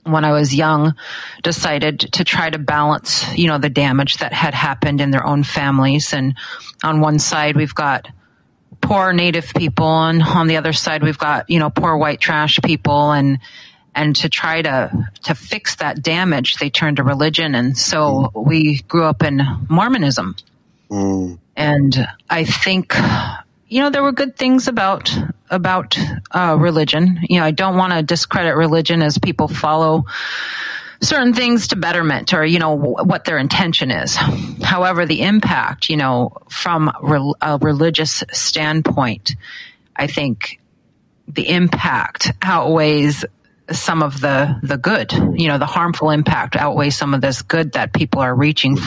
when 0.03 0.25
I 0.25 0.31
was 0.31 0.53
young, 0.53 0.95
decided 1.43 1.99
to 2.01 2.23
try 2.23 2.49
to 2.49 2.59
balance, 2.59 3.25
you 3.37 3.47
know, 3.47 3.57
the 3.57 3.69
damage 3.69 4.17
that 4.17 4.33
had 4.33 4.53
happened 4.53 5.01
in 5.01 5.11
their 5.11 5.25
own 5.25 5.43
families. 5.43 6.13
And 6.13 6.35
on 6.83 6.99
one 6.99 7.19
side, 7.19 7.55
we've 7.55 7.73
got 7.73 8.09
poor 8.81 9.13
native 9.13 9.53
people, 9.55 10.03
and 10.03 10.21
on 10.21 10.47
the 10.47 10.57
other 10.57 10.73
side, 10.73 11.03
we've 11.03 11.17
got, 11.17 11.49
you 11.49 11.57
know, 11.57 11.69
poor 11.69 11.95
white 11.95 12.19
trash 12.19 12.59
people. 12.63 13.11
And, 13.11 13.39
and 13.95 14.15
to 14.17 14.29
try 14.29 14.61
to, 14.61 14.91
to 15.23 15.35
fix 15.35 15.77
that 15.77 16.03
damage, 16.03 16.57
they 16.57 16.69
turned 16.69 16.97
to 16.97 17.03
religion. 17.03 17.55
And 17.55 17.77
so 17.77 18.29
we 18.35 18.81
grew 18.81 19.05
up 19.05 19.23
in 19.23 19.41
Mormonism. 19.69 20.35
Mm. 20.93 21.39
And 21.55 22.07
I 22.29 22.43
think 22.43 22.93
you 23.73 23.81
know, 23.81 23.89
there 23.89 24.03
were 24.03 24.11
good 24.11 24.37
things 24.37 24.67
about 24.67 25.11
about 25.49 25.97
uh, 26.31 26.55
religion. 26.59 27.19
You 27.27 27.39
know, 27.39 27.45
I 27.45 27.51
don't 27.51 27.75
want 27.75 27.93
to 27.93 28.03
discredit 28.03 28.55
religion 28.55 29.01
as 29.01 29.17
people 29.17 29.47
follow 29.47 30.05
certain 31.01 31.33
things 31.33 31.69
to 31.69 31.75
betterment 31.75 32.33
or 32.33 32.45
you 32.45 32.59
know 32.59 32.75
what 32.75 33.25
their 33.25 33.37
intention 33.37 33.91
is 33.91 34.15
however 34.63 35.05
the 35.05 35.21
impact 35.21 35.89
you 35.89 35.97
know 35.97 36.31
from 36.49 36.89
a 37.41 37.57
religious 37.61 38.23
standpoint 38.31 39.35
i 39.97 40.07
think 40.07 40.61
the 41.27 41.49
impact 41.49 42.31
outweighs 42.41 43.25
some 43.69 44.01
of 44.01 44.21
the 44.21 44.57
the 44.63 44.77
good 44.77 45.11
you 45.11 45.49
know 45.49 45.57
the 45.57 45.65
harmful 45.65 46.09
impact 46.09 46.55
outweighs 46.55 46.95
some 46.95 47.13
of 47.13 47.19
this 47.19 47.41
good 47.41 47.73
that 47.73 47.91
people 47.91 48.21
are 48.21 48.33
reaching 48.33 48.77
mm-hmm. 48.77 48.85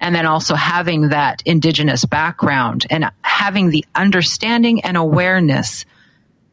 And 0.00 0.14
then 0.14 0.26
also 0.26 0.54
having 0.54 1.10
that 1.10 1.42
indigenous 1.44 2.04
background 2.04 2.86
and 2.90 3.10
having 3.22 3.70
the 3.70 3.84
understanding 3.94 4.82
and 4.82 4.96
awareness 4.96 5.84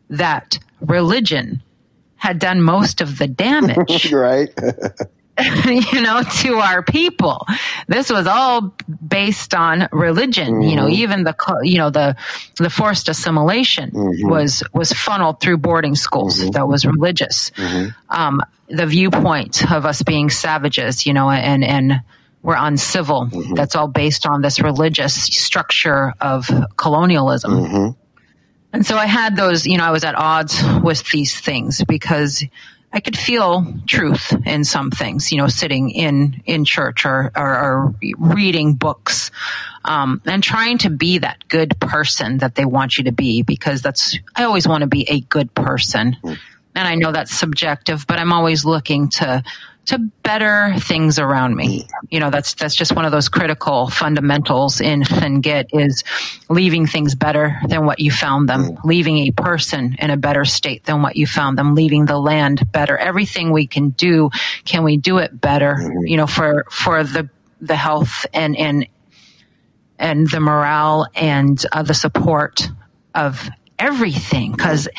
that 0.10 0.60
religion 0.82 1.62
had 2.18 2.40
done 2.40 2.62
most 2.62 3.02
of 3.02 3.18
the 3.18 3.28
damage. 3.28 4.12
right. 4.12 4.50
you 5.66 6.02
know, 6.02 6.24
to 6.24 6.56
our 6.56 6.82
people. 6.82 7.46
This 7.88 8.10
was 8.10 8.26
all 8.26 8.74
based 9.08 9.54
on 9.54 9.88
religion. 9.92 10.56
Mm-hmm. 10.56 10.62
You 10.70 10.76
know, 10.76 10.86
mm-hmm. 10.86 11.02
even 11.02 11.24
the 11.24 11.60
you 11.62 11.78
know 11.78 11.92
the 11.92 12.16
the 12.58 12.72
forced 12.72 13.08
assimilation 13.08 13.92
mm-hmm. 13.92 14.30
was 14.30 14.64
was 14.74 14.92
funneled 14.92 15.40
through 15.40 15.58
boarding 15.58 15.96
schools. 15.96 16.40
Mm-hmm. 16.40 16.52
That 16.52 16.68
was 16.68 16.86
religious. 16.86 17.52
Mm-hmm. 17.52 17.90
Um, 18.10 18.42
the 18.68 18.88
viewpoint 18.88 19.72
of 19.72 19.86
us 19.86 20.02
being 20.02 20.32
savages, 20.32 21.06
you 21.06 21.14
know, 21.14 21.30
and 21.30 21.64
and 21.64 22.02
we're 22.48 22.56
uncivil. 22.56 23.26
Mm-hmm. 23.26 23.56
That's 23.56 23.76
all 23.76 23.90
based 23.90 24.26
on 24.26 24.42
this 24.42 24.62
religious 24.62 25.14
structure 25.14 26.14
of 26.22 26.50
colonialism. 26.78 27.52
Mm-hmm. 27.52 28.00
And 28.72 28.86
so 28.86 28.96
I 28.96 29.06
had 29.06 29.36
those, 29.36 29.68
you 29.68 29.78
know, 29.78 29.84
I 29.84 29.92
was 29.92 30.06
at 30.06 30.16
odds 30.16 30.64
with 30.82 31.04
these 31.12 31.38
things 31.38 31.84
because 31.84 32.46
I 32.94 33.02
could 33.02 33.18
feel 33.18 33.66
truth 33.86 34.34
in 34.46 34.64
some 34.64 34.92
things, 34.92 35.30
you 35.30 35.40
know, 35.40 35.48
sitting 35.48 35.90
in, 35.90 36.42
in 36.46 36.64
church 36.64 37.06
or, 37.06 37.34
or, 37.36 37.60
or 37.60 37.96
reading 38.18 38.76
books, 38.76 39.30
um, 39.84 40.22
and 40.26 40.42
trying 40.42 40.78
to 40.80 40.90
be 40.90 41.18
that 41.18 41.50
good 41.50 41.78
person 41.82 42.38
that 42.38 42.56
they 42.56 42.64
want 42.64 42.98
you 42.98 43.04
to 43.04 43.12
be 43.12 43.42
because 43.42 43.82
that's, 43.82 44.18
I 44.38 44.46
always 44.46 44.66
want 44.66 44.84
to 44.84 44.88
be 44.88 45.06
a 45.10 45.20
good 45.20 45.54
person. 45.54 46.16
Mm-hmm. 46.24 46.34
And 46.76 46.88
I 46.88 46.96
know 46.96 47.12
that's 47.12 47.34
subjective, 47.34 48.08
but 48.08 48.20
I'm 48.20 48.32
always 48.32 48.64
looking 48.64 49.10
to, 49.10 49.44
to 49.88 50.00
better 50.24 50.74
things 50.80 51.18
around 51.18 51.56
me. 51.56 51.88
You 52.10 52.20
know, 52.20 52.30
that's 52.30 52.54
that's 52.54 52.76
just 52.76 52.96
one 52.96 53.06
of 53.06 53.12
those 53.12 53.30
critical 53.30 53.90
fundamentals 53.90 54.82
in 54.82 55.04
Git 55.42 55.70
is 55.74 56.04
leaving 56.50 56.86
things 56.86 57.16
better 57.16 57.60
than 57.68 57.86
what 57.86 58.00
you 58.00 58.12
found 58.12 58.50
them, 58.50 58.78
leaving 58.84 59.18
a 59.18 59.32
person 59.32 59.96
in 60.00 60.10
a 60.10 60.18
better 60.18 60.44
state 60.46 60.84
than 60.84 61.02
what 61.02 61.16
you 61.16 61.26
found 61.26 61.58
them, 61.58 61.74
leaving 61.74 62.06
the 62.06 62.20
land 62.20 62.70
better. 62.72 62.98
Everything 62.98 63.52
we 63.52 63.66
can 63.66 63.90
do, 63.92 64.30
can 64.66 64.84
we 64.84 64.98
do 64.98 65.18
it 65.20 65.40
better? 65.40 65.78
You 66.04 66.18
know, 66.18 66.28
for 66.28 66.66
for 66.70 67.04
the 67.04 67.30
the 67.62 67.76
health 67.76 68.26
and 68.34 68.58
and 68.58 68.88
and 70.00 70.30
the 70.30 70.42
morale 70.42 71.08
and 71.16 71.66
uh, 71.72 71.82
the 71.82 71.94
support 71.94 72.70
of 73.16 73.50
everything 73.80 74.52
because 74.52 74.90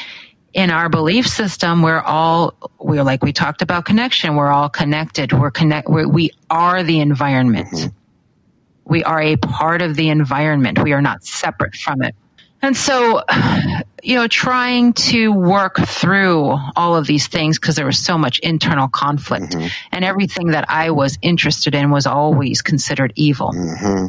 in 0.59 0.71
our 0.71 0.89
belief 0.89 1.29
system 1.29 1.83
we're 1.83 2.01
all 2.01 2.53
we're 2.81 3.05
like 3.05 3.23
we 3.23 3.33
talked 3.33 3.63
about 3.63 3.85
connection 3.85 4.35
we're 4.35 4.51
all 4.51 4.69
connected. 4.69 5.33
We're 5.33 5.53
connect 5.53 5.89
we're, 5.89 6.09
we 6.09 6.33
are 6.51 6.83
the 6.83 6.99
environment. 6.99 7.69
Mm-hmm. 7.69 7.95
We 8.93 9.05
are 9.05 9.23
a 9.23 9.37
part 9.37 9.83
of 9.83 9.95
the 9.95 10.09
environment. 10.09 10.83
We 10.83 10.95
are 10.95 11.03
not 11.03 11.23
separate 11.23 11.77
from 11.77 12.03
it. 12.03 12.17
And 12.61 12.77
so 12.77 13.23
you 14.03 14.17
know 14.17 14.27
trying 14.27 14.95
to 14.95 15.31
work 15.31 15.77
through 15.87 16.57
all 16.75 16.97
of 16.97 17.07
these 17.07 17.29
things 17.29 17.61
because 17.61 17.77
there 17.77 17.87
was 17.87 18.05
so 18.05 18.19
much 18.19 18.41
internal 18.41 18.89
conflict 18.89 19.53
mm-hmm. 19.53 19.69
and 19.93 20.05
everything 20.05 20.49
that 20.49 20.65
i 20.69 20.91
was 20.91 21.19
interested 21.23 21.73
in 21.73 21.93
was 21.93 22.05
always 22.05 22.63
considered 22.63 23.13
evil. 23.15 23.53
Mm-hmm. 23.53 24.07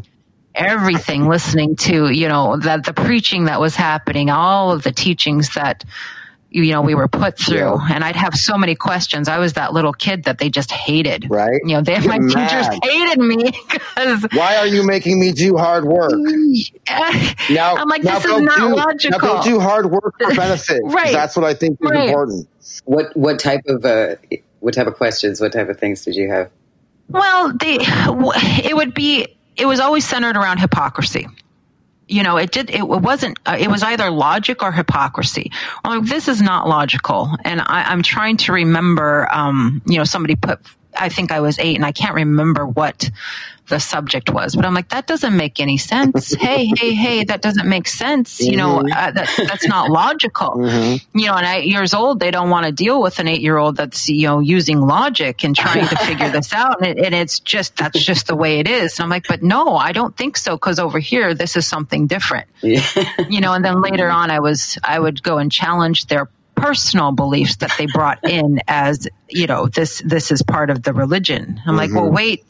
Everything 0.55 1.27
listening 1.27 1.75
to 1.87 2.09
you 2.09 2.27
know 2.27 2.57
that 2.57 2.85
the 2.85 2.93
preaching 2.93 3.45
that 3.45 3.59
was 3.59 3.75
happening 3.75 4.31
all 4.31 4.71
of 4.71 4.81
the 4.81 4.91
teachings 4.91 5.53
that 5.53 5.85
you 6.51 6.71
know 6.71 6.81
we 6.81 6.95
were 6.95 7.07
put 7.07 7.37
through 7.45 7.57
Yeah. 7.57 7.87
and 7.91 8.03
i'd 8.03 8.15
have 8.15 8.33
so 8.35 8.57
many 8.57 8.73
questions 8.75 9.27
i 9.27 9.37
was 9.37 9.53
that 9.53 9.71
little 9.73 9.93
kid 9.93 10.23
that 10.23 10.37
they 10.39 10.49
just 10.49 10.71
hated 10.71 11.27
Right. 11.29 11.61
you 11.63 11.73
know 11.75 11.81
they, 11.81 11.99
Get 11.99 12.05
my 12.07 12.17
teachers 12.17 12.67
hated 12.83 13.19
me 13.19 13.51
because 13.69 14.25
Why 14.33 14.57
are 14.57 14.65
you 14.67 14.83
making 14.85 15.19
me 15.19 15.31
do 15.31 15.55
hard 15.57 15.85
work? 15.85 16.11
Now, 17.49 17.75
i'm 17.75 17.87
like 17.87 18.03
now 18.03 18.15
this 18.19 18.25
is 18.25 18.41
not 18.41 18.57
do, 18.57 18.75
logical 18.75 19.19
Now 19.19 19.41
go 19.41 19.43
do 19.43 19.59
hard 19.59 19.91
work 19.91 20.15
for 20.19 20.33
benefit. 20.35 20.81
'cause 20.83 20.93
Right. 20.93 21.11
That's 21.13 21.35
what 21.35 21.45
I 21.45 21.53
think 21.53 21.79
is 21.81 21.89
Right. 21.89 22.09
important. 22.09 22.47
What 22.85 23.15
what 23.15 23.39
type 23.39 23.61
of 23.67 23.85
uh, 23.85 24.15
what 24.59 24.73
type 24.73 24.87
of 24.87 24.95
questions? 24.95 25.39
What 25.41 25.53
type 25.53 25.69
of 25.69 25.77
things 25.79 26.03
did 26.03 26.15
you 26.15 26.29
have? 26.31 26.49
Well, 27.09 27.53
they 27.57 27.77
it 28.63 28.75
would 28.75 28.93
be 28.93 29.27
it 29.55 29.65
was 29.65 29.79
always 29.79 30.05
centered 30.07 30.37
around 30.37 30.59
hypocrisy. 30.59 31.27
You 32.09 32.23
know, 32.23 32.37
it 32.37 32.51
did. 32.51 32.69
It 32.69 32.87
wasn't. 32.87 33.37
Uh, 33.45 33.57
it 33.59 33.69
was 33.69 33.83
either 33.83 34.09
logic 34.09 34.63
or 34.63 34.71
hypocrisy. 34.71 35.51
I'm 35.83 35.99
like, 35.99 36.09
this 36.09 36.27
is 36.27 36.41
not 36.41 36.67
logical, 36.67 37.29
and 37.45 37.61
I, 37.61 37.83
I'm 37.87 38.01
trying 38.01 38.37
to 38.37 38.51
remember. 38.51 39.27
Um, 39.31 39.81
you 39.85 39.97
know, 39.97 40.03
somebody 40.03 40.35
put. 40.35 40.59
I 40.99 41.09
think 41.09 41.31
I 41.31 41.39
was 41.39 41.59
eight, 41.59 41.75
and 41.75 41.85
I 41.85 41.91
can't 41.91 42.15
remember 42.15 42.65
what 42.65 43.09
the 43.67 43.79
subject 43.79 44.31
was, 44.31 44.55
but 44.55 44.65
I'm 44.65 44.73
like, 44.73 44.89
that 44.89 45.05
doesn't 45.05 45.35
make 45.37 45.59
any 45.59 45.77
sense. 45.77 46.33
hey, 46.39 46.71
hey, 46.75 46.93
hey, 46.93 47.23
that 47.25 47.41
doesn't 47.41 47.69
make 47.69 47.87
sense. 47.87 48.41
You 48.41 48.57
know, 48.57 48.79
mm-hmm. 48.79 48.91
uh, 48.91 49.11
that 49.11 49.29
that's 49.37 49.67
not 49.67 49.89
logical. 49.91 50.55
Mm-hmm. 50.55 51.17
You 51.17 51.27
know, 51.27 51.35
and 51.35 51.45
at 51.45 51.57
eight 51.59 51.67
years 51.67 51.93
old, 51.93 52.19
they 52.19 52.31
don't 52.31 52.49
want 52.49 52.65
to 52.65 52.71
deal 52.71 53.01
with 53.01 53.19
an 53.19 53.27
eight 53.27 53.41
year 53.41 53.57
old 53.57 53.77
that's 53.77 54.09
you 54.09 54.27
know 54.27 54.39
using 54.39 54.81
logic 54.81 55.43
and 55.43 55.55
trying 55.55 55.87
to 55.87 55.95
figure 55.97 56.29
this 56.29 56.51
out, 56.51 56.81
and, 56.81 56.97
it, 56.97 57.05
and 57.05 57.15
it's 57.15 57.39
just 57.39 57.77
that's 57.77 58.03
just 58.03 58.27
the 58.27 58.35
way 58.35 58.59
it 58.59 58.67
is. 58.67 58.97
And 58.97 59.03
I'm 59.03 59.09
like, 59.09 59.27
but 59.27 59.43
no, 59.43 59.75
I 59.75 59.91
don't 59.91 60.17
think 60.17 60.35
so, 60.35 60.55
because 60.55 60.79
over 60.79 60.99
here, 60.99 61.33
this 61.33 61.55
is 61.55 61.67
something 61.67 62.07
different 62.07 62.47
Yeah. 62.61 62.83
you 63.29 63.39
know 63.39 63.53
and 63.53 63.63
then 63.63 63.81
later 63.81 64.07
mm-hmm. 64.07 64.17
on 64.17 64.31
i 64.31 64.39
was 64.39 64.77
i 64.83 64.99
would 64.99 65.23
go 65.23 65.37
and 65.37 65.51
challenge 65.51 66.07
their 66.07 66.29
personal 66.61 67.11
beliefs 67.11 67.57
that 67.57 67.71
they 67.77 67.85
brought 67.87 68.19
in 68.23 68.59
as 68.67 69.07
you 69.29 69.47
know 69.47 69.67
this 69.67 70.01
this 70.05 70.31
is 70.31 70.41
part 70.41 70.69
of 70.69 70.83
the 70.83 70.93
religion. 70.93 71.61
I'm 71.65 71.75
like 71.75 71.91
well 71.91 72.05
mm-hmm. 72.05 72.15
wait 72.15 72.45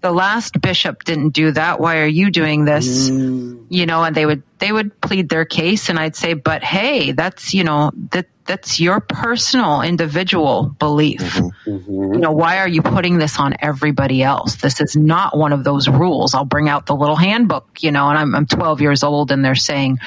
the 0.00 0.12
last 0.12 0.60
bishop 0.60 1.02
didn't 1.04 1.30
do 1.30 1.50
that. 1.50 1.80
Why 1.80 1.98
are 1.98 2.06
you 2.06 2.30
doing 2.30 2.64
this? 2.64 3.10
Mm. 3.10 3.66
You 3.68 3.86
know 3.86 4.04
and 4.04 4.14
they 4.14 4.26
would 4.26 4.42
they 4.58 4.70
would 4.70 5.00
plead 5.00 5.28
their 5.28 5.44
case 5.44 5.88
and 5.88 5.98
i'd 5.98 6.16
say 6.16 6.34
but 6.34 6.62
hey 6.62 7.12
that's 7.12 7.52
you 7.52 7.64
know 7.64 7.90
that 8.12 8.26
that's 8.46 8.78
your 8.78 9.00
personal 9.00 9.82
individual 9.82 10.68
belief. 10.78 11.20
Mm-hmm. 11.20 12.14
You 12.14 12.20
know 12.20 12.30
why 12.30 12.58
are 12.58 12.68
you 12.68 12.80
putting 12.80 13.18
this 13.18 13.40
on 13.40 13.56
everybody 13.58 14.22
else? 14.22 14.56
This 14.56 14.80
is 14.80 14.96
not 14.96 15.36
one 15.36 15.52
of 15.52 15.64
those 15.64 15.88
rules. 15.88 16.32
I'll 16.32 16.44
bring 16.44 16.68
out 16.68 16.86
the 16.86 16.94
little 16.94 17.16
handbook 17.16 17.66
you 17.82 17.90
know 17.90 18.08
and 18.08 18.18
i'm, 18.18 18.34
I'm 18.34 18.46
12 18.46 18.80
years 18.80 19.02
old 19.02 19.30
and 19.30 19.44
they're 19.44 19.54
saying 19.54 19.98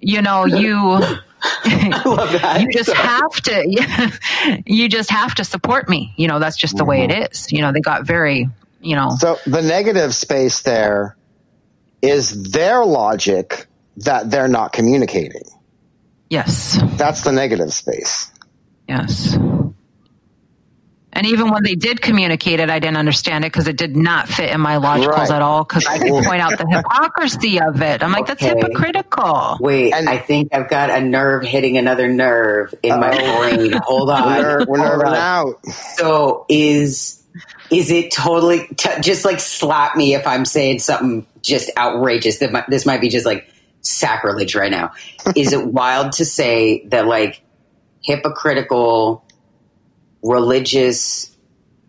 you 0.00 0.22
know 0.22 0.44
you 0.44 1.00
you 1.64 2.68
just 2.70 2.92
have 2.94 3.32
to 3.32 4.62
you 4.66 4.88
just 4.88 5.10
have 5.10 5.34
to 5.34 5.44
support 5.44 5.88
me. 5.88 6.14
You 6.16 6.28
know 6.28 6.38
that's 6.38 6.56
just 6.56 6.76
the 6.76 6.84
way 6.84 7.02
it 7.02 7.10
mm-hmm. 7.10 7.32
is. 7.32 7.52
You 7.52 7.60
know 7.60 7.72
they 7.72 7.80
got 7.80 8.04
very 8.04 8.48
you 8.80 8.96
know. 8.96 9.16
So 9.18 9.38
the 9.46 9.62
negative 9.62 10.14
space 10.14 10.62
there 10.62 11.16
is 12.00 12.50
their 12.50 12.84
logic 12.84 13.66
that 13.98 14.30
they're 14.30 14.48
not 14.48 14.72
communicating. 14.72 15.44
yes. 16.30 16.80
That's 16.96 17.22
the 17.22 17.32
negative 17.32 17.72
space. 17.72 18.30
yes 18.88 19.36
and 21.12 21.26
even 21.26 21.50
when 21.50 21.62
they 21.62 21.74
did 21.74 22.00
communicate 22.00 22.58
it, 22.60 22.70
I 22.70 22.78
didn't 22.78 22.96
understand 22.96 23.44
it 23.44 23.52
because 23.52 23.68
it 23.68 23.76
did 23.76 23.96
not 23.96 24.28
fit 24.28 24.50
in 24.50 24.60
my 24.60 24.76
logicals 24.76 25.08
Right. 25.08 25.30
at 25.30 25.42
all. 25.42 25.64
Because 25.64 25.84
I 25.86 25.98
could 25.98 26.24
point 26.24 26.40
out 26.40 26.56
the 26.58 26.66
hypocrisy 26.68 27.60
of 27.60 27.80
it. 27.82 28.02
I'm 28.02 28.12
like, 28.12 28.26
that's 28.26 28.42
hypocritical. 28.42 29.58
Wait, 29.60 29.92
And- 29.92 30.08
I 30.08 30.16
think 30.18 30.54
I've 30.54 30.68
got 30.70 30.90
a 30.90 31.00
nerve 31.00 31.44
hitting 31.44 31.76
another 31.76 32.08
nerve 32.08 32.74
in 32.82 32.98
my 32.98 33.10
brain. 33.10 33.72
Hold 33.84 34.10
on. 34.10 34.38
We're, 34.38 34.58
we're 34.66 34.78
Hold 34.78 34.78
nerving 34.78 35.06
on. 35.08 35.14
out. 35.14 35.66
So 35.96 36.46
is 36.48 37.18
is 37.70 37.90
it 37.90 38.10
totally 38.10 38.66
t- 38.76 39.00
just 39.00 39.24
like 39.24 39.40
slap 39.40 39.96
me 39.96 40.14
if 40.14 40.26
I'm 40.26 40.44
saying 40.44 40.78
something 40.80 41.26
just 41.42 41.70
outrageous? 41.76 42.38
That 42.38 42.52
might, 42.52 42.68
this 42.68 42.84
might 42.86 43.00
be 43.00 43.08
just 43.08 43.24
like 43.26 43.46
sacrilege 43.80 44.54
right 44.54 44.70
now. 44.70 44.92
is 45.36 45.52
it 45.52 45.66
wild 45.72 46.12
to 46.12 46.24
say 46.24 46.86
that 46.88 47.06
like 47.06 47.42
hypocritical 48.04 49.24
religious 50.22 51.34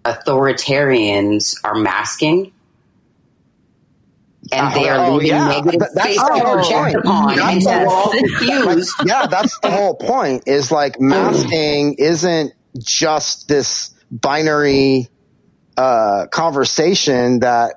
authoritarians 0.06 1.56
are 1.64 1.76
masking? 1.76 2.52
And 4.52 4.76
they 4.76 4.90
are 4.90 5.06
Oh, 5.06 5.14
leaving 5.14 5.28
yeah. 5.30 5.48
negative 5.48 5.80
That- 5.80 5.96
that's 5.96 6.06
space 6.06 6.22
the 6.22 6.28
to 6.28 6.34
whole 6.34 6.54
project 6.56 6.94
point. 6.94 6.96
upon, 6.98 7.36
That's 7.38 7.54
and 7.54 7.64
so 7.64 7.70
we're 7.80 7.88
all 7.88 8.12
confused. 8.12 8.94
yeah, 9.06 9.26
that's 9.28 9.58
the 9.60 9.72
whole 9.72 9.96
point. 9.96 10.44
Is 10.48 10.70
like 10.72 11.00
masking 11.00 11.94
isn't 11.98 12.52
just 12.80 13.48
this 13.48 13.92
binary 14.12 15.08
uh, 15.78 16.28
conversation 16.32 17.40
that 17.40 17.76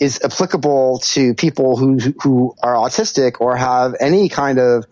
is 0.00 0.20
applicable 0.22 0.98
to 1.04 1.34
people 1.34 1.76
who 1.76 1.98
who 2.22 2.54
are 2.62 2.74
autistic 2.74 3.40
or 3.40 3.56
have 3.56 3.94
any 3.98 4.28
kind 4.28 4.58
of 4.58 4.84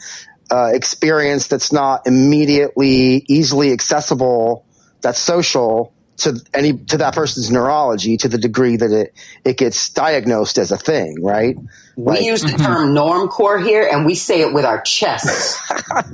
uh, 0.50 0.70
experience 0.72 1.48
that's 1.48 1.70
not 1.72 2.06
immediately 2.06 3.24
easily 3.28 3.72
accessible. 3.72 4.64
That's 5.02 5.18
social 5.18 5.92
to 6.18 6.38
any 6.52 6.74
to 6.76 6.98
that 6.98 7.14
person's 7.14 7.50
neurology 7.50 8.16
to 8.18 8.28
the 8.28 8.36
degree 8.38 8.76
that 8.76 8.90
it 8.92 9.14
it 9.44 9.56
gets 9.56 9.88
diagnosed 9.90 10.58
as 10.58 10.70
a 10.70 10.76
thing, 10.76 11.22
right? 11.22 11.56
We 11.96 12.04
Like- 12.04 12.22
use 12.22 12.42
the 12.42 12.50
term 12.58 12.94
normcore 12.94 13.62
here, 13.64 13.88
and 13.90 14.04
we 14.04 14.14
say 14.14 14.40
it 14.42 14.52
with 14.52 14.64
our 14.64 14.80
chests. 14.82 15.58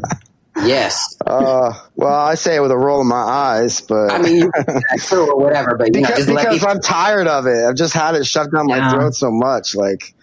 yes, 0.64 1.16
Uh, 1.26 1.72
well, 1.96 2.14
I 2.14 2.34
say 2.34 2.56
it 2.56 2.60
with 2.60 2.70
a 2.70 2.78
roll 2.78 3.00
of 3.00 3.06
my 3.06 3.16
eyes, 3.16 3.80
but 3.80 4.10
I 4.12 4.18
mean 4.18 4.36
you 4.36 4.50
can 4.52 4.64
say 4.64 4.72
that 4.90 5.00
too 5.08 5.20
or 5.28 5.36
whatever, 5.38 5.76
but 5.76 5.94
you 5.94 6.00
know, 6.00 6.08
because, 6.08 6.24
just 6.26 6.28
let 6.34 6.42
because 6.44 6.58
people. 6.60 6.68
I'm 6.74 6.80
tired 6.80 7.26
of 7.26 7.46
it. 7.46 7.64
I've 7.64 7.74
just 7.76 7.92
had 7.92 8.14
it 8.14 8.24
shoved 8.26 8.52
down 8.52 8.66
my 8.66 8.78
Yeah. 8.78 8.92
throat 8.92 9.14
so 9.14 9.30
much. 9.30 9.74
Like 9.74 10.14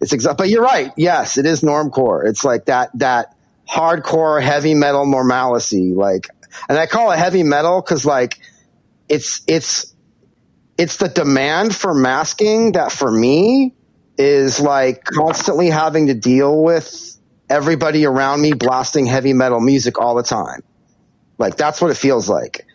it's 0.00 0.12
exact. 0.12 0.38
But 0.38 0.48
you're 0.48 0.62
right. 0.62 0.90
Yes, 0.96 1.38
it 1.38 1.46
is 1.46 1.60
normcore. 1.60 2.26
It's 2.26 2.44
like 2.44 2.64
that 2.66 2.90
that 2.98 3.34
hardcore 3.68 4.42
heavy 4.42 4.74
metal 4.74 5.06
normalcy. 5.06 5.92
Like, 5.94 6.28
and 6.68 6.78
I 6.78 6.86
call 6.86 7.10
it 7.12 7.18
heavy 7.18 7.42
metal 7.42 7.80
because 7.80 8.04
like 8.04 8.38
it's 9.08 9.42
it's 9.46 9.94
it's 10.76 10.96
the 10.96 11.08
demand 11.08 11.74
for 11.74 11.94
masking 11.94 12.72
that 12.72 12.92
for 12.92 13.10
me 13.10 13.74
is 14.16 14.60
like 14.60 15.04
constantly 15.04 15.70
having 15.70 16.06
to 16.08 16.14
deal 16.14 16.62
with 16.62 17.16
everybody 17.50 18.04
around 18.04 18.40
me 18.40 18.52
blasting 18.52 19.06
heavy 19.06 19.32
metal 19.32 19.60
music 19.60 19.98
all 19.98 20.14
the 20.14 20.22
time. 20.22 20.62
Like 21.38 21.56
that's 21.56 21.80
what 21.80 21.90
it 21.90 21.96
feels 21.96 22.28
like. 22.28 22.66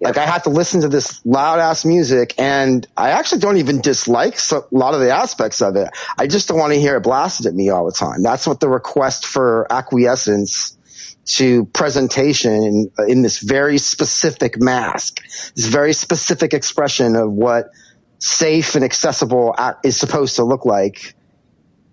Like 0.00 0.16
I 0.16 0.26
have 0.26 0.44
to 0.44 0.50
listen 0.50 0.82
to 0.82 0.88
this 0.88 1.20
loud 1.24 1.58
ass 1.58 1.84
music 1.84 2.34
and 2.38 2.86
I 2.96 3.10
actually 3.10 3.40
don't 3.40 3.56
even 3.56 3.80
dislike 3.80 4.38
so, 4.38 4.66
a 4.72 4.76
lot 4.76 4.94
of 4.94 5.00
the 5.00 5.10
aspects 5.10 5.60
of 5.60 5.74
it. 5.76 5.90
I 6.16 6.26
just 6.28 6.48
don't 6.48 6.58
want 6.58 6.72
to 6.72 6.80
hear 6.80 6.96
it 6.96 7.02
blasted 7.02 7.46
at 7.46 7.54
me 7.54 7.68
all 7.70 7.84
the 7.84 7.92
time. 7.92 8.22
That's 8.22 8.46
what 8.46 8.60
the 8.60 8.68
request 8.68 9.26
for 9.26 9.66
acquiescence 9.70 10.77
to 11.28 11.66
presentation 11.66 12.52
in, 12.52 12.90
in 13.06 13.22
this 13.22 13.38
very 13.40 13.78
specific 13.78 14.60
mask, 14.60 15.22
this 15.54 15.66
very 15.66 15.92
specific 15.92 16.54
expression 16.54 17.16
of 17.16 17.30
what 17.30 17.70
safe 18.18 18.74
and 18.74 18.84
accessible 18.84 19.54
is 19.84 19.96
supposed 19.96 20.36
to 20.36 20.44
look 20.44 20.64
like 20.64 21.14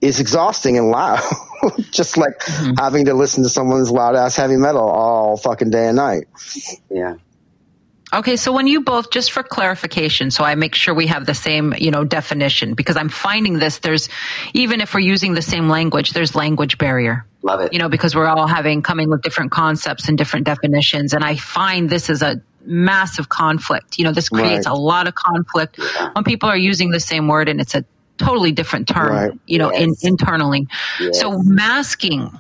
is 0.02 0.20
exhausting 0.20 0.78
and 0.78 0.90
loud. 0.90 1.22
just 1.92 2.18
like 2.18 2.38
mm-hmm. 2.40 2.72
having 2.78 3.06
to 3.06 3.14
listen 3.14 3.44
to 3.44 3.50
someone's 3.50 3.92
loud 3.92 4.16
ass 4.16 4.36
heavy 4.36 4.56
metal 4.56 4.88
all 4.88 5.38
fucking 5.38 5.70
day 5.70 5.88
and 5.88 5.98
night. 5.98 6.26
yeah, 6.90 7.16
Okay, 8.16 8.38
so 8.38 8.54
when 8.54 8.66
you 8.66 8.80
both, 8.82 9.12
just 9.12 9.32
for 9.34 9.44
clarification, 9.44 10.32
so 10.32 10.44
I 10.46 10.56
make 10.56 10.74
sure 10.74 10.94
we 10.94 11.08
have 11.08 11.26
the 11.26 11.34
same, 11.34 11.74
you 11.78 11.92
know, 11.92 12.06
definition, 12.06 12.74
because 12.74 12.96
I'm 12.96 13.10
finding 13.10 13.60
this, 13.60 13.80
there's, 13.80 14.08
even 14.54 14.80
if 14.80 14.94
we're 14.94 15.02
using 15.02 15.34
the 15.34 15.42
same 15.42 15.68
language, 15.68 16.12
there's 16.12 16.34
language 16.34 16.78
barrier. 16.78 17.26
love 17.42 17.60
it. 17.60 17.74
you 17.74 17.80
know, 17.80 17.90
because 17.90 18.16
we're 18.16 18.26
all 18.28 18.48
having 18.48 18.82
coming 18.82 19.10
with 19.10 19.22
different 19.22 19.52
concepts 19.52 20.08
and 20.08 20.18
different 20.18 20.46
definitions. 20.46 21.14
And 21.14 21.24
I 21.26 21.36
find 21.36 21.90
this 21.90 22.10
is 22.10 22.22
a 22.22 22.42
massive 22.66 23.28
conflict. 23.30 24.00
You 24.00 24.06
know, 24.06 24.12
this 24.14 24.30
creates 24.30 24.66
Right. 24.66 24.74
a 24.74 24.80
lot 24.80 25.08
of 25.08 25.14
conflict 25.16 25.78
when 26.14 26.24
people 26.24 26.50
are 26.50 26.58
using 26.58 26.90
the 26.92 27.00
same 27.02 27.28
word 27.28 27.50
and 27.50 27.60
it's 27.62 27.76
a 27.76 27.84
totally 28.18 28.52
different 28.54 28.88
term, 28.88 29.12
Right. 29.12 29.32
you 29.46 29.58
know, 29.60 29.70
in, 29.70 29.94
internally. 30.02 30.68
Yes. 31.02 31.20
So 31.20 31.38
masking, 31.44 32.32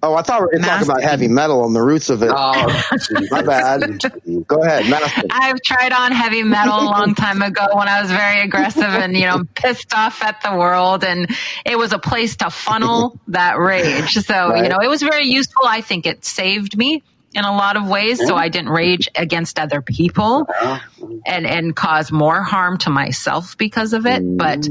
Oh, 0.00 0.14
I 0.14 0.22
thought 0.22 0.40
we 0.40 0.46
were 0.46 0.50
going 0.52 0.62
to 0.62 0.68
talk 0.68 0.82
about 0.84 1.02
heavy 1.02 1.26
metal 1.26 1.64
and 1.66 1.74
the 1.74 1.82
roots 1.82 2.08
of 2.08 2.22
it. 2.22 2.30
Oh, 2.32 2.82
My 3.30 3.42
bad. 3.42 4.00
Go 4.46 4.62
ahead, 4.62 4.88
Madison. 4.88 5.24
I've 5.30 5.60
tried 5.62 5.92
on 5.92 6.12
heavy 6.12 6.44
metal 6.44 6.74
a 6.78 6.84
long 6.84 7.16
time 7.16 7.42
ago 7.42 7.66
when 7.72 7.88
I 7.88 8.00
was 8.00 8.08
very 8.10 8.40
aggressive 8.42 8.84
and, 8.84 9.16
you 9.16 9.26
know, 9.26 9.42
pissed 9.56 9.92
off 9.92 10.22
at 10.22 10.40
the 10.42 10.56
world. 10.56 11.02
And 11.02 11.28
it 11.66 11.76
was 11.76 11.92
a 11.92 11.98
place 11.98 12.36
to 12.36 12.50
funnel 12.50 13.18
that 13.28 13.58
rage. 13.58 14.12
So, 14.14 14.50
Right. 14.50 14.62
you 14.62 14.68
know, 14.68 14.78
it 14.80 14.88
was 14.88 15.02
very 15.02 15.26
useful. 15.26 15.62
I 15.66 15.80
think 15.80 16.06
it 16.06 16.24
saved 16.24 16.76
me 16.78 17.02
in 17.34 17.44
a 17.44 17.52
lot 17.52 17.76
of 17.76 17.88
ways. 17.88 18.24
So 18.24 18.36
I 18.36 18.48
didn't 18.50 18.70
rage 18.70 19.08
against 19.16 19.58
other 19.58 19.82
people 19.82 20.46
Oh, 20.60 20.80
and, 21.26 21.44
and 21.44 21.74
cause 21.74 22.12
more 22.12 22.40
harm 22.44 22.78
to 22.78 22.90
myself 22.90 23.58
because 23.58 23.92
of 23.92 24.06
it. 24.06 24.22
Mm. 24.22 24.38
But, 24.38 24.68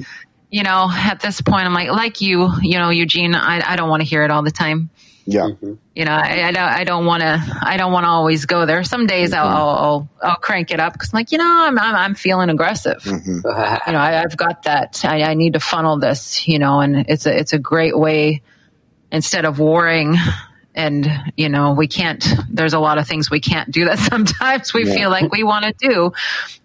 you 0.50 0.64
know, 0.64 0.88
at 0.90 1.20
this 1.20 1.42
point, 1.42 1.66
I'm 1.66 1.74
like, 1.74 1.90
like 1.90 2.22
you, 2.22 2.50
you 2.62 2.78
know, 2.78 2.92
Eugene, 2.92 3.36
I, 3.36 3.74
I 3.74 3.76
don't 3.76 3.90
want 3.90 4.04
to 4.04 4.08
hear 4.08 4.24
it 4.24 4.32
all 4.32 4.42
the 4.42 4.52
time 4.52 4.90
Yeah. 5.30 5.42
Mm-hmm. 5.42 5.74
you 5.94 6.06
know, 6.06 6.14
I, 6.14 6.48
I 6.48 6.52
don't, 6.52 6.64
I 6.64 6.84
don't 6.86 7.06
want 7.06 7.22
to, 7.22 7.60
I 7.62 7.76
don't 7.76 7.92
want 7.92 8.06
to 8.06 8.10
always 8.10 8.46
go 8.46 8.66
there. 8.66 8.84
Some 8.86 9.08
days 9.08 9.34
I'll, 9.34 9.46
mm-hmm. 9.46 9.58
I'll, 9.58 9.70
I'll, 10.24 10.30
I'll 10.32 10.36
crank 10.38 10.72
it 10.72 10.80
up 10.80 10.94
because 10.94 11.14
I'm 11.14 11.18
like, 11.18 11.32
you 11.34 11.38
know, 11.38 11.46
I'm, 11.68 11.78
I'm, 11.78 11.96
I'm 11.96 12.16
feeling 12.16 12.50
aggressive. 12.50 13.04
Mm-hmm. 13.04 13.40
You 13.88 13.94
know, 13.94 14.00
I, 14.00 14.22
I've 14.24 14.38
got 14.38 14.64
that. 14.64 15.04
I, 15.06 15.24
I 15.24 15.34
need 15.34 15.54
to 15.54 15.60
funnel 15.60 16.00
this, 16.00 16.48
you 16.48 16.60
know, 16.60 16.80
and 16.80 17.06
it's 17.10 17.26
a, 17.26 17.38
it's 17.38 17.52
a 17.54 17.60
great 17.60 17.98
way 17.98 18.42
instead 19.12 19.44
of 19.46 19.60
warring. 19.60 20.16
And, 20.76 21.10
you 21.36 21.50
know, 21.50 21.74
we 21.74 21.88
can't, 21.88 22.24
there's 22.50 22.74
a 22.74 22.80
lot 22.80 22.98
of 23.00 23.08
things 23.08 23.32
we 23.32 23.40
can't 23.40 23.72
do 23.72 23.86
that 23.86 23.98
sometimes 24.12 24.74
we 24.74 24.86
Yeah. 24.88 24.94
feel 24.96 25.10
like 25.10 25.32
we 25.32 25.44
want 25.44 25.66
to 25.66 25.74
do. 25.90 26.12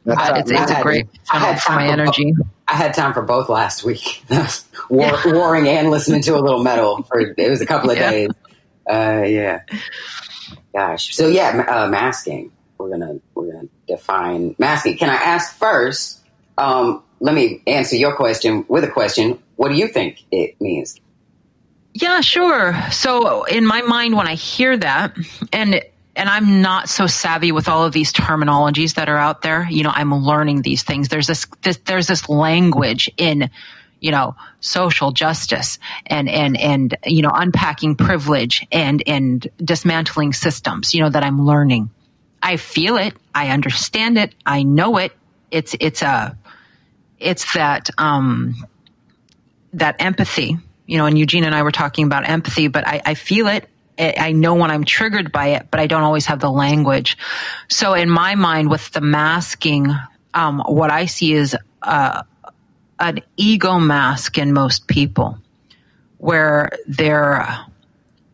That's 0.05 0.21
But 0.31 0.39
it's, 0.41 0.51
it's 0.51 0.61
I 0.61 0.65
a 0.65 0.75
had- 0.75 0.83
great 0.83 1.07
I 1.31 1.39
funnel 1.41 1.57
for 1.61 1.73
my 1.73 1.87
time 1.87 1.87
for- 1.97 2.03
energy. 2.03 2.35
I 2.69 2.75
had 2.77 2.95
time 2.95 3.13
for 3.13 3.21
both 3.23 3.49
last 3.51 3.85
week. 3.85 4.25
War, 4.89 5.13
warring 5.27 5.69
and 5.69 5.91
listening 5.91 6.23
to 6.23 6.37
a 6.37 6.41
little 6.41 6.63
metal 6.63 7.03
for 7.03 7.21
it 7.21 7.51
was 7.51 7.61
a 7.61 7.67
couple 7.67 7.91
of 7.91 7.97
Yeah. 7.99 8.11
days. 8.11 8.31
Uh, 8.89 9.23
yeah. 9.27 9.63
Gosh. 10.75 11.15
So 11.15 11.29
yeah, 11.29 11.65
uh, 11.69 11.89
masking. 11.89 12.53
We're 12.79 12.91
gonna 12.91 13.21
we're 13.35 13.53
gonna 13.53 13.69
define 13.87 14.57
masking. 14.59 14.97
Can 14.97 15.11
I 15.11 15.15
ask 15.15 15.57
first? 15.57 16.21
Um, 16.59 17.03
let 17.21 17.35
me 17.35 17.63
answer 17.67 17.97
your 17.97 18.17
question 18.17 18.65
with 18.69 18.85
a 18.85 18.89
question. 18.89 19.39
What 19.57 19.69
do 19.69 19.77
you 19.77 19.89
think 19.89 20.25
it 20.33 20.61
means? 20.61 20.99
Yeah, 21.95 22.21
sure. 22.21 22.77
So 22.91 23.45
in 23.45 23.65
my 23.67 23.83
mind, 23.83 24.17
when 24.17 24.27
I 24.27 24.35
hear 24.35 24.77
that, 24.77 25.17
and 25.53 25.83
and 26.17 26.29
I'm 26.29 26.61
not 26.61 26.89
so 26.89 27.07
savvy 27.07 27.53
with 27.53 27.69
all 27.69 27.85
of 27.85 27.93
these 27.93 28.13
terminologies 28.13 28.95
that 28.95 29.09
are 29.09 29.17
out 29.17 29.43
there, 29.43 29.67
you 29.71 29.83
know, 29.83 29.93
I'm 29.95 30.13
learning 30.13 30.63
these 30.63 30.83
things. 30.83 31.09
There's 31.09 31.27
this, 31.27 31.47
this 31.63 31.79
there's 31.87 32.07
this 32.07 32.29
language 32.29 33.11
in, 33.17 33.51
you 34.03 34.11
know, 34.11 34.35
social 34.61 35.13
justice 35.13 35.79
and 36.07 36.29
and 36.29 36.61
and 36.61 36.97
you 37.07 37.23
know, 37.23 37.31
unpacking 37.33 37.95
privilege 37.95 38.67
and 38.73 39.03
and 39.07 39.49
dismantling 39.65 40.33
systems, 40.33 40.93
you 40.93 41.01
know, 41.01 41.09
that 41.09 41.23
I'm 41.23 41.47
learning. 41.47 41.89
I 42.43 42.57
feel 42.57 42.97
it, 42.97 43.15
I 43.35 43.49
understand 43.51 44.19
it, 44.19 44.35
I 44.45 44.65
know 44.65 44.99
it. 44.99 45.13
It's 45.53 45.75
it's 45.81 46.03
a 46.03 46.37
it's 47.21 47.55
that 47.55 47.89
um 47.97 48.57
that 49.73 49.97
empathy, 50.01 50.59
you 50.87 50.99
know, 50.99 51.07
and 51.07 51.17
Eugene 51.17 51.45
and 51.45 51.55
I 51.55 51.63
were 51.63 51.73
talking 51.73 52.05
about 52.05 52.29
empathy, 52.29 52.67
but 52.69 52.87
I, 52.87 53.01
I 53.07 53.15
feel 53.15 53.47
it. 53.47 53.69
I 53.99 54.33
know 54.33 54.55
when 54.55 54.71
I'm 54.71 54.85
triggered 54.85 55.31
by 55.31 55.49
it, 55.49 55.69
but 55.71 55.79
I 55.79 55.87
don't 55.87 56.03
always 56.03 56.27
have 56.27 56.41
the 56.41 56.51
language. 56.51 57.17
So 57.69 57.95
in 57.95 58.11
my 58.11 58.35
mind, 58.35 58.69
with 58.69 58.91
the 58.91 59.01
masking, 59.01 59.95
um, 60.35 60.61
what 60.67 60.91
I 60.91 61.07
see 61.07 61.35
is 61.35 61.57
uh, 61.83 62.23
an 63.03 63.21
ego 63.37 63.79
mask 63.79 64.39
in 64.39 64.53
most 64.53 64.87
people, 64.87 65.39
where 66.19 66.71
they're, 66.87 67.47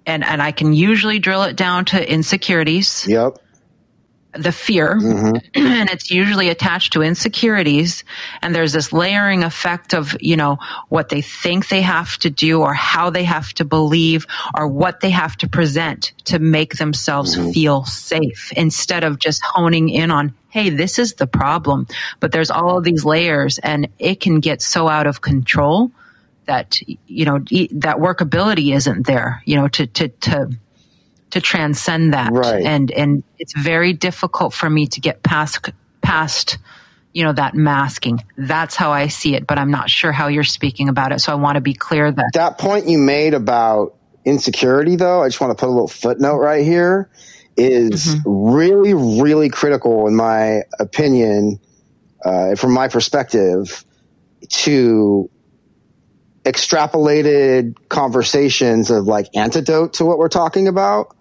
and 0.06 0.24
and 0.24 0.42
I 0.42 0.52
can 0.52 0.72
usually 0.72 1.18
drill 1.18 1.42
it 1.42 1.56
down 1.56 1.84
to 1.86 2.12
insecurities 2.12 3.06
Yep. 3.08 3.38
The 4.42 4.52
fear. 4.52 4.96
Mm-hmm. 4.96 5.66
And 5.78 5.90
it's 5.90 6.10
usually 6.10 6.48
attached 6.48 6.94
to 6.94 7.02
insecurities. 7.02 8.02
And 8.42 8.54
there's 8.54 8.72
this 8.72 8.92
layering 8.92 9.44
effect 9.44 9.94
of 9.94 10.16
you 10.20 10.36
know 10.36 10.58
what 10.88 11.08
they 11.08 11.20
think 11.20 11.68
they 11.68 11.82
have 11.82 12.16
to 12.18 12.30
do 12.30 12.62
or 12.62 12.74
how 12.74 13.10
they 13.10 13.24
have 13.24 13.52
to 13.54 13.64
believe 13.64 14.26
or 14.56 14.66
what 14.66 15.00
they 15.00 15.10
have 15.10 15.36
to 15.38 15.48
present 15.48 16.12
to 16.24 16.38
make 16.38 16.76
themselves 16.76 17.36
mm-hmm. 17.36 17.50
feel 17.50 17.84
safe 17.84 18.52
instead 18.56 19.04
of 19.04 19.18
just 19.18 19.42
honing 19.44 19.88
in 19.88 20.10
on 20.10 20.34
hey 20.48 20.70
this 20.70 20.98
is 20.98 21.14
the 21.14 21.26
problem. 21.26 21.86
But 22.18 22.32
there's 22.32 22.50
all 22.50 22.78
of 22.78 22.84
these 22.84 23.04
layers 23.04 23.58
and 23.58 23.88
it 23.98 24.20
can 24.20 24.40
get 24.40 24.62
so 24.62 24.88
out 24.88 25.06
of 25.06 25.20
control 25.20 25.92
that 26.46 26.80
you 27.06 27.24
know 27.24 27.38
that 27.38 27.98
workability 27.98 28.74
isn't 28.74 29.06
there 29.06 29.42
you 29.44 29.54
know 29.56 29.68
to 29.68 29.86
to 29.86 30.08
to 30.08 30.50
to 31.30 31.40
transcend 31.40 32.14
that 32.14 32.32
Right. 32.32 32.64
and 32.64 32.90
and 32.90 33.22
it's 33.38 33.52
very 33.56 33.92
difficult 33.92 34.54
for 34.54 34.68
me 34.70 34.86
to 34.86 35.00
get 35.00 35.22
past 35.22 35.70
past 36.00 36.58
you 37.12 37.24
know 37.24 37.32
that 37.32 37.54
masking 37.54 38.22
that's 38.36 38.76
how 38.76 38.92
i 38.92 39.08
see 39.08 39.34
it 39.34 39.46
but 39.46 39.58
i'm 39.58 39.70
not 39.70 39.90
sure 39.90 40.12
how 40.12 40.28
you're 40.28 40.44
speaking 40.44 40.88
about 40.88 41.12
it 41.12 41.20
so 41.20 41.32
i 41.32 41.34
want 41.34 41.56
to 41.56 41.60
be 41.60 41.74
clear 41.74 42.10
that 42.10 42.30
That 42.34 42.58
point 42.58 42.88
you 42.88 42.98
made 42.98 43.34
about 43.34 43.94
insecurity, 44.24 44.96
though, 44.96 45.22
I 45.22 45.28
just 45.28 45.40
want 45.40 45.56
to 45.56 45.60
put 45.60 45.68
a 45.68 45.72
little 45.72 45.88
footnote 45.88 46.36
right 46.36 46.64
here, 46.64 47.08
is 47.56 48.16
really, 48.26 48.92
really 48.94 49.48
critical, 49.48 50.06
in 50.06 50.14
my 50.14 50.62
opinion, 50.78 51.58
uh, 52.24 52.54
from 52.54 52.72
my 52.72 52.88
perspective, 52.88 53.84
to 54.50 55.30
extrapolated 56.44 57.74
conversations 57.88 58.90
of 58.90 59.06
like 59.06 59.26
antidote 59.34 59.94
to 59.94 60.04
what 60.04 60.18
we're 60.18 60.28
talking 60.28 60.68
about. 60.68 61.14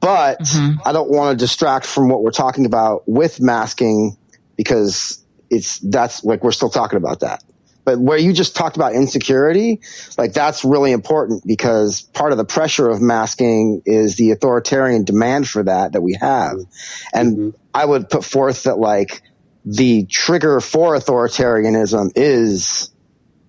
But 0.00 0.40
mm-hmm. 0.40 0.80
I 0.84 0.92
don't 0.92 1.10
want 1.10 1.38
to 1.38 1.42
distract 1.42 1.86
from 1.86 2.08
what 2.08 2.22
we're 2.22 2.30
talking 2.30 2.66
about 2.66 3.02
with 3.06 3.40
masking 3.40 4.16
because 4.56 5.22
it's 5.50 5.78
that's 5.80 6.24
like 6.24 6.42
we're 6.42 6.52
still 6.52 6.70
talking 6.70 6.96
about 6.96 7.20
that. 7.20 7.44
But 7.84 7.98
where 7.98 8.16
you 8.16 8.32
just 8.32 8.54
talked 8.54 8.76
about 8.76 8.94
insecurity, 8.94 9.80
like 10.16 10.32
that's 10.32 10.64
really 10.64 10.92
important 10.92 11.44
because 11.44 12.02
part 12.02 12.30
of 12.30 12.38
the 12.38 12.44
pressure 12.44 12.88
of 12.88 13.02
masking 13.02 13.82
is 13.84 14.16
the 14.16 14.30
authoritarian 14.30 15.04
demand 15.04 15.48
for 15.48 15.64
that 15.64 15.92
that 15.92 16.00
we 16.00 16.16
have. 16.20 16.52
Mm-hmm. 16.52 17.18
And 17.18 17.54
I 17.74 17.84
would 17.84 18.08
put 18.08 18.24
forth 18.24 18.64
that 18.64 18.78
like 18.78 19.22
the 19.64 20.06
trigger 20.06 20.60
for 20.60 20.96
authoritarianism 20.96 22.12
is 22.14 22.90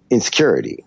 insecurity. 0.10 0.84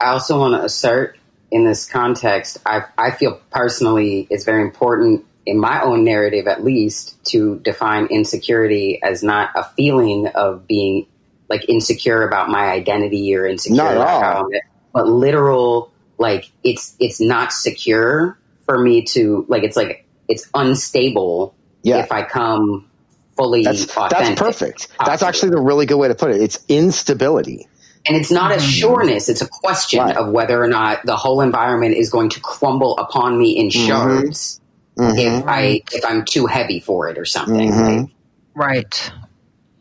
I 0.00 0.12
also 0.12 0.38
want 0.38 0.54
to 0.54 0.64
assert 0.64 1.18
in 1.50 1.64
this 1.64 1.86
context, 1.86 2.58
I, 2.64 2.84
I 2.96 3.10
feel 3.10 3.40
personally 3.50 4.26
it's 4.30 4.44
very 4.44 4.62
important 4.62 5.24
in 5.46 5.58
my 5.58 5.82
own 5.82 6.04
narrative, 6.04 6.46
at 6.46 6.62
least, 6.62 7.22
to 7.24 7.58
define 7.60 8.06
insecurity 8.06 9.02
as 9.02 9.22
not 9.22 9.50
a 9.54 9.64
feeling 9.64 10.28
of 10.28 10.66
being 10.66 11.06
like 11.48 11.68
insecure 11.68 12.26
about 12.26 12.48
my 12.48 12.70
identity 12.70 13.34
or 13.34 13.46
insecure 13.46 13.82
about 13.82 14.22
how 14.22 14.44
I'm, 14.44 14.60
but 14.92 15.08
literal, 15.08 15.90
like 16.18 16.50
it's 16.62 16.94
it's 17.00 17.20
not 17.20 17.52
secure 17.52 18.38
for 18.66 18.78
me 18.78 19.02
to 19.06 19.44
like 19.48 19.64
it's 19.64 19.76
like 19.76 20.06
it's 20.28 20.48
unstable 20.54 21.54
Yeah. 21.82 21.98
if 21.98 22.12
I 22.12 22.22
come 22.22 22.88
fully 23.36 23.64
That's, 23.64 23.86
that's 23.86 24.38
perfect. 24.38 24.88
That's 25.04 25.22
actually 25.22 25.50
the 25.50 25.60
really 25.60 25.86
good 25.86 25.96
way 25.96 26.08
to 26.08 26.14
put 26.14 26.30
it. 26.30 26.40
It's 26.40 26.62
instability. 26.68 27.66
And 28.06 28.16
it's 28.16 28.30
not 28.30 28.50
a 28.50 28.60
sureness, 28.60 29.28
it's 29.28 29.42
a 29.42 29.48
question 29.48 30.00
Right. 30.00 30.16
of 30.16 30.30
whether 30.32 30.62
or 30.62 30.68
not 30.68 31.04
the 31.04 31.16
whole 31.16 31.40
environment 31.42 31.96
is 31.96 32.10
going 32.10 32.30
to 32.30 32.40
crumble 32.40 32.96
upon 32.98 33.38
me 33.38 33.52
in 33.58 33.70
shards 33.70 34.60
if 34.96 35.44
I 35.46 35.82
if 35.92 36.04
I'm 36.04 36.24
too 36.24 36.46
heavy 36.46 36.80
for 36.80 37.08
it 37.08 37.18
or 37.18 37.24
something. 37.24 37.70
Mhm. 37.70 38.00
Like, 38.02 38.10
right 38.54 39.12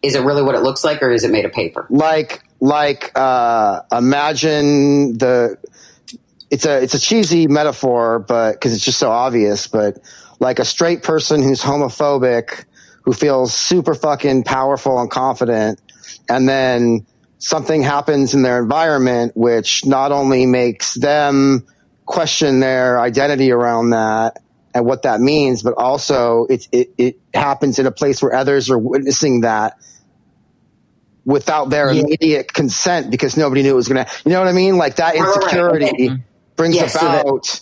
is 0.02 0.16
it 0.16 0.22
really 0.22 0.42
what 0.44 0.56
it 0.56 0.62
looks 0.62 0.84
like 0.84 1.02
or 1.04 1.12
is 1.12 1.24
it 1.24 1.32
made 1.32 1.46
of 1.46 1.52
paper? 1.52 1.86
like 1.90 2.42
like 2.62 3.12
uh 3.16 3.82
imagine 3.92 5.18
the 5.18 5.58
it's 6.52 6.66
a 6.66 6.82
it's 6.84 6.94
a 6.94 7.00
cheesy 7.00 7.48
metaphor 7.48 8.20
but 8.20 8.54
because 8.54 8.74
it's 8.74 8.84
just 8.84 9.00
so 9.00 9.10
obvious 9.12 9.68
but 9.68 9.98
like 10.40 10.60
a 10.60 10.66
straight 10.66 11.04
person 11.04 11.42
who's 11.44 11.62
homophobic 11.62 12.66
who 13.04 13.14
feels 13.14 13.54
super 13.54 13.96
fucking 13.96 14.44
powerful 14.44 15.00
and 15.00 15.10
confident 15.10 15.80
and 16.30 16.48
then 16.50 17.06
something 17.40 17.82
happens 17.82 18.34
in 18.34 18.42
their 18.44 18.62
environment 18.62 19.32
which 19.36 19.86
not 19.86 20.12
only 20.12 20.46
makes 20.46 20.94
them 20.94 21.66
question 22.06 22.60
their 22.60 23.00
identity 23.00 23.52
around 23.52 23.92
that 23.92 24.38
and 24.74 24.86
what 24.86 25.04
that 25.04 25.20
means 25.22 25.64
but 25.64 25.74
also 25.78 26.46
it 26.50 26.68
it, 26.72 26.92
it 26.98 27.20
happens 27.34 27.80
in 27.80 27.86
a 27.86 27.92
place 27.92 28.22
where 28.22 28.34
others 28.34 28.70
are 28.70 28.78
witnessing 28.78 29.42
that 29.42 29.78
without 31.26 31.70
their 31.70 31.92
Yeah. 31.92 32.02
immediate 32.02 32.52
consent 32.54 33.12
because 33.12 33.38
nobody 33.38 33.62
knew 33.64 33.72
it 33.72 33.76
was 33.76 33.88
going 33.88 34.04
to, 34.04 34.12
you 34.26 34.32
know 34.32 34.40
what 34.40 34.48
I 34.48 34.52
mean? 34.54 34.78
Like 34.78 34.96
that 34.96 35.14
Right, 35.16 35.20
right, 35.22 35.28
right. 35.28 35.44
insecurity 35.44 36.08
mm-hmm. 36.10 36.16
brings 36.56 36.76
Yeah, 36.76 36.88
so 36.88 37.00
that- 37.06 37.22
about 37.22 37.62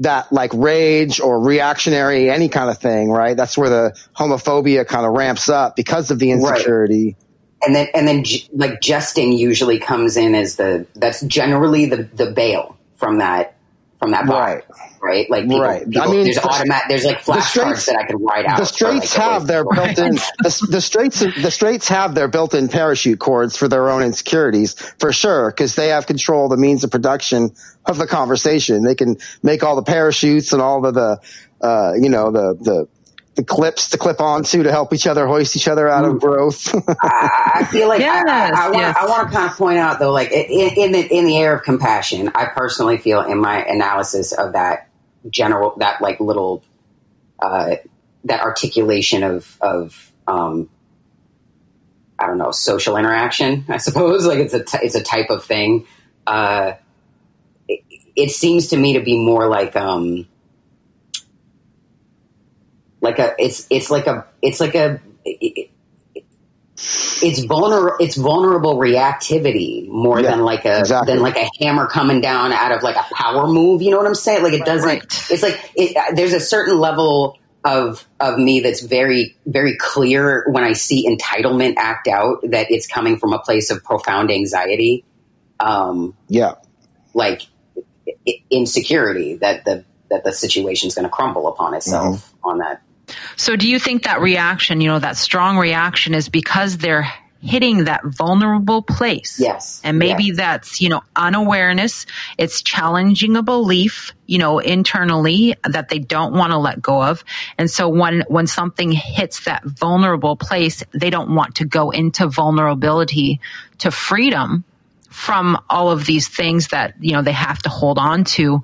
that 0.00 0.32
like 0.32 0.50
rage 0.54 1.20
or 1.20 1.38
reactionary, 1.40 2.28
any 2.28 2.48
kind 2.48 2.68
of 2.70 2.78
thing, 2.78 3.08
right? 3.10 3.36
That's 3.36 3.56
where 3.56 3.68
the 3.70 3.96
homophobia 4.16 4.84
kind 4.84 5.06
of 5.06 5.12
ramps 5.12 5.48
up 5.48 5.76
because 5.76 6.10
of 6.10 6.18
the 6.18 6.32
insecurity. 6.32 7.16
And 7.64 7.74
then 7.74 7.88
and 7.94 8.06
then 8.08 8.24
like 8.52 8.80
jesting 8.80 9.32
usually 9.32 9.78
comes 9.78 10.16
in 10.16 10.34
as 10.34 10.56
the 10.56 10.86
that's 10.94 11.20
generally 11.22 11.86
the 11.86 12.04
the 12.14 12.30
bail 12.30 12.76
from 12.96 13.18
that 13.18 13.54
from 13.98 14.10
that 14.10 14.24
vibe, 14.24 14.30
Right. 14.30 14.64
right? 15.00 15.30
Like 15.30 15.42
people, 15.44 15.60
Right. 15.60 15.82
I 15.96 16.06
mean, 16.08 16.24
there's 16.24 16.34
the- 16.36 16.44
automatic 16.48 16.88
there's 16.88 17.04
like 17.04 17.24
the 17.24 17.32
flashcards 17.32 17.42
straights- 17.50 17.86
that 17.86 17.96
I 17.96 18.04
can 18.06 18.16
write 18.16 18.46
out. 18.46 18.58
The 18.58 18.64
straights 18.64 19.16
like, 19.16 19.24
have 19.28 19.46
their 19.46 19.64
built-in 19.64 20.14
the, 20.42 20.66
the 20.70 20.80
straights 20.80 21.20
the 21.20 21.50
straights 21.52 21.86
have 21.88 22.14
their 22.16 22.26
built-in 22.26 22.68
parachute 22.68 23.20
cords 23.20 23.56
for 23.56 23.68
their 23.68 23.88
own 23.90 24.02
insecurities 24.02 24.72
for 24.98 25.12
sure 25.12 25.50
because 25.52 25.76
they 25.76 25.88
have 25.88 26.06
control 26.08 26.46
of 26.46 26.50
the 26.50 26.56
means 26.56 26.82
of 26.82 26.90
production 26.90 27.50
of 27.86 27.96
the 27.98 28.06
conversation. 28.08 28.82
They 28.82 28.96
can 28.96 29.16
make 29.44 29.62
all 29.62 29.76
the 29.76 29.82
parachutes 29.84 30.52
and 30.52 30.60
all 30.60 30.84
of 30.84 30.94
the 30.94 31.18
uh, 31.60 31.92
you 31.94 32.08
know 32.08 32.32
the 32.32 32.54
the 32.60 32.88
the 33.34 33.44
clips 33.44 33.88
to 33.90 33.98
clip 33.98 34.20
onto 34.20 34.62
to 34.62 34.70
help 34.70 34.92
each 34.92 35.06
other 35.06 35.26
hoist 35.26 35.56
each 35.56 35.68
other 35.68 35.88
out 35.88 36.04
of 36.04 36.20
growth. 36.20 36.74
I, 37.02 37.52
I 37.56 37.64
feel 37.64 37.88
like 37.88 38.00
Yes, 38.00 38.24
I, 38.28 38.50
I, 38.50 38.66
I 38.66 38.70
want 38.70 38.76
yes. 38.76 38.96
Want 39.00 39.28
to 39.28 39.36
kind 39.36 39.50
of 39.50 39.56
point 39.56 39.78
out 39.78 39.98
though, 39.98 40.12
like 40.12 40.30
in, 40.30 40.70
in 40.76 40.92
the 40.92 41.00
in 41.00 41.26
the 41.26 41.38
air 41.38 41.54
of 41.56 41.62
compassion, 41.62 42.30
I 42.34 42.46
personally 42.46 42.98
feel 42.98 43.22
in 43.22 43.38
my 43.38 43.62
analysis 43.64 44.32
of 44.32 44.52
that 44.52 44.88
general 45.30 45.74
that 45.78 46.02
like 46.02 46.20
little 46.20 46.62
uh, 47.38 47.76
that 48.24 48.40
articulation 48.42 49.22
of 49.22 49.56
of 49.60 50.12
um, 50.26 50.68
I 52.18 52.26
don't 52.26 52.38
know 52.38 52.50
social 52.50 52.96
interaction. 52.96 53.64
I 53.68 53.78
suppose 53.78 54.26
like 54.26 54.38
it's 54.40 54.54
a 54.54 54.62
t- 54.62 54.78
it's 54.82 54.94
a 54.94 55.02
type 55.02 55.30
of 55.30 55.44
thing. 55.44 55.86
Uh, 56.26 56.74
it, 57.66 57.80
it 58.14 58.30
seems 58.30 58.68
to 58.68 58.76
me 58.76 58.94
to 58.94 59.00
be 59.00 59.24
more 59.24 59.48
like 59.48 59.74
um, 59.74 60.28
like 63.02 63.18
a 63.18 63.34
it's 63.38 63.66
it's 63.68 63.90
like 63.90 64.06
a 64.06 64.26
it's 64.40 64.60
like 64.60 64.74
a 64.74 65.00
it, 65.24 65.70
it's 66.76 67.44
vulnerable 67.44 67.96
it's 68.00 68.16
vulnerable 68.16 68.76
reactivity 68.76 69.86
more 69.88 70.20
Yeah, 70.20 70.30
than 70.30 70.40
like 70.44 70.64
a 70.64 70.80
exactly. 70.80 71.12
than 71.12 71.22
like 71.22 71.36
a 71.36 71.48
hammer 71.60 71.86
coming 71.86 72.20
down 72.20 72.52
out 72.52 72.72
of 72.72 72.82
like 72.82 72.96
a 72.96 73.14
power 73.14 73.46
move 73.46 73.82
you 73.82 73.90
know 73.90 73.98
what 73.98 74.06
i'm 74.06 74.14
saying 74.14 74.42
like 74.42 74.54
it 74.54 74.64
doesn't 74.64 74.86
Right. 74.88 75.02
it's 75.30 75.42
like 75.42 75.72
it, 75.76 75.96
uh, 75.96 76.14
there's 76.14 76.32
a 76.32 76.40
certain 76.40 76.78
level 76.78 77.38
of 77.64 78.04
of 78.18 78.38
me 78.38 78.60
that's 78.60 78.80
very 78.80 79.36
very 79.46 79.76
clear 79.76 80.44
when 80.50 80.64
i 80.64 80.72
see 80.72 81.06
entitlement 81.06 81.74
act 81.76 82.08
out 82.08 82.38
that 82.50 82.66
it's 82.70 82.86
coming 82.88 83.18
from 83.18 83.32
a 83.32 83.38
place 83.38 83.70
of 83.70 83.84
profound 83.84 84.30
anxiety 84.32 85.04
um 85.60 86.16
yeah. 86.28 86.54
like 87.14 87.42
insecurity 88.50 89.36
that 89.36 89.64
the 89.64 89.84
that 90.10 90.24
the 90.24 90.32
situation's 90.32 90.94
going 90.94 91.04
to 91.04 91.10
crumble 91.10 91.46
upon 91.48 91.74
itself 91.74 92.16
Mm-hmm. 92.16 92.48
on 92.48 92.58
that 92.58 92.82
So 93.36 93.56
do 93.56 93.68
you 93.68 93.78
think 93.78 94.04
that 94.04 94.20
reaction, 94.20 94.80
you 94.80 94.88
know, 94.88 94.98
that 94.98 95.16
strong 95.16 95.58
reaction 95.58 96.14
is 96.14 96.28
because 96.28 96.78
they're 96.78 97.10
hitting 97.40 97.84
that 97.84 98.02
vulnerable 98.04 98.82
place? 98.82 99.40
Yes. 99.40 99.80
And 99.82 99.98
maybe 99.98 100.24
Yes. 100.26 100.36
that's, 100.36 100.80
you 100.80 100.88
know, 100.88 101.02
unawareness. 101.16 102.06
It's 102.38 102.62
challenging 102.62 103.36
a 103.36 103.42
belief, 103.42 104.12
you 104.26 104.38
know, 104.38 104.60
internally 104.60 105.54
that 105.68 105.88
they 105.88 105.98
don't 105.98 106.34
want 106.34 106.52
to 106.52 106.58
let 106.58 106.80
go 106.80 107.02
of. 107.02 107.24
And 107.58 107.70
so 107.70 107.88
when, 107.88 108.22
when 108.28 108.46
something 108.46 108.92
hits 108.92 109.44
that 109.44 109.64
vulnerable 109.64 110.36
place, 110.36 110.84
they 110.92 111.10
don't 111.10 111.34
want 111.34 111.56
to 111.56 111.64
go 111.64 111.90
into 111.90 112.28
vulnerability 112.28 113.40
to 113.78 113.90
freedom 113.90 114.64
from 115.12 115.58
all 115.70 115.90
of 115.90 116.06
these 116.06 116.28
things 116.28 116.68
that 116.68 116.94
you 117.00 117.12
know 117.12 117.22
they 117.22 117.32
have 117.32 117.60
to 117.62 117.68
hold 117.68 117.98
on 117.98 118.24
to 118.24 118.60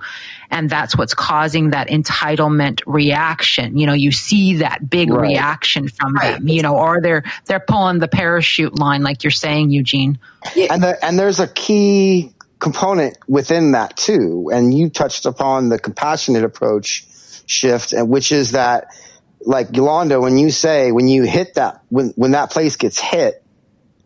and 0.51 0.71
that's 0.71 0.97
what's 0.97 1.15
causing 1.15 1.71
that 1.71 1.89
entitlement 1.89 2.83
reaction 2.87 3.77
you 3.77 3.87
know 3.87 3.93
you 3.95 4.13
see 4.13 4.57
that 4.59 4.89
big 4.91 5.13
Right. 5.13 5.31
reaction 5.31 5.89
from 5.89 6.15
Right. 6.23 6.41
them 6.41 6.49
you 6.49 6.63
know 6.63 6.77
or 6.77 7.01
they're 7.03 7.25
they're 7.47 7.61
pulling 7.61 7.99
the 8.01 8.09
parachute 8.09 8.79
line 8.79 9.03
like 9.03 9.25
you're 9.25 9.31
saying 9.31 9.71
Eugene 9.71 10.19
and 10.71 10.83
the, 10.83 11.05
and 11.05 11.19
there's 11.19 11.41
a 11.41 11.49
key 11.49 12.33
component 12.61 13.19
within 13.29 13.73
that 13.73 13.97
too. 13.97 14.51
And 14.53 14.77
you 14.77 14.91
touched 14.91 15.27
upon 15.27 15.69
the 15.69 15.79
compassionate 15.79 16.45
approach 16.45 17.07
shift, 17.47 17.93
and 17.93 18.09
which 18.09 18.33
is 18.33 18.53
that, 18.53 18.87
like 19.43 19.77
Yolanda, 19.77 20.21
when 20.21 20.39
you 20.39 20.51
say 20.51 20.93
when 20.93 21.09
you 21.09 21.25
hit 21.25 21.55
that 21.55 21.83
when 21.89 22.13
when 22.17 22.33
that 22.33 22.51
place 22.51 22.77
gets 22.77 23.01
hit, 23.01 23.35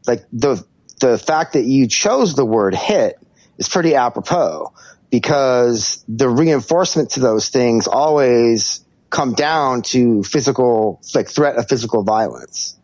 like 0.06 0.24
the 0.32 0.64
the 1.10 1.18
fact 1.18 1.54
that 1.54 1.64
you 1.64 1.86
chose 1.86 2.34
the 2.34 2.44
word 2.44 2.74
hit 2.74 3.18
is 3.58 3.68
pretty 3.68 3.94
apropos 3.94 4.72
because 5.10 6.02
the 6.08 6.28
reinforcement 6.28 7.10
to 7.10 7.20
those 7.20 7.48
things 7.48 7.86
always 7.86 8.84
come 9.10 9.34
down 9.34 9.82
to 9.82 10.22
physical 10.22 11.00
like 11.14 11.28
threat 11.28 11.56
of 11.56 11.68
physical 11.68 12.02
violence 12.02 12.78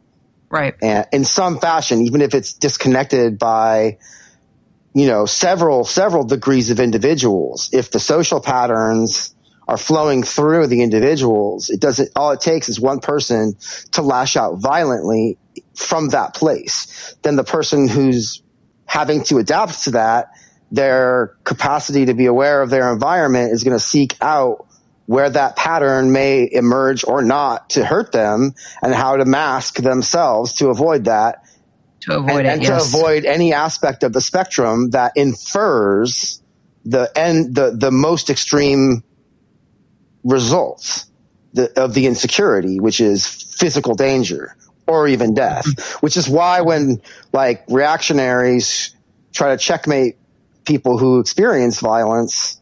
right 0.51 0.75
and 0.83 1.07
in 1.13 1.25
some 1.25 1.59
fashion, 1.59 2.03
even 2.03 2.21
if 2.21 2.35
it's 2.35 2.53
disconnected 2.53 3.39
by, 3.39 3.99
you 4.95 5.07
know, 5.07 5.27
several, 5.27 5.85
several 5.85 6.25
degrees 6.25 6.71
of 6.71 6.81
individuals. 6.81 7.71
If 7.73 7.91
the 7.91 8.01
social 8.01 8.41
patterns 8.41 9.35
are 9.67 9.77
flowing 9.77 10.23
through 10.23 10.67
the 10.67 10.83
individuals, 10.83 11.69
it 11.71 11.81
doesn't, 11.81 12.11
all 12.17 12.33
it 12.33 12.41
takes 12.41 12.69
is 12.69 12.81
one 12.81 13.01
person 13.01 13.55
to 13.93 14.03
lash 14.03 14.37
out 14.37 14.57
violently 14.57 15.37
from 15.75 16.09
that 16.11 16.35
place. 16.35 17.15
Then 17.23 17.37
the 17.37 17.45
person 17.45 17.89
who's 17.89 18.43
having 18.87 19.23
to 19.25 19.39
adapt 19.39 19.85
to 19.85 19.91
that, 19.93 20.31
their 20.71 21.37
capacity 21.45 22.07
to 22.07 22.15
be 22.15 22.27
aware 22.27 22.63
of 22.63 22.71
their 22.71 22.93
environment 22.93 23.53
is 23.53 23.65
going 23.65 23.77
to 23.77 23.85
seek 23.85 24.17
out 24.21 24.67
where 25.09 25.31
that 25.31 25.57
pattern 25.57 26.13
may 26.13 26.47
emerge 26.53 27.03
or 27.03 27.23
not 27.23 27.71
to 27.71 27.83
hurt 27.83 28.13
them 28.13 28.53
and 28.83 28.95
how 28.95 29.17
to 29.17 29.25
mask 29.25 29.77
themselves 29.77 30.53
to 30.53 30.69
avoid 30.69 31.05
that 31.05 31.43
to 32.01 32.19
avoid 32.19 32.31
and, 32.31 32.47
it 32.47 32.53
and 32.53 32.63
yes. 32.63 32.91
to 32.93 32.99
avoid 32.99 33.25
any 33.25 33.55
aspect 33.55 34.03
of 34.03 34.13
the 34.13 34.21
spectrum 34.21 34.91
that 34.91 35.13
infers 35.17 36.43
the 36.85 37.11
end 37.17 37.55
the, 37.55 37.75
the 37.75 37.91
most 37.91 38.29
extreme 38.29 39.03
results 40.25 41.11
the, 41.55 41.73
of 41.81 41.95
the 41.95 42.07
insecurity 42.07 42.79
which 42.79 43.01
is 43.01 43.27
physical 43.27 43.95
danger 43.95 44.59
or 44.89 45.07
even 45.07 45.35
death 45.35 45.67
mm-hmm. 45.67 45.99
which 46.05 46.17
is 46.17 46.29
why 46.29 46.61
when 46.61 47.01
like 47.33 47.65
reactionaries 47.69 48.95
try 49.33 49.51
to 49.51 49.57
checkmate 49.57 50.17
people 50.65 50.99
who 50.99 51.21
experience 51.21 51.81
violence 51.81 52.61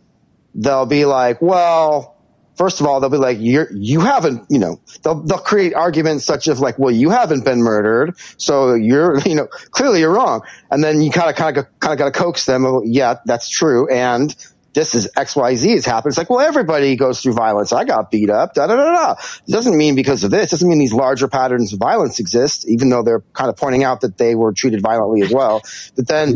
they'll 0.54 0.86
be 0.86 1.04
like 1.04 1.40
well 1.40 2.16
first 2.56 2.80
of 2.80 2.86
all, 2.86 3.00
they'll 3.00 3.10
be 3.10 3.16
like, 3.16 3.38
you're, 3.40 3.70
you 3.72 4.00
haven't, 4.00 4.44
you 4.48 4.58
know, 4.58 4.80
they'll, 5.02 5.20
they'll 5.22 5.38
create 5.38 5.74
arguments 5.74 6.24
such 6.24 6.48
as 6.48 6.60
like, 6.60 6.78
well, 6.78 6.90
you 6.90 7.10
haven't 7.10 7.44
been 7.44 7.62
murdered. 7.62 8.18
So 8.38 8.74
you're, 8.74 9.18
you 9.26 9.34
know, 9.34 9.46
clearly 9.70 10.00
you're 10.00 10.12
wrong. 10.12 10.42
And 10.70 10.82
then 10.82 11.00
you 11.00 11.10
kind 11.10 11.30
of, 11.30 11.36
kind 11.36 11.56
of, 11.56 11.66
kind 11.80 11.92
of 11.92 11.98
got 11.98 12.12
to 12.12 12.18
coax 12.18 12.46
them. 12.46 12.82
Yeah, 12.84 13.16
that's 13.24 13.48
true. 13.48 13.88
And 13.88 14.34
this 14.76 14.94
is 14.94 15.08
X, 15.16 15.34
Y, 15.34 15.56
Z 15.56 15.70
has 15.72 15.86
happened. 15.86 16.10
It's 16.10 16.18
like, 16.18 16.28
well, 16.28 16.40
everybody 16.40 16.94
goes 16.96 17.22
through 17.22 17.32
violence. 17.32 17.72
I 17.72 17.84
got 17.84 18.10
beat 18.10 18.28
up. 18.28 18.52
Da, 18.54 18.66
da, 18.66 18.76
da, 18.76 18.92
da. 18.92 19.14
It 19.48 19.50
doesn't 19.50 19.76
mean 19.76 19.94
because 19.96 20.22
of 20.22 20.30
this. 20.30 20.44
It 20.44 20.50
doesn't 20.50 20.68
mean 20.68 20.78
these 20.78 20.92
larger 20.92 21.28
patterns 21.28 21.72
of 21.72 21.78
violence 21.80 22.20
exist, 22.20 22.68
even 22.68 22.90
though 22.90 23.02
they're 23.02 23.24
kind 23.32 23.48
of 23.48 23.56
pointing 23.56 23.84
out 23.84 24.02
that 24.02 24.18
they 24.18 24.34
were 24.34 24.52
treated 24.52 24.82
violently 24.82 25.22
as 25.22 25.32
well. 25.32 25.62
But 25.96 26.06
then, 26.06 26.28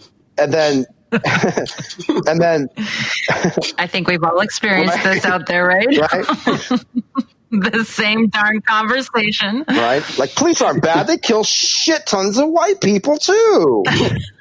and 0.38 0.52
then, 0.52 0.86
and 1.12 2.40
then, 2.40 2.68
I 3.76 3.86
think 3.86 4.08
we've 4.08 4.24
all 4.24 4.40
experienced 4.40 4.96
Right. 5.04 5.14
this 5.14 5.24
out 5.26 5.46
there 5.46 5.66
right, 5.66 5.86
right? 5.86 6.80
the 7.72 7.84
same 7.84 8.28
darn 8.30 8.62
conversation 8.62 9.64
right? 9.74 10.04
Like 10.16 10.34
police 10.36 10.62
aren't 10.62 10.82
bad; 10.82 11.06
they 11.08 11.18
kill 11.18 11.44
shit 11.44 12.06
tons 12.06 12.38
of 12.38 12.48
white 12.50 12.80
people 12.82 13.18
too. 13.18 13.84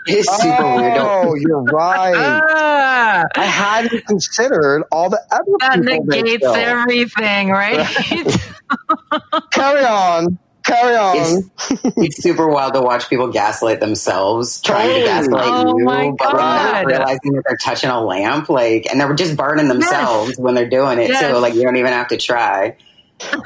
it's 0.08 0.42
super 0.42 0.70
weird 0.70 0.98
Oh, 0.98 1.36
you're 1.36 1.64
right. 1.64 2.44
ah, 2.50 3.24
I 3.38 3.46
hadn't 3.46 4.06
considered 4.08 4.84
all 4.92 5.10
the 5.10 5.22
other 5.32 5.60
that 5.62 5.80
people 5.82 6.04
they 6.10 6.24
negates 6.24 6.44
kill. 6.44 6.56
everything 6.56 7.50
right 7.50 7.88
Carry 9.54 9.84
on, 9.86 10.40
carry 10.66 10.96
on. 10.96 11.18
it's, 11.18 11.50
it's 12.00 12.22
super 12.24 12.48
wild 12.50 12.74
to 12.76 12.82
watch 12.82 13.10
people 13.10 13.30
gaslight 13.30 13.80
themselves, 13.82 14.62
trying 14.62 14.94
to 14.94 15.02
gaslight 15.02 15.56
Oh 15.56 15.56
you, 15.56 15.86
my 15.86 16.12
but 16.20 16.34
when 16.34 16.54
they're 16.54 16.76
God. 16.76 16.84
realizing 16.84 17.34
that 17.34 17.44
they're 17.48 17.58
touching 17.64 17.90
a 17.90 18.02
lamp, 18.04 18.50
like, 18.50 18.88
and 18.92 19.00
they're 19.02 19.14
just 19.16 19.38
burning 19.38 19.68
themselves 19.70 20.38
when 20.40 20.56
they're 20.56 20.70
doing 20.70 21.00
it 21.00 21.10
Yes. 21.10 21.22
too. 21.32 21.38
Like, 21.40 21.56
you 21.56 21.64
don't 21.64 21.78
even 21.78 21.94
have 21.94 22.10
to 22.10 22.18
try. 22.18 22.78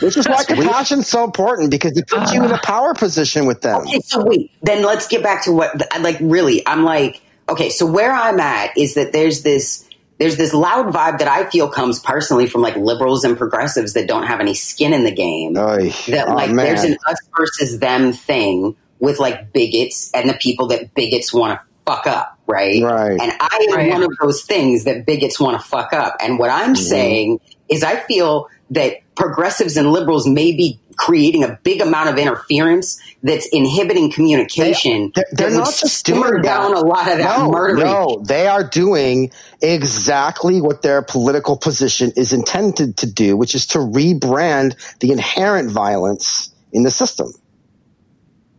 Which 0.01 0.17
is 0.17 0.27
why 0.27 0.43
compassion's 0.43 1.07
so 1.07 1.23
important 1.23 1.71
because 1.71 1.97
it 1.97 2.07
puts 2.07 2.33
you 2.33 2.43
in 2.43 2.51
a 2.51 2.55
ah. 2.55 2.59
power 2.63 2.93
position 2.93 3.45
with 3.45 3.61
them. 3.61 3.81
Okay, 3.81 3.99
so 3.99 4.23
wait, 4.23 4.51
then 4.61 4.83
let's 4.83 5.07
get 5.07 5.23
back 5.23 5.43
to 5.45 5.51
what, 5.51 5.71
like, 6.01 6.17
really, 6.21 6.65
I'm 6.67 6.83
like, 6.83 7.21
okay, 7.49 7.69
so 7.69 7.85
where 7.85 8.11
I'm 8.11 8.39
at 8.39 8.77
is 8.77 8.95
that 8.95 9.11
there's 9.13 9.43
this. 9.43 9.83
There's 10.17 10.37
this 10.37 10.53
loud 10.53 10.93
vibe 10.93 11.17
that 11.17 11.27
I 11.27 11.49
feel 11.49 11.67
comes 11.67 11.99
personally 11.99 12.47
from 12.47 12.61
like 12.61 12.77
liberals 12.77 13.25
and 13.25 13.37
progressives 13.37 13.95
that 13.95 14.07
don't 14.07 14.23
have 14.23 14.39
any 14.39 14.53
skin 14.53 14.93
in 14.93 15.03
the 15.03 15.11
game. 15.11 15.57
Oy. 15.57 15.89
that 16.07 16.29
Oh, 16.29 16.33
like 16.35 16.51
man. 16.51 16.65
there's 16.65 16.85
an 16.85 16.97
us 17.05 17.17
versus 17.35 17.79
them 17.79 18.13
thing 18.13 18.77
with 18.99 19.19
like 19.19 19.51
bigots 19.51 20.09
and 20.13 20.29
the 20.29 20.33
people 20.35 20.67
that 20.67 20.93
bigots 20.93 21.33
want 21.33 21.59
to 21.59 21.65
fuck 21.85 22.07
up. 22.07 22.39
right? 22.47 22.81
Right. 22.81 23.19
And 23.19 23.33
I 23.39 23.67
am 23.69 23.75
Right. 23.75 23.91
one 23.91 24.03
of 24.03 24.11
those 24.21 24.43
things 24.43 24.85
that 24.85 25.05
bigots 25.05 25.37
want 25.37 25.59
to 25.59 25.67
fuck 25.67 25.91
up. 25.91 26.15
And 26.21 26.39
what 26.39 26.49
I'm 26.49 26.75
mm-hmm. 26.75 26.83
saying 26.83 27.39
is 27.67 27.83
I 27.83 27.97
feel 27.97 28.47
that 28.69 28.97
progressives 29.15 29.77
and 29.77 29.91
liberals 29.91 30.27
may 30.27 30.51
be 30.51 30.79
creating 30.97 31.43
a 31.43 31.59
big 31.63 31.81
amount 31.81 32.09
of 32.09 32.17
interference 32.17 33.01
that's 33.23 33.47
inhibiting 33.47 34.11
communication. 34.11 35.11
They're, 35.13 35.25
they're 35.31 35.51
not 35.51 35.65
just 35.65 36.05
simmer 36.05 36.31
doing 36.31 36.41
down 36.41 36.73
that. 36.73 36.83
a 36.83 36.85
lot 36.85 37.11
of 37.11 37.17
that 37.17 37.39
no, 37.39 37.51
murdering. 37.51 37.85
No, 37.85 38.21
they 38.25 38.47
are 38.47 38.63
doing 38.63 39.31
exactly 39.61 40.61
what 40.61 40.81
their 40.81 41.01
political 41.01 41.57
position 41.57 42.11
is 42.15 42.33
intended 42.33 42.97
to 42.97 43.11
do, 43.11 43.35
which 43.35 43.55
is 43.55 43.67
to 43.67 43.79
rebrand 43.79 44.75
the 44.99 45.11
inherent 45.11 45.71
violence 45.71 46.53
in 46.71 46.83
the 46.83 46.91
system. 46.91 47.27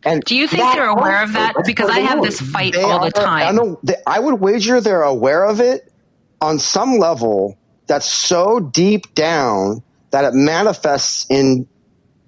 And 0.04 0.22
Do 0.22 0.36
you 0.36 0.46
think 0.46 0.62
That 0.62 0.76
they're 0.76 0.86
aware 0.86 1.22
of 1.22 1.32
that? 1.32 1.54
Because 1.64 1.90
I 1.90 2.00
have 2.00 2.22
this 2.22 2.40
fight 2.40 2.74
they 2.74 2.82
all 2.82 3.04
are- 3.04 3.10
the 3.10 3.26
I, 3.26 3.50
know, 3.50 3.78
they, 3.82 3.96
I 4.06 4.20
would 4.20 4.40
wager 4.40 4.80
they're 4.80 5.02
aware 5.02 5.44
of 5.44 5.60
it 5.60 5.92
on 6.40 6.58
some 6.58 6.98
level 6.98 7.58
that's 7.86 8.06
so 8.06 8.60
deep 8.60 9.14
down 9.14 9.82
that 10.10 10.24
it 10.24 10.34
manifests 10.34 11.26
in 11.30 11.66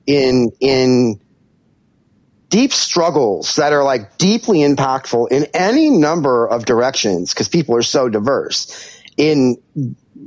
in 0.07 0.51
in 0.61 1.21
deep 2.49 2.73
struggles 2.73 3.57
that 3.57 3.73
are 3.73 3.85
like 3.85 4.17
deeply 4.17 4.61
impactful 4.61 5.31
in 5.31 5.47
any 5.55 5.91
number 5.91 6.49
of 6.49 6.65
directions 6.65 7.33
because 7.33 7.49
people 7.49 7.77
are 7.77 7.83
so 7.83 8.09
diverse. 8.09 8.95
In 9.17 9.57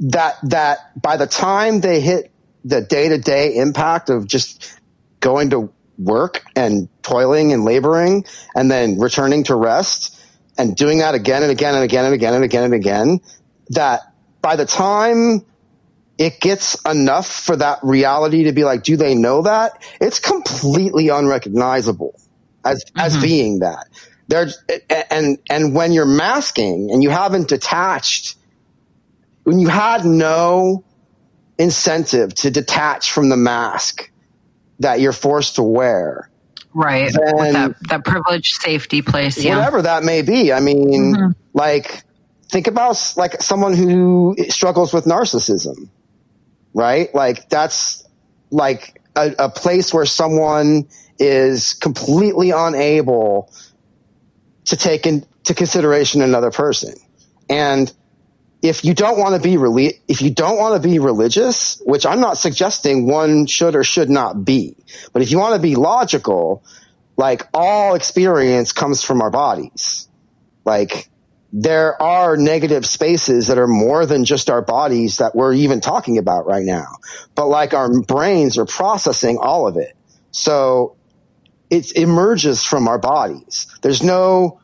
that 0.09 0.35
that 0.43 1.01
by 1.01 1.17
the 1.17 1.27
time 1.27 1.81
they 1.81 2.01
hit 2.01 2.31
the 2.63 2.81
day-to-day 2.81 3.55
impact 3.55 4.09
of 4.09 4.27
just 4.27 4.79
going 5.19 5.49
to 5.49 5.71
work 5.97 6.43
and 6.55 6.89
toiling 7.01 7.53
and 7.53 7.63
laboring 7.63 8.25
and 8.55 8.69
then 8.69 8.99
returning 8.99 9.43
to 9.45 9.55
rest 9.55 10.19
and 10.57 10.75
doing 10.75 10.99
that 10.99 11.15
again 11.15 11.43
and 11.43 11.51
again 11.51 11.75
and 11.75 11.83
again 11.83 12.05
and 12.05 12.13
again 12.13 12.33
and 12.33 12.43
again 12.43 12.63
and 12.63 12.73
again 12.73 13.21
that 13.69 14.01
by 14.41 14.55
the 14.55 14.65
time 14.65 15.45
it 16.22 16.39
gets 16.39 16.76
enough 16.86 17.26
for 17.28 17.55
that 17.55 17.80
reality 17.82 18.43
to 18.43 18.51
be 18.51 18.63
like, 18.63 18.84
do 18.84 18.95
they 18.95 19.15
know 19.15 19.41
that? 19.41 19.82
It's 19.99 20.19
completely 20.19 21.09
unrecognizable 21.09 22.13
as 22.63 22.86
as 22.95 23.19
being 23.19 23.59
that. 23.59 23.88
There's 24.28 24.63
and 25.09 25.39
and 25.49 25.74
when 25.74 25.93
you're 25.93 26.05
masking 26.05 26.91
and 26.91 27.01
you 27.01 27.09
haven't 27.09 27.47
detached, 27.47 28.36
when 29.45 29.59
you 29.59 29.67
had 29.67 30.05
no 30.05 30.84
incentive 31.57 32.36
to 32.36 32.51
detach 32.51 33.11
from 33.11 33.30
the 33.30 33.38
mask 33.38 34.11
that 34.80 34.99
you're 34.99 35.13
forced 35.13 35.55
to 35.55 35.63
wear, 35.63 36.30
right. 36.74 37.11
then- 37.11 37.36
With 37.36 37.53
that, 37.53 37.76
that 37.89 38.05
privileged 38.05 38.53
safety 38.61 39.01
place. 39.01 39.43
Yeah. 39.43 39.57
whatever 39.57 39.82
that 39.82 40.03
may 40.03 40.22
be. 40.22 40.53
I 40.53 40.59
mean, 40.59 41.15
Mhm. 41.15 41.36
like 41.53 42.03
think 42.49 42.67
about 42.67 43.13
like 43.17 43.41
someone 43.41 43.74
who 43.74 44.36
struggles 44.49 44.93
with 44.93 45.05
narcissism, 45.05 45.89
right? 46.74 47.13
Like 47.13 47.49
that's 47.49 48.07
like 48.49 49.01
a, 49.15 49.34
a 49.39 49.49
place 49.49 49.93
where 49.93 50.05
someone 50.05 50.88
is 51.19 51.74
completely 51.74 52.51
unable 52.51 53.51
to 54.65 54.78
take 54.78 55.05
into 55.05 55.53
consideration 55.53 56.22
another 56.22 56.51
person. 56.51 56.93
And 57.49 57.91
if 58.61 58.86
you 58.86 58.93
don't 58.93 59.17
want 59.17 59.36
to 59.36 59.41
be 59.41 59.55
reli- 59.55 59.99
if 60.07 60.22
you 60.22 60.32
don't 60.32 60.57
want 60.57 60.82
to 60.82 60.88
be 60.88 60.99
religious, 60.99 61.82
which 61.86 62.05
I'm 62.05 62.19
not 62.19 62.38
suggesting 62.38 63.07
one 63.07 63.47
should 63.47 63.76
or 63.76 63.84
should 63.84 64.09
not 64.09 64.45
be, 64.45 64.76
but 65.13 65.22
if 65.22 65.32
you 65.32 65.39
want 65.39 65.55
to 65.55 65.61
be 65.61 65.76
logical, 65.76 66.63
like 67.17 67.47
all 67.53 67.95
experience 67.95 68.72
comes 68.72 69.03
from 69.03 69.22
our 69.22 69.32
bodies. 69.32 70.07
Like 70.63 71.09
there 71.53 72.01
are 72.01 72.37
negative 72.37 72.85
spaces 72.85 73.47
that 73.47 73.57
are 73.57 73.67
more 73.67 74.05
than 74.05 74.23
just 74.23 74.49
our 74.49 74.61
bodies 74.61 75.17
that 75.17 75.35
we're 75.35 75.53
even 75.53 75.81
talking 75.81 76.17
about 76.17 76.45
right 76.45 76.63
now. 76.63 76.97
But 77.35 77.47
like 77.47 77.73
our 77.73 78.01
brains 78.01 78.57
are 78.57 78.65
processing 78.65 79.37
all 79.37 79.67
of 79.67 79.75
it. 79.77 79.95
So 80.31 80.95
it 81.69 81.95
emerges 81.97 82.63
from 82.63 82.87
our 82.87 82.99
bodies. 82.99 83.67
There's 83.81 84.01
no, 84.01 84.61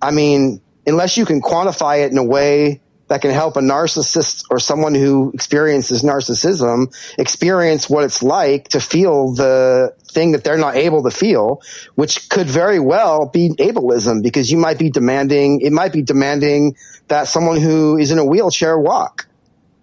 I 0.00 0.10
mean, 0.10 0.60
unless 0.86 1.16
you 1.16 1.24
can 1.24 1.40
quantify 1.40 2.04
it 2.04 2.12
in 2.12 2.18
a 2.18 2.24
way 2.24 2.82
that 3.08 3.20
can 3.22 3.30
help 3.30 3.56
a 3.56 3.60
narcissist 3.60 4.44
or 4.50 4.58
someone 4.58 4.94
who 4.94 5.30
experiences 5.34 6.02
narcissism 6.02 6.86
experience 7.18 7.88
what 7.90 8.04
it's 8.04 8.22
like 8.22 8.68
to 8.68 8.80
feel 8.80 9.34
the 9.34 9.94
thing 10.12 10.32
that 10.32 10.44
they're 10.44 10.56
not 10.58 10.76
able 10.76 11.02
to 11.02 11.10
feel, 11.10 11.60
which 11.96 12.28
could 12.28 12.46
very 12.46 12.78
well 12.80 13.26
be 13.26 13.50
ableism 13.58 14.22
because 14.22 14.50
you 14.50 14.56
might 14.56 14.78
be 14.78 14.90
demanding, 14.90 15.60
it 15.60 15.72
might 15.72 15.92
be 15.92 16.02
demanding 16.02 16.76
that 17.08 17.28
someone 17.28 17.60
who 17.60 17.98
is 17.98 18.10
in 18.10 18.18
a 18.18 18.24
wheelchair 18.24 18.78
walk. 18.78 19.26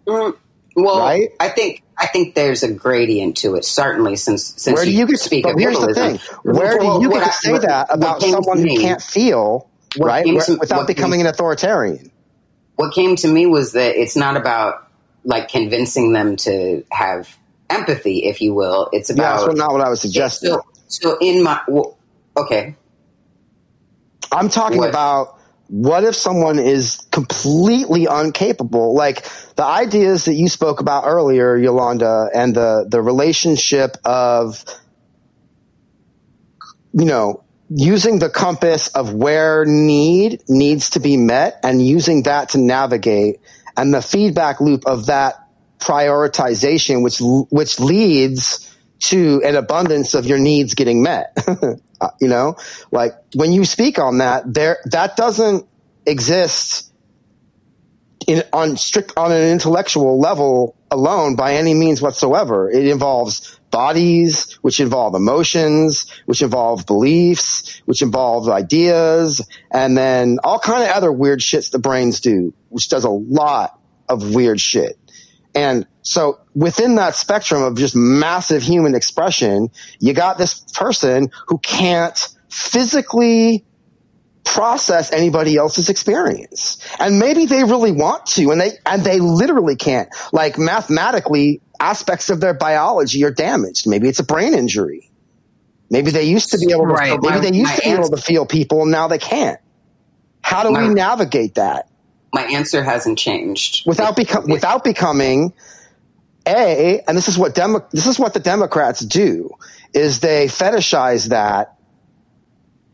Mm, 0.08 0.36
well, 0.76 1.00
Right? 1.00 1.30
I 1.40 1.50
think 1.50 1.84
I 1.98 2.08
think 2.08 2.34
there's 2.34 2.64
a 2.64 2.74
gradient 2.74 3.38
to 3.38 3.54
it. 3.56 3.64
Certainly, 3.66 4.16
since 4.16 4.54
since 4.58 4.76
Where 4.76 4.86
do 4.86 4.92
you 4.92 5.06
get 5.06 5.20
speak 5.20 5.46
of 5.46 5.54
here's 5.60 5.78
the 5.80 5.88
ableism. 5.88 5.94
thing. 6.20 6.20
Where 6.56 6.78
Well, 6.80 6.98
do 7.00 7.06
you 7.06 7.12
get 7.12 7.20
to 7.20 7.26
I- 7.30 7.32
say 7.32 7.52
what- 7.52 7.62
that 7.62 7.88
about 7.92 8.22
someone 8.22 8.58
who 8.58 8.80
can't 8.80 9.02
feel, 9.02 9.68
What 9.98 10.08
right? 10.08 10.26
where- 10.26 10.42
to- 10.44 10.56
without 10.60 10.88
becoming 10.88 11.22
an 11.22 11.28
authoritarian. 11.28 12.11
What 12.76 12.94
came 12.94 13.16
to 13.18 13.28
me 13.28 13.46
was 13.46 13.74
that 13.74 13.96
it's 13.96 14.16
not 14.16 14.38
about 14.38 14.88
like 15.24 15.50
convincing 15.50 16.14
them 16.14 16.36
to 16.36 16.84
have 16.92 17.36
empathy, 17.70 18.26
if 18.26 18.42
you 18.42 18.54
will. 18.54 18.90
It's 18.92 19.10
about. 19.10 19.40
Yeah, 19.40 19.46
that's 19.48 19.58
not 19.58 19.72
what 19.72 19.82
I 19.82 19.90
was 19.90 20.02
suggesting. 20.02 20.50
So, 20.50 20.66
so 20.88 21.18
in 21.20 21.44
my 21.44 21.62
well, 21.68 21.98
okay, 22.36 22.76
I'm 24.32 24.50
talking 24.50 24.80
What? 24.80 24.90
about 24.90 25.40
what 25.68 26.04
if 26.04 26.16
someone 26.16 26.60
is 26.60 27.00
completely 27.12 28.06
incapable? 28.06 28.94
Like 28.94 29.26
the 29.56 29.64
ideas 29.64 30.26
that 30.26 30.34
you 30.34 30.50
spoke 30.50 30.82
about 30.82 31.06
earlier, 31.06 31.56
Yolanda, 31.56 32.30
and 32.34 32.54
the, 32.54 32.86
the 32.90 33.02
relationship 33.02 33.96
of, 34.04 34.66
you 36.92 37.06
know, 37.06 37.46
using 37.74 38.20
the 38.20 38.30
compass 38.30 38.90
of 38.90 39.14
where 39.14 39.64
need 39.66 40.44
needs 40.50 40.92
to 40.92 41.00
be 41.00 41.16
met 41.16 41.60
and 41.64 41.86
using 41.86 42.24
that 42.24 42.50
to 42.50 42.58
navigate 42.58 43.40
and 43.78 43.94
the 43.94 44.02
feedback 44.02 44.60
loop 44.60 44.86
of 44.86 45.06
that 45.06 45.48
prioritization, 45.80 47.02
which, 47.02 47.20
which 47.50 47.80
leads 47.80 48.76
to 49.00 49.42
an 49.44 49.56
abundance 49.56 50.14
of 50.14 50.26
your 50.26 50.38
needs 50.38 50.74
getting 50.74 51.02
met. 51.02 51.38
You 52.20 52.30
know, 52.30 52.56
like 52.92 53.14
when 53.36 53.52
you 53.52 53.64
speak 53.64 54.00
on 54.00 54.18
that, 54.18 54.52
there, 54.52 54.80
that 54.86 55.16
doesn't 55.16 55.68
exist 56.04 56.91
in, 58.28 58.44
on 58.54 58.78
strict, 58.78 59.14
on 59.18 59.32
an 59.32 59.44
intellectual 59.44 60.20
level 60.20 60.76
alone 60.90 61.36
by 61.36 61.56
any 61.56 61.74
means 61.74 62.02
whatsoever. 62.02 62.70
It 62.70 62.86
involves 62.88 63.60
bodies, 63.72 64.54
which 64.62 64.80
involve 64.80 65.16
emotions, 65.16 66.12
which 66.26 66.42
involve 66.42 66.86
beliefs, 66.86 67.82
which 67.86 68.02
involve 68.02 68.50
ideas, 68.50 69.48
and 69.72 69.98
then 69.98 70.40
all 70.44 70.60
kind 70.60 70.84
of 70.84 70.90
other 70.90 71.12
weird 71.12 71.40
shits 71.40 71.72
the 71.72 71.80
brains 71.80 72.20
do, 72.20 72.54
which 72.70 72.90
does 72.90 73.06
a 73.06 73.10
lot 73.10 73.80
of 74.10 74.36
weird 74.36 74.60
shit. 74.60 74.98
And 75.56 75.86
so 76.02 76.40
within 76.56 76.96
that 76.96 77.16
spectrum 77.16 77.64
of 77.64 77.78
just 77.78 77.96
massive 77.96 78.64
human 78.64 78.96
expression, 78.96 79.70
you 80.00 80.14
got 80.14 80.38
this 80.38 80.60
person 80.74 81.30
who 81.48 81.58
can't 81.58 82.28
physically 82.50 83.66
process 84.44 85.12
anybody 85.12 85.56
else's 85.58 85.90
experience. 85.90 86.78
And 87.00 87.20
maybe 87.20 87.46
they 87.46 87.64
really 87.64 87.92
want 87.92 88.26
to 88.28 88.52
and 88.52 88.60
they 88.60 88.72
and 88.86 89.04
they 89.04 89.20
literally 89.20 89.76
can't. 89.76 90.10
Like 90.34 90.58
mathematically 90.58 91.62
aspects 91.80 92.30
of 92.30 92.40
their 92.42 92.54
biology 92.54 93.24
are 93.24 93.32
damaged. 93.32 93.88
Maybe 93.88 94.08
it's 94.10 94.20
a 94.20 94.24
brain 94.24 94.54
injury. 94.54 95.10
Maybe 95.90 96.12
they 96.12 96.24
used 96.24 96.52
to 96.52 96.58
be 96.58 96.72
able 96.72 96.88
to 96.88 96.94
Right. 96.94 97.20
maybe 97.22 97.36
My- 97.36 97.40
they 97.40 97.52
used 97.58 97.76
to 97.76 97.82
be 97.82 97.90
able 97.90 98.10
to 98.10 98.18
feel 98.18 98.46
people 98.46 98.84
and 98.84 98.92
now 98.92 99.08
they 99.08 99.18
can't. 99.18 99.60
How 100.42 100.64
do 100.64 100.72
My- 100.72 100.88
we 100.88 100.94
navigate 100.94 101.56
that? 101.56 101.88
my 102.34 102.44
answer 102.44 102.82
hasn't 102.84 103.18
changed. 103.20 103.84
without 103.86 104.16
become 104.16 104.46
without 104.48 104.84
becoming 104.86 105.52
a 106.48 107.02
and 107.08 107.18
this 107.18 107.28
is 107.28 107.38
what 107.38 107.54
demo 107.54 107.86
this 107.92 108.08
is 108.08 108.18
what 108.18 108.34
the 108.34 108.40
democrats 108.40 109.02
do 109.02 109.50
is 109.94 110.22
they 110.22 110.48
fetishize 110.48 111.28
that 111.28 111.76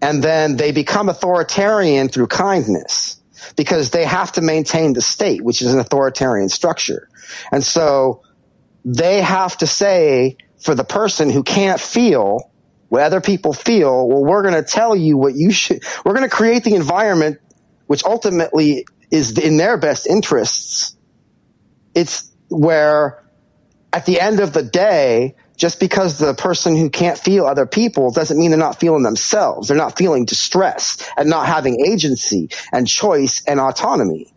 and 0.01 0.23
then 0.23 0.57
they 0.57 0.71
become 0.71 1.09
authoritarian 1.09 2.09
through 2.09 2.27
kindness 2.27 3.21
because 3.55 3.91
they 3.91 4.05
have 4.05 4.31
to 4.31 4.41
maintain 4.41 4.93
the 4.93 5.01
state 5.01 5.43
which 5.43 5.61
is 5.61 5.73
an 5.73 5.79
authoritarian 5.79 6.49
structure 6.49 7.09
and 7.51 7.63
so 7.63 8.21
they 8.85 9.21
have 9.21 9.57
to 9.57 9.67
say 9.67 10.37
for 10.59 10.75
the 10.75 10.83
person 10.83 11.29
who 11.29 11.43
can't 11.43 11.79
feel 11.79 12.51
what 12.89 13.01
other 13.01 13.21
people 13.21 13.53
feel 13.53 14.07
well 14.07 14.23
we're 14.23 14.43
going 14.43 14.53
to 14.53 14.63
tell 14.63 14.95
you 14.95 15.17
what 15.17 15.35
you 15.35 15.51
should 15.51 15.83
we're 16.05 16.13
going 16.13 16.27
to 16.27 16.35
create 16.35 16.63
the 16.63 16.75
environment 16.75 17.39
which 17.87 18.03
ultimately 18.03 18.85
is 19.09 19.37
in 19.37 19.57
their 19.57 19.77
best 19.77 20.07
interests. 20.07 20.95
It's 21.95 22.31
where 22.49 23.23
at 23.91 24.05
the 24.05 24.19
end 24.19 24.39
of 24.39 24.53
the 24.53 24.63
day, 24.63 25.35
just 25.57 25.79
because 25.79 26.19
the 26.19 26.33
person 26.35 26.77
who 26.77 26.89
can't 26.89 27.17
feel 27.17 27.45
other 27.45 27.65
people 27.65 28.11
doesn't 28.11 28.37
mean 28.37 28.51
they're 28.51 28.59
not 28.59 28.79
feeling 28.79 29.03
themselves. 29.03 29.67
They're 29.67 29.77
not 29.77 29.97
feeling 29.97 30.23
distress 30.23 31.03
and 31.17 31.29
not 31.29 31.47
having 31.47 31.83
agency 31.85 32.49
and 32.71 32.87
choice 32.87 33.43
and 33.45 33.59
autonomy, 33.59 34.31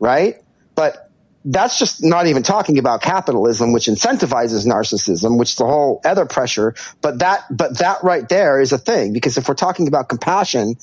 right? 0.00 0.34
But 0.74 1.10
that's 1.44 1.78
just 1.78 2.02
not 2.02 2.26
even 2.26 2.42
talking 2.42 2.78
about 2.78 3.00
capitalism, 3.02 3.72
which 3.72 3.86
incentivizes 3.86 4.66
narcissism, 4.66 5.38
which 5.38 5.50
is 5.50 5.56
the 5.56 5.64
whole 5.64 6.00
other 6.04 6.26
pressure. 6.26 6.74
But 7.00 7.20
that, 7.20 7.44
but 7.50 7.78
that 7.78 8.02
right 8.02 8.28
there 8.28 8.60
is 8.60 8.72
a 8.72 8.78
thing 8.78 9.12
because 9.12 9.38
if 9.38 9.48
we're 9.48 9.54
talking 9.54 9.86
about 9.86 10.08
compassion, 10.08 10.74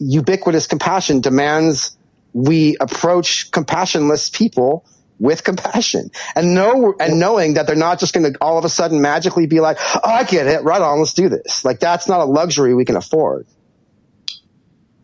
ubiquitous 0.00 0.66
compassion 0.66 1.20
demands 1.20 1.96
we 2.32 2.76
approach 2.80 3.52
compassionless 3.52 4.32
people 4.32 4.84
with 5.24 5.42
compassion 5.42 6.10
and 6.36 6.54
know 6.54 6.94
and 7.00 7.18
knowing 7.18 7.54
that 7.54 7.66
they're 7.66 7.74
not 7.74 7.98
just 7.98 8.14
going 8.14 8.30
to 8.30 8.38
all 8.40 8.58
of 8.58 8.64
a 8.64 8.68
sudden 8.68 9.00
magically 9.00 9.46
be 9.46 9.60
like, 9.60 9.78
"Oh, 9.80 10.00
I 10.04 10.24
get 10.24 10.46
it. 10.46 10.62
Right 10.62 10.80
on. 10.80 10.98
Let's 10.98 11.14
do 11.14 11.28
this." 11.28 11.64
Like 11.64 11.80
that's 11.80 12.06
not 12.06 12.20
a 12.20 12.24
luxury 12.24 12.74
we 12.74 12.84
can 12.84 12.96
afford. 12.96 13.46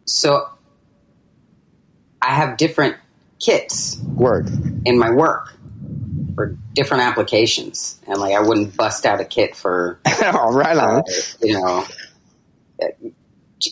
So 0.04 0.46
I 2.20 2.34
have 2.34 2.56
different 2.56 2.96
kits 3.40 3.98
Word. 4.14 4.50
in 4.84 4.98
my 4.98 5.10
work 5.10 5.54
for 6.34 6.56
different 6.74 7.04
applications, 7.04 7.98
and 8.06 8.18
like 8.18 8.34
I 8.34 8.40
wouldn't 8.40 8.76
bust 8.76 9.06
out 9.06 9.20
a 9.20 9.24
kit 9.24 9.56
for 9.56 9.98
oh, 10.06 10.52
right 10.52 10.76
on. 10.76 10.98
uh, 10.98 11.02
you 11.42 11.54
know. 11.54 11.86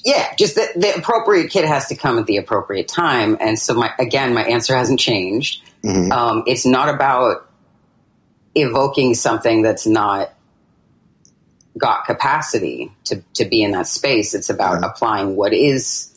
Yeah, 0.05 0.35
just 0.37 0.55
the, 0.55 0.69
the 0.77 0.95
appropriate 0.97 1.51
kit 1.51 1.65
has 1.65 1.89
to 1.89 1.95
come 1.95 2.19
at 2.19 2.27
the 2.27 2.37
appropriate 2.37 2.89
time, 2.89 3.37
and 3.41 3.59
so 3.59 3.75
my 3.75 3.91
again, 3.99 4.35
my 4.35 4.45
answer 4.45 4.75
hasn't 4.77 5.01
changed. 5.01 5.63
Mhm. 5.85 6.11
Um, 6.13 6.43
it's 6.47 6.67
not 6.67 6.89
about 6.89 7.49
evoking 8.55 9.15
something 9.15 9.63
that's 9.63 9.87
not 9.87 10.33
got 11.77 12.05
capacity 12.07 12.91
to, 13.05 13.23
to 13.35 13.45
be 13.45 13.63
in 13.63 13.71
that 13.73 13.87
space. 13.87 14.35
It's 14.35 14.51
about 14.51 14.81
Yeah. 14.81 14.89
applying 14.89 15.37
what 15.37 15.53
is 15.53 16.09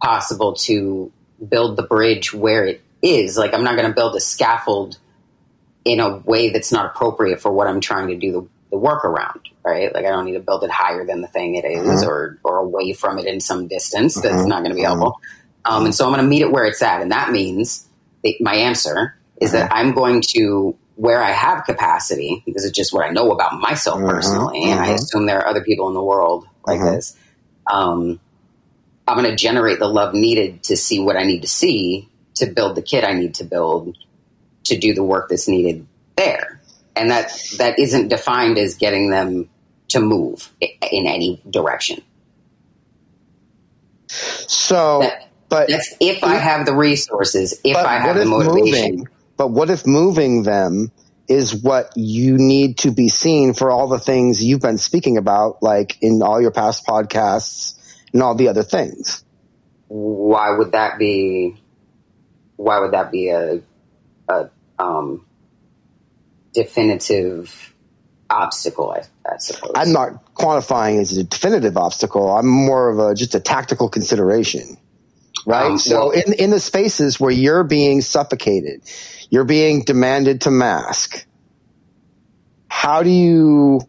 possible 0.00 0.54
to 0.54 1.10
build 1.48 1.76
the 1.76 1.82
bridge 1.82 2.32
where 2.32 2.66
it 2.66 2.80
is. 3.02 3.36
Like, 3.36 3.52
I'm 3.54 3.64
not 3.64 3.76
going 3.76 3.88
to 3.88 3.94
build 3.94 4.14
a 4.14 4.20
scaffold 4.20 4.98
in 5.84 5.98
a 6.00 6.18
way 6.18 6.50
that's 6.50 6.70
not 6.70 6.86
appropriate 6.86 7.40
for 7.40 7.50
what 7.50 7.66
I'm 7.66 7.80
trying 7.80 8.08
to 8.08 8.16
do 8.16 8.32
the, 8.32 8.46
the 8.70 8.76
work 8.78 9.04
around, 9.04 9.40
right? 9.64 9.92
Like, 9.92 10.04
I 10.04 10.10
don't 10.10 10.26
need 10.26 10.34
to 10.34 10.40
build 10.40 10.62
it 10.62 10.70
higher 10.70 11.04
than 11.04 11.20
the 11.22 11.28
thing 11.28 11.54
it 11.56 11.64
is 11.64 12.04
Mhm. 12.04 12.06
or, 12.06 12.38
or 12.44 12.58
away 12.58 12.92
from 12.92 13.18
it 13.18 13.24
in 13.26 13.40
some 13.40 13.66
distance. 13.66 14.14
That's 14.14 14.42
Mhm. 14.44 14.46
not 14.48 14.60
going 14.60 14.70
to 14.70 14.76
be 14.76 14.82
helpful. 14.82 15.20
Um, 15.64 15.86
and 15.86 15.94
so 15.94 16.04
I'm 16.04 16.12
going 16.12 16.22
to 16.22 16.28
meet 16.28 16.42
it 16.42 16.52
where 16.52 16.64
it's 16.66 16.82
at. 16.82 17.00
And 17.02 17.10
that 17.10 17.32
means 17.32 17.84
my 18.40 18.54
answer 18.54 19.14
is 19.40 19.52
that 19.52 19.68
I'm 19.72 19.92
going 19.92 20.22
to 20.36 20.76
where 20.96 21.22
I 21.22 21.30
have 21.30 21.64
capacity 21.64 22.42
because 22.46 22.64
it's 22.64 22.76
just 22.76 22.92
what 22.92 23.06
I 23.06 23.10
know 23.10 23.30
about 23.30 23.60
myself 23.60 23.98
Mhm, 24.00 24.10
personally, 24.10 24.70
and 24.70 24.80
I 24.80 24.88
mhm. 24.88 24.94
assume 24.94 25.26
there 25.26 25.38
are 25.40 25.46
other 25.48 25.62
people 25.62 25.88
in 25.88 25.94
the 25.94 26.02
world 26.02 26.46
like 26.66 26.80
this. 26.80 27.16
Um, 27.72 28.20
I'm 29.06 29.16
going 29.18 29.30
to 29.30 29.36
generate 29.36 29.78
the 29.78 29.88
love 29.88 30.14
needed 30.14 30.64
to 30.64 30.76
see 30.76 31.00
what 31.00 31.16
I 31.16 31.24
need 31.24 31.42
to 31.42 31.48
see 31.48 32.08
to 32.36 32.46
build 32.46 32.76
the 32.76 32.82
kit 32.82 33.04
I 33.04 33.14
need 33.14 33.34
to 33.36 33.44
build 33.44 33.96
to 34.66 34.78
do 34.78 34.94
the 34.94 35.04
work 35.04 35.28
that's 35.30 35.48
needed 35.48 35.86
there, 36.16 36.60
and 36.96 37.10
that 37.10 37.32
that 37.58 37.78
isn't 37.78 38.08
defined 38.08 38.58
as 38.58 38.76
getting 38.76 39.10
them 39.10 39.48
to 39.90 40.00
move 40.00 40.52
in 40.60 41.06
any 41.06 41.40
direction. 41.48 42.02
So, 44.08 45.00
That- 45.00 45.27
but 45.48 45.68
That's 45.68 45.94
if 46.00 46.24
I 46.24 46.36
have 46.36 46.66
the 46.66 46.74
resources, 46.74 47.60
if 47.64 47.76
I 47.76 47.98
have 47.98 48.16
the 48.16 48.26
motivation. 48.26 48.96
moving? 48.96 49.08
But 49.36 49.48
what 49.48 49.70
if 49.70 49.86
moving 49.86 50.42
them 50.42 50.92
is 51.28 51.54
what 51.54 51.90
you 51.96 52.36
need 52.38 52.78
to 52.78 52.90
be 52.90 53.08
seen 53.08 53.54
for 53.54 53.70
all 53.70 53.88
the 53.88 53.98
things 53.98 54.44
you've 54.44 54.60
been 54.60 54.78
speaking 54.78 55.16
about, 55.16 55.62
like 55.62 55.96
in 56.00 56.22
all 56.22 56.40
your 56.40 56.50
past 56.50 56.86
podcasts 56.86 57.74
and 58.12 58.22
all 58.22 58.34
the 58.34 58.48
other 58.48 58.62
things? 58.62 59.24
why 59.88 60.50
would 60.50 60.72
that 60.72 60.98
be 60.98 61.56
why 62.56 62.80
would 62.80 62.92
that 62.92 63.10
be 63.10 63.28
a, 63.30 63.60
a 64.28 64.50
um, 64.78 65.26
definitive 66.54 67.74
obstacle 68.30 68.90
I, 68.90 69.02
I 69.30 69.38
suppose 69.38 69.72
I'm 69.74 69.92
not 69.92 70.34
quantifying 70.34 71.00
as 71.00 71.16
a 71.16 71.24
definitive 71.24 71.76
obstacle. 71.76 72.30
I'm 72.30 72.46
more 72.46 72.90
of 72.90 72.98
a 72.98 73.14
just 73.14 73.34
a 73.34 73.40
tactical 73.40 73.88
consideration, 73.88 74.76
right? 75.48 75.70
Um, 75.72 75.78
so 75.78 76.08
well- 76.08 76.10
in 76.10 76.32
in 76.34 76.50
the 76.50 76.60
spaces 76.60 77.18
where 77.18 77.30
you're 77.30 77.64
being 77.64 78.02
suffocated, 78.02 78.82
you're 79.30 79.44
being 79.44 79.82
demanded 79.82 80.42
to 80.42 80.50
mask. 80.50 81.26
How 82.68 83.02
do 83.02 83.10
you 83.10 83.80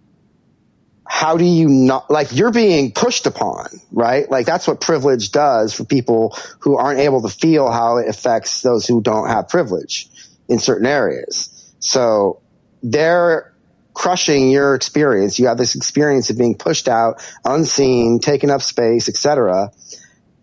how 1.05 1.38
do 1.38 1.43
you 1.43 1.68
not 1.68 2.10
like 2.10 2.32
you're 2.36 2.51
being 2.51 2.91
pushed 2.91 3.26
upon, 3.26 3.68
right? 3.91 4.30
Like 4.30 4.45
that's 4.45 4.68
what 4.68 4.80
privilege 4.80 5.32
does 5.32 5.74
for 5.74 5.84
people 5.84 6.36
who 6.60 6.78
aren't 6.78 6.99
able 6.99 7.22
to 7.24 7.30
feel 7.30 7.70
how 7.70 7.97
it 7.97 8.07
affects 8.07 8.62
those 8.62 8.88
who 8.88 9.01
don't 9.01 9.28
have 9.28 9.49
privilege 9.49 10.10
in 10.47 10.60
certain 10.60 10.86
areas. 10.88 11.74
So 11.80 12.41
they're 12.84 13.53
crushing 13.93 14.49
your 14.49 14.76
experience. 14.76 15.39
You 15.39 15.47
have 15.47 15.57
this 15.57 15.76
experience 15.76 16.30
of 16.30 16.38
being 16.38 16.55
pushed 16.55 16.88
out, 16.88 17.22
unseen, 17.43 18.20
taking 18.20 18.49
up 18.49 18.62
space, 18.62 19.10
etc. 19.10 19.72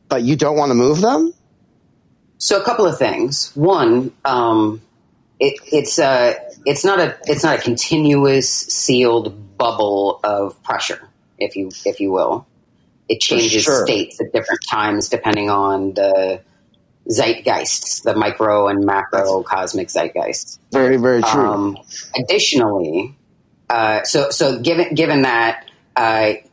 But 0.08 0.22
you 0.22 0.36
don't 0.36 0.56
want 0.56 0.70
to 0.70 0.74
move 0.74 1.00
them. 1.00 1.32
so 2.38 2.60
a 2.60 2.64
couple 2.64 2.86
of 2.86 2.98
things 2.98 3.50
one 3.54 4.12
um, 4.24 4.80
it, 5.40 5.54
it's 5.72 5.98
a 5.98 6.36
it's 6.64 6.84
not 6.84 6.98
a 7.00 7.16
it's 7.24 7.42
not 7.42 7.58
a 7.58 7.62
continuous 7.62 8.50
sealed 8.50 9.56
bubble 9.56 10.20
of 10.22 10.62
pressure 10.62 11.08
if 11.38 11.56
you 11.56 11.70
if 11.84 12.00
you 12.00 12.10
will 12.12 12.46
it 13.08 13.20
changes 13.20 13.62
sure. 13.62 13.84
states 13.86 14.20
at 14.20 14.32
different 14.32 14.60
times 14.68 15.08
depending 15.08 15.48
on 15.48 15.94
the 15.94 16.40
zeitgeist 17.08 18.02
the 18.02 18.14
micro 18.14 18.68
and 18.68 18.84
macro 18.84 19.42
cosmic 19.42 19.88
zeitgeist 19.88 20.58
Very, 20.72 20.96
very 20.96 21.22
true. 21.22 21.46
Um, 21.46 21.78
additionally, 22.18 23.14
uh, 23.70 24.02
so 24.02 24.30
so 24.30 24.60
given 24.60 24.94
given 24.94 25.22
that, 25.22 25.65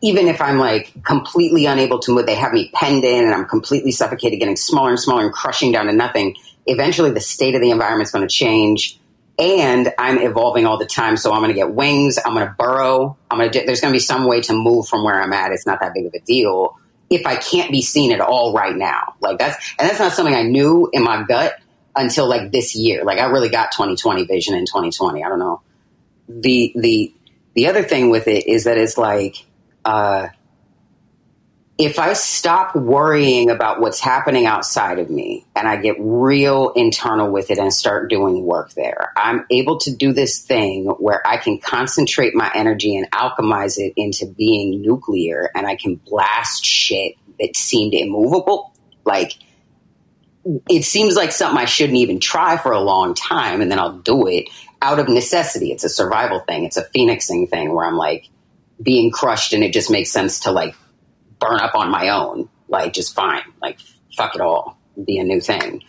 even 0.01 0.27
if 0.27 0.41
I'm 0.41 0.57
like 0.57 0.93
completely 1.03 1.65
unable 1.65 1.99
to 1.99 2.11
move, 2.13 2.25
they 2.25 2.35
have 2.35 2.53
me 2.53 2.71
penned 2.73 3.03
in, 3.03 3.25
and 3.25 3.33
I'm 3.33 3.45
completely 3.45 3.91
suffocated, 3.91 4.39
getting 4.39 4.55
smaller 4.55 4.89
and 4.89 4.99
smaller, 4.99 5.23
and 5.23 5.33
crushing 5.33 5.71
down 5.71 5.87
to 5.87 5.93
nothing. 5.93 6.35
Eventually, 6.65 7.11
the 7.11 7.19
state 7.19 7.55
of 7.55 7.61
the 7.61 7.71
environment's 7.71 8.11
going 8.11 8.25
to 8.27 8.33
change, 8.33 8.99
and 9.37 9.93
I'm 9.97 10.17
evolving 10.17 10.65
all 10.65 10.77
the 10.77 10.85
time. 10.85 11.17
So 11.17 11.33
I'm 11.33 11.39
going 11.39 11.49
to 11.49 11.55
get 11.55 11.73
wings. 11.73 12.17
I'm 12.23 12.33
going 12.33 12.47
to 12.47 12.55
burrow. 12.57 13.17
I'm 13.29 13.37
going 13.37 13.51
to. 13.51 13.65
There's 13.65 13.81
going 13.81 13.91
to 13.91 13.95
be 13.95 13.99
some 13.99 14.25
way 14.25 14.41
to 14.41 14.53
move 14.53 14.87
from 14.87 15.03
where 15.03 15.21
I'm 15.21 15.33
at. 15.33 15.51
It's 15.51 15.65
not 15.65 15.81
that 15.81 15.93
big 15.93 16.05
of 16.05 16.13
a 16.13 16.19
deal. 16.19 16.77
If 17.09 17.27
I 17.27 17.35
can't 17.35 17.69
be 17.69 17.81
seen 17.81 18.13
at 18.13 18.21
all 18.21 18.53
right 18.53 18.75
now, 18.75 19.15
like 19.19 19.39
that's 19.39 19.73
and 19.77 19.89
that's 19.89 19.99
not 19.99 20.13
something 20.13 20.33
I 20.33 20.43
knew 20.43 20.89
in 20.93 21.03
my 21.03 21.23
gut 21.27 21.59
until 21.95 22.29
like 22.29 22.51
this 22.51 22.75
year. 22.75 23.03
Like 23.03 23.19
I 23.19 23.25
really 23.25 23.49
got 23.49 23.71
2020 23.73 24.25
vision 24.25 24.55
in 24.55 24.65
2020. 24.65 25.23
I 25.23 25.27
don't 25.27 25.39
know. 25.39 25.61
The 26.29 26.71
the 26.75 27.13
the 27.55 27.67
other 27.67 27.83
thing 27.83 28.09
with 28.09 28.27
it 28.27 28.47
is 28.47 28.63
that 28.65 28.77
it's 28.77 28.97
like 28.97 29.45
uh, 29.85 30.27
if 31.77 31.97
I 31.97 32.13
stop 32.13 32.75
worrying 32.75 33.49
about 33.49 33.79
what's 33.81 33.99
happening 33.99 34.45
outside 34.45 34.99
of 34.99 35.09
me 35.09 35.45
and 35.55 35.67
I 35.67 35.77
get 35.77 35.95
real 35.99 36.69
internal 36.75 37.31
with 37.31 37.49
it 37.49 37.57
and 37.57 37.73
start 37.73 38.09
doing 38.09 38.43
work 38.43 38.73
there, 38.73 39.11
I'm 39.15 39.45
able 39.49 39.79
to 39.79 39.95
do 39.95 40.13
this 40.13 40.39
thing 40.39 40.85
where 40.85 41.25
I 41.27 41.37
can 41.37 41.59
concentrate 41.59 42.35
my 42.35 42.51
energy 42.53 42.95
and 42.95 43.09
alchemize 43.11 43.77
it 43.77 43.93
into 43.97 44.27
being 44.27 44.81
nuclear 44.81 45.49
and 45.55 45.65
I 45.65 45.75
can 45.75 45.95
blast 45.95 46.63
shit 46.63 47.15
that 47.39 47.55
seemed 47.55 47.93
immovable. 47.95 48.73
Like 49.03 49.33
it 50.69 50.83
seems 50.83 51.15
like 51.15 51.31
something 51.31 51.57
I 51.57 51.65
shouldn't 51.65 51.97
even 51.97 52.19
try 52.19 52.57
for 52.57 52.71
a 52.71 52.79
long 52.79 53.13
time, 53.13 53.61
and 53.61 53.71
then 53.71 53.79
I'll 53.79 53.97
do 53.97 54.27
it 54.27 54.49
out 54.83 54.99
of 54.99 55.07
necessity. 55.07 55.71
It's 55.71 55.85
a 55.85 55.89
survival 55.89 56.41
thing. 56.41 56.65
It's 56.65 56.77
a 56.77 56.83
phoenixing 56.83 57.47
thing 57.47 57.73
where 57.73 57.85
I'm 57.85 57.95
like 57.95 58.27
being 58.81 59.11
crushed, 59.11 59.53
and 59.53 59.63
it 59.63 59.73
just 59.73 59.89
makes 59.89 60.11
sense 60.11 60.41
to 60.41 60.51
like 60.51 60.75
burn 61.39 61.59
up 61.59 61.73
on 61.73 61.89
my 61.89 62.09
own. 62.09 62.49
Like 62.67 62.93
just 62.93 63.15
fine, 63.15 63.43
like 63.61 63.79
fuck 64.15 64.35
it 64.35 64.41
all, 64.41 64.77
be 65.03 65.17
a 65.19 65.23
new 65.23 65.39
thing, 65.39 65.83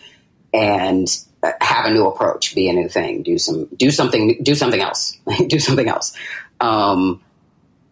and 0.52 1.08
uh, 1.42 1.52
have 1.60 1.86
a 1.86 1.90
new 1.90 2.06
approach, 2.06 2.54
be 2.54 2.68
a 2.68 2.72
new 2.72 2.88
thing, 2.88 3.22
do 3.22 3.36
some, 3.38 3.66
do 3.76 3.90
something, 3.90 4.38
do 4.42 4.54
something 4.54 4.80
else, 4.80 5.18
do 5.48 5.58
something 5.58 5.88
else. 5.88 6.14
Um, 6.60 7.20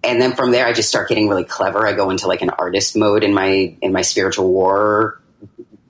and 0.05 0.20
then 0.20 0.34
from 0.34 0.50
there, 0.50 0.66
I 0.66 0.72
just 0.72 0.88
start 0.88 1.09
getting 1.09 1.28
really 1.28 1.44
clever. 1.44 1.86
I 1.86 1.94
go 1.94 2.11
into 2.11 2.26
like 2.28 2.42
an 2.42 2.50
artist 2.50 2.96
mode 2.96 3.24
in 3.24 3.34
my 3.34 3.76
in 3.82 3.92
my 3.92 4.03
spiritual 4.03 4.53
war 4.53 5.20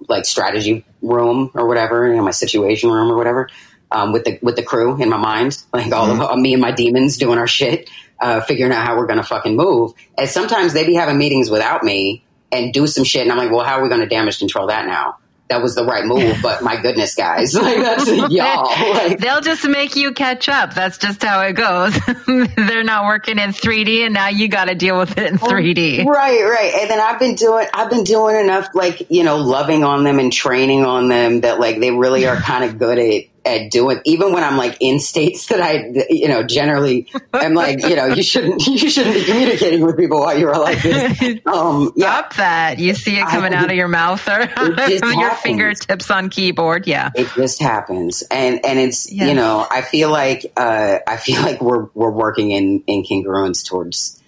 like 0.09 0.25
strategy 0.25 0.85
room 1.01 1.51
or 1.55 1.67
whatever, 1.67 2.09
you 2.09 2.17
know, 2.17 2.23
my 2.23 2.31
situation 2.31 2.91
room 2.91 3.11
or 3.11 3.17
whatever, 3.17 3.49
um, 3.93 4.13
with 4.13 4.25
the 4.25 4.39
with 4.43 4.57
the 4.57 4.63
crew 4.63 5.01
in 5.01 5.09
my 5.09 5.17
mind, 5.17 5.63
like 5.73 5.93
all 5.93 6.11
of 6.11 6.21
uh, 6.21 6.37
me 6.37 6.53
and 6.53 6.63
my 6.63 6.73
demons 6.73 7.17
doing 7.19 7.39
our 7.39 7.47
shit, 7.47 7.91
uh, 8.21 8.41
figuring 8.41 8.73
out 8.73 8.87
how 8.87 8.97
we're 8.97 9.07
gonna 9.07 9.23
fucking 9.23 9.57
move. 9.57 9.93
And 10.19 10.29
sometimes 10.29 10.73
they 10.73 10.87
be 10.87 10.95
having 10.95 11.19
meetings 11.19 11.51
without 11.51 11.83
me 11.83 12.25
and 12.51 12.73
do 12.73 12.87
some 12.87 13.05
shit, 13.05 13.23
and 13.23 13.33
I'm 13.33 13.39
like, 13.39 13.51
well, 13.51 13.65
how 13.65 13.79
are 13.79 13.83
we 13.83 13.89
gonna 13.89 14.09
damage 14.09 14.39
control 14.39 14.69
that 14.69 14.87
now? 14.87 15.19
that 15.53 15.63
was 15.63 15.75
the 15.75 15.85
right 15.85 16.05
move. 16.05 16.39
But 16.43 16.63
my 16.63 16.81
goodness, 16.81 17.15
guys, 17.15 17.55
like 17.63 17.77
that's 17.77 18.07
y'all. 18.31 18.67
Like, 18.67 19.19
They'll 19.19 19.41
just 19.41 19.67
make 19.67 19.97
you 19.97 20.13
catch 20.13 20.49
up. 20.49 20.75
That's 20.75 20.99
just 20.99 21.23
how 21.23 21.41
it 21.43 21.53
goes. 21.53 21.99
They're 22.57 22.85
not 22.85 23.05
working 23.05 23.39
in 23.39 23.51
3D, 23.51 24.05
and 24.05 24.15
now 24.15 24.29
you 24.29 24.49
got 24.49 24.67
to 24.67 24.75
deal 24.75 24.99
with 24.99 25.17
it 25.19 25.33
in 25.33 25.39
3D. 25.39 26.05
Right, 26.05 26.43
right. 26.43 26.75
And 26.75 26.91
then 26.91 27.01
I've 27.01 27.19
been 27.19 27.35
doing, 27.35 27.67
I've 27.73 27.91
been 27.91 28.05
doing 28.05 28.37
enough, 28.37 28.69
like 28.75 29.11
you 29.11 29.25
know, 29.25 29.37
loving 29.37 29.85
on 29.85 30.05
them 30.05 30.19
and 30.19 30.33
training 30.33 30.85
on 30.85 31.09
them 31.09 31.43
that 31.43 31.61
like 31.61 31.79
they 31.79 31.91
really 31.91 32.27
are 32.27 32.37
kind 32.37 32.65
of 32.65 32.79
good 32.79 32.99
at 32.99 33.25
at 33.45 33.71
doing 33.71 34.01
even 34.05 34.33
when 34.33 34.45
I'm 34.45 34.57
like 34.57 34.77
in 34.81 35.01
states 35.01 35.47
that 35.47 35.61
I 35.61 36.07
you 36.09 36.29
know 36.29 36.43
generally 36.45 37.09
I'm 37.33 37.55
like 37.55 37.81
you 37.83 37.97
know 37.97 38.07
you 38.07 38.23
shouldn't 38.23 38.65
you 38.67 38.89
shouldn't 38.89 39.15
be 39.15 39.25
communicating 39.25 39.81
with 39.85 39.97
people 39.97 40.21
while 40.21 40.39
you're 40.39 40.57
like 40.57 40.81
this. 40.83 41.41
Um, 41.47 41.93
yeah, 41.97 42.19
Stop 42.19 42.35
that. 42.37 42.79
You 42.79 42.95
see 42.95 43.17
it 43.19 43.27
coming 43.27 43.53
out 43.53 43.69
of 43.71 43.77
your 43.77 43.89
mouth 43.89 44.27
or 44.29 44.49
your 44.89 45.31
fingertips 45.37 46.11
on 46.11 46.31
keyboard. 46.31 46.87
Yeah. 46.87 47.11
it 47.15 47.29
just 47.35 47.61
happens, 47.61 48.23
and 48.31 48.65
and 48.65 48.79
it's 48.79 49.11
Yeah. 49.13 49.27
you 49.27 49.35
know 49.35 49.67
I 49.71 49.83
feel 49.83 50.11
like 50.11 50.53
uh, 50.57 50.99
I 51.07 51.17
feel 51.17 51.43
like 51.43 51.61
we're 51.61 51.87
we're 51.95 52.11
working 52.11 52.53
in 52.53 52.83
in 52.87 53.03
congruence 53.05 53.69
towards 53.69 54.23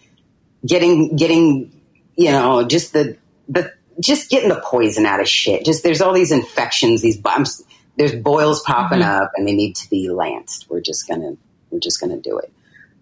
getting 0.66 1.16
getting 1.16 1.70
you 2.16 2.30
know 2.32 2.64
just 2.66 2.92
the 2.92 3.16
the 3.48 3.72
just 4.00 4.28
getting 4.30 4.48
the 4.48 4.60
poison 4.64 5.06
out 5.06 5.20
of 5.20 5.28
shit. 5.28 5.64
Just 5.64 5.82
there's 5.84 6.00
all 6.00 6.12
these 6.12 6.32
infections, 6.32 7.00
these 7.00 7.16
bumps. 7.16 7.62
There's 7.96 8.14
boils 8.14 8.62
popping 8.62 9.02
up, 9.02 9.32
and 9.36 9.46
they 9.46 9.54
need 9.54 9.76
to 9.76 9.90
be 9.90 10.08
lanced. 10.10 10.68
We're 10.68 10.80
just 10.80 11.08
gonna 11.08 11.36
we're 11.70 11.80
just 11.80 12.00
gonna 12.00 12.18
do 12.18 12.38
it. 12.38 12.52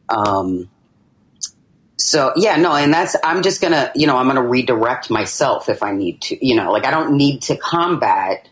Um, 0.09 0.69
so 1.97 2.33
yeah, 2.37 2.57
no, 2.57 2.75
and 2.75 2.93
that's 2.93 3.17
I'm 3.25 3.43
just 3.43 3.61
gonna 3.61 3.91
you 3.95 4.07
know 4.07 4.17
I'm 4.19 4.27
gonna 4.27 4.47
redirect 4.47 5.11
myself 5.11 5.69
if 5.69 5.83
I 5.83 5.93
need 5.93 6.21
to. 6.23 6.47
You 6.47 6.57
know, 6.57 6.73
like 6.73 6.85
I 6.85 6.91
don't 6.91 7.17
need 7.17 7.43
to 7.43 7.57
combat 7.57 8.49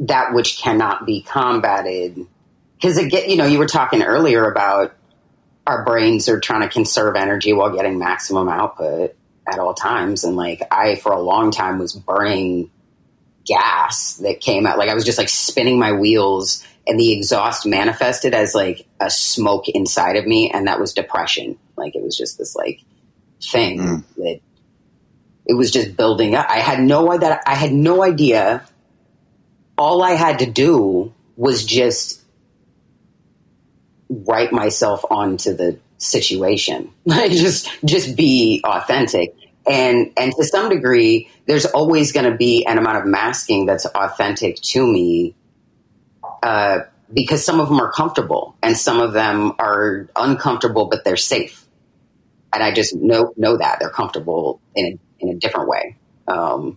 that 0.00 0.34
which 0.34 0.58
cannot 0.58 1.06
be 1.06 1.22
combated 1.22 2.26
because 2.82 2.98
again, 2.98 3.30
you 3.30 3.36
know, 3.36 3.46
you 3.46 3.58
were 3.58 3.68
talking 3.68 4.02
earlier 4.02 4.50
about 4.50 4.96
our 5.64 5.84
brains 5.84 6.28
are 6.28 6.40
trying 6.40 6.62
to 6.62 6.68
conserve 6.68 7.14
energy 7.14 7.52
while 7.52 7.72
getting 7.72 7.96
maximum 7.96 8.48
output 8.48 9.14
at 9.46 9.60
all 9.60 9.74
times. 9.74 10.24
And 10.24 10.34
like 10.34 10.62
I, 10.72 10.96
for 10.96 11.12
a 11.12 11.20
long 11.20 11.52
time, 11.52 11.78
was 11.78 11.92
burning 11.92 12.71
gas 13.44 14.14
that 14.18 14.40
came 14.40 14.66
out. 14.66 14.78
Like 14.78 14.88
I 14.88 14.94
was 14.94 15.04
just 15.04 15.18
like 15.18 15.28
spinning 15.28 15.78
my 15.78 15.92
wheels, 15.92 16.66
and 16.86 16.98
the 16.98 17.12
exhaust 17.12 17.66
manifested 17.66 18.34
as 18.34 18.54
like 18.54 18.86
a 19.00 19.10
smoke 19.10 19.68
inside 19.68 20.16
of 20.16 20.26
me, 20.26 20.50
and 20.50 20.66
that 20.66 20.80
was 20.80 20.92
depression. 20.92 21.58
Like 21.76 21.94
it 21.94 22.02
was 22.02 22.16
just 22.16 22.38
this 22.38 22.54
like 22.54 22.80
thing 23.40 23.78
mm. 23.78 24.04
that 24.16 24.40
it 25.46 25.54
was 25.54 25.70
just 25.70 25.96
building 25.96 26.34
up. 26.34 26.46
I 26.48 26.58
had 26.58 26.80
no 26.80 27.12
idea. 27.12 27.40
I 27.46 27.54
had 27.54 27.72
no 27.72 28.02
idea. 28.02 28.64
All 29.76 30.02
I 30.02 30.12
had 30.12 30.40
to 30.40 30.46
do 30.46 31.12
was 31.36 31.64
just 31.64 32.22
write 34.08 34.52
myself 34.52 35.04
onto 35.10 35.54
the 35.54 35.78
situation. 35.98 36.90
Like 37.04 37.32
just 37.32 37.68
just 37.84 38.16
be 38.16 38.62
authentic. 38.64 39.34
And 39.66 40.12
and 40.16 40.32
to 40.32 40.44
some 40.44 40.68
degree, 40.68 41.30
there's 41.46 41.66
always 41.66 42.12
going 42.12 42.30
to 42.30 42.36
be 42.36 42.66
an 42.66 42.78
amount 42.78 42.98
of 42.98 43.06
masking 43.06 43.66
that's 43.66 43.86
authentic 43.86 44.56
to 44.56 44.84
me, 44.84 45.36
uh, 46.42 46.80
because 47.12 47.44
some 47.44 47.60
of 47.60 47.68
them 47.68 47.80
are 47.80 47.92
comfortable 47.92 48.56
and 48.62 48.76
some 48.76 49.00
of 49.00 49.12
them 49.12 49.52
are 49.58 50.08
uncomfortable, 50.16 50.88
but 50.88 51.04
they're 51.04 51.16
safe. 51.16 51.66
And 52.52 52.62
I 52.62 52.72
just 52.72 52.94
know 52.94 53.32
know 53.36 53.56
that 53.56 53.78
they're 53.78 53.90
comfortable 53.90 54.60
in 54.74 54.86
a, 54.86 55.24
in 55.24 55.28
a 55.30 55.38
different 55.38 55.68
way. 55.68 55.96
Um, 56.26 56.76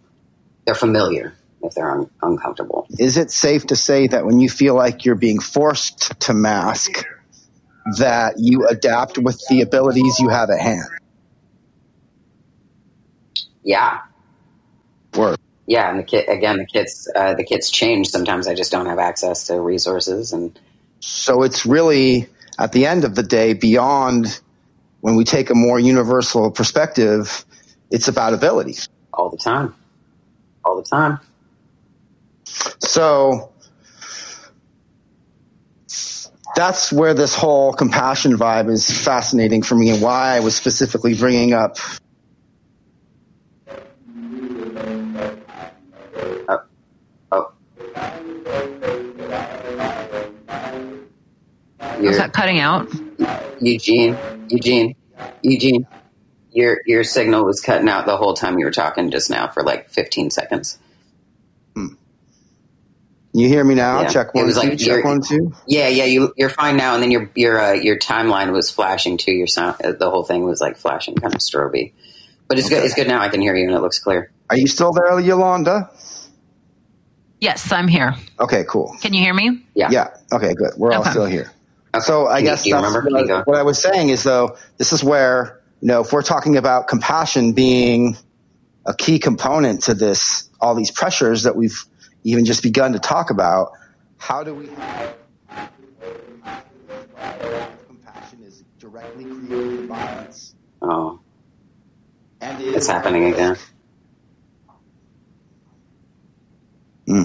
they're 0.65 0.75
familiar 0.75 1.36
if 1.63 1.73
they're 1.73 1.91
un- 1.91 2.09
uncomfortable. 2.21 2.88
Is 2.99 3.17
it 3.17 3.31
safe 3.31 3.65
to 3.67 3.75
say 3.75 4.07
that 4.07 4.25
when 4.25 4.39
you 4.39 4.49
feel 4.49 4.75
like 4.75 5.05
you're 5.05 5.15
being 5.15 5.39
forced 5.39 6.19
to 6.21 6.33
mask, 6.33 7.03
that 7.97 8.36
you 8.38 8.67
adapt 8.67 9.17
with 9.17 9.41
the 9.49 9.61
abilities 9.61 10.19
you 10.19 10.29
have 10.29 10.49
at 10.49 10.59
hand? 10.59 10.86
Yeah, 13.66 14.01
Work. 15.16 15.39
yeah, 15.68 15.89
and 15.89 15.99
the 15.99 16.03
kit 16.03 16.30
again. 16.30 16.57
The 16.59 16.68
kits, 16.68 17.07
uh, 17.16 17.36
the 17.36 17.43
kits 17.45 17.72
change. 17.72 18.09
Sometimes 18.09 18.47
I 18.47 18.55
just 18.55 18.72
don't 18.72 18.88
have 18.88 18.99
access 18.99 19.47
to 19.47 19.59
resources, 19.61 20.34
and 20.34 20.59
So 21.01 21.43
it's 21.43 21.66
really, 21.66 22.28
at 22.59 22.72
the 22.74 22.86
end 22.88 23.05
of 23.05 23.16
the 23.16 23.24
day, 23.24 23.53
beyond 23.53 24.41
when 25.01 25.16
we 25.16 25.26
take 25.26 25.49
a 25.51 25.55
more 25.55 25.80
universal 25.80 26.51
perspective, 26.51 27.45
it's 27.91 28.07
about 28.07 28.34
ability. 28.34 28.78
all 29.13 29.30
the 29.30 29.38
time, 29.38 29.76
all 30.66 30.78
the 30.78 30.84
time. 30.89 31.20
So 32.82 33.51
that's 36.55 36.91
where 36.93 37.13
this 37.13 37.36
whole 37.36 37.74
compassion 37.74 38.38
vibe 38.38 38.70
is 38.70 38.89
fascinating 38.89 39.63
for 39.63 39.76
me 39.76 39.89
and 39.91 40.01
why 40.01 40.36
I 40.36 40.41
was 40.41 40.55
specifically 40.55 41.16
bringing 41.16 41.53
up 41.53 41.78
Was 52.05 52.17
You're, 52.17 52.27
that 52.27 52.33
cutting 52.33 52.59
out? 52.59 52.87
Eugene, 53.59 54.15
Eugene, 54.49 54.95
Eugene. 55.41 55.87
Your 56.51 56.81
your 56.85 57.03
signal 57.03 57.43
was 57.45 57.61
cutting 57.61 57.89
out 57.89 58.05
the 58.05 58.15
whole 58.15 58.35
time 58.35 58.59
you 58.59 58.65
were 58.65 58.71
talking 58.71 59.09
just 59.09 59.29
now 59.31 59.47
for 59.47 59.63
like 59.63 59.89
15 59.89 60.29
seconds. 60.29 60.77
you 63.33 63.47
hear 63.47 63.63
me 63.63 63.73
now? 63.73 64.01
Yeah. 64.01 64.07
Check 64.07 64.27
It 64.27 64.35
one, 64.35 64.45
was 64.45 64.55
two, 64.55 64.69
like 64.69 64.77
check 64.77 65.03
one, 65.03 65.21
two. 65.21 65.53
Yeah, 65.67 65.87
yeah, 65.87 66.05
you 66.05 66.31
you're 66.37 66.49
fine 66.49 66.77
now. 66.77 66.93
And 66.93 67.01
then 67.01 67.09
your 67.09 67.31
your 67.33 67.59
uh, 67.59 67.73
your 67.73 67.97
timeline 67.97 68.51
was 68.51 68.69
flashing 68.69 69.17
too. 69.17 69.33
Your 69.33 69.47
sound, 69.47 69.77
uh, 69.83 69.93
the 69.93 70.09
whole 70.11 70.23
thing 70.23 70.45
was 70.45 70.61
like 70.61 70.77
flashing, 70.77 71.15
kind 71.15 71.33
of 71.33 71.41
stroby. 71.41 71.93
But 72.47 72.59
it's 72.59 72.69
good. 72.69 72.85
It's 72.85 72.93
good 72.93 73.07
now. 73.07 73.19
I 73.19 73.29
can 73.29 73.41
hear 73.41 73.55
you 73.55 73.67
and 73.67 73.75
it 73.75 73.81
looks 73.81 73.97
clear. 73.97 74.31
Are 74.51 74.57
you 74.57 74.67
still 74.67 74.91
there, 74.91 75.19
Yolanda? 75.19 75.89
Yes, 77.39 77.71
I'm 77.71 77.87
here. 77.87 78.15
Okay, 78.39 78.63
cool. 78.67 78.95
Can 79.01 79.13
you 79.13 79.21
hear 79.21 79.33
me? 79.33 79.65
Yeah. 79.73 79.89
Yeah. 79.91 80.07
Okay, 80.31 80.53
good. 80.53 80.73
We're 80.77 80.93
all 80.93 81.03
still 81.03 81.25
here. 81.25 81.51
So 81.99 82.27
I 82.27 82.39
you- 82.39 82.45
guess 82.45 82.65
you 82.65 82.73
that's 82.73 82.93
what, 82.93 83.31
I, 83.31 83.41
what 83.45 83.57
I 83.57 83.63
was 83.63 83.81
saying 83.81 84.09
is 84.09 84.23
though 84.23 84.57
this 84.77 84.93
is 84.93 85.03
where 85.03 85.59
you 85.81 85.87
know 85.87 86.01
if 86.01 86.13
we're 86.13 86.23
talking 86.23 86.57
about 86.57 86.87
compassion 86.87 87.53
being 87.53 88.17
a 88.85 88.95
key 88.95 89.19
component 89.19 89.83
to 89.83 89.93
this, 89.93 90.49
all 90.61 90.75
these 90.75 90.91
pressures 90.91 91.43
that 91.43 91.55
we've 91.55 91.77
even 92.23 92.45
just 92.45 92.63
begun 92.63 92.93
to 92.93 92.99
talk 92.99 93.31
about, 93.31 93.69
how 94.17 94.43
do 94.43 94.55
we 94.55 94.67
have 94.67 95.15
compassion 97.87 98.43
is 98.43 98.63
directly 98.79 99.25
creating 99.25 99.87
violence 99.87 100.55
Oh, 100.81 101.21
and 102.41 102.61
it's 102.61 102.87
happening 102.87 103.25
again. 103.33 103.57
Hmm. 107.07 107.23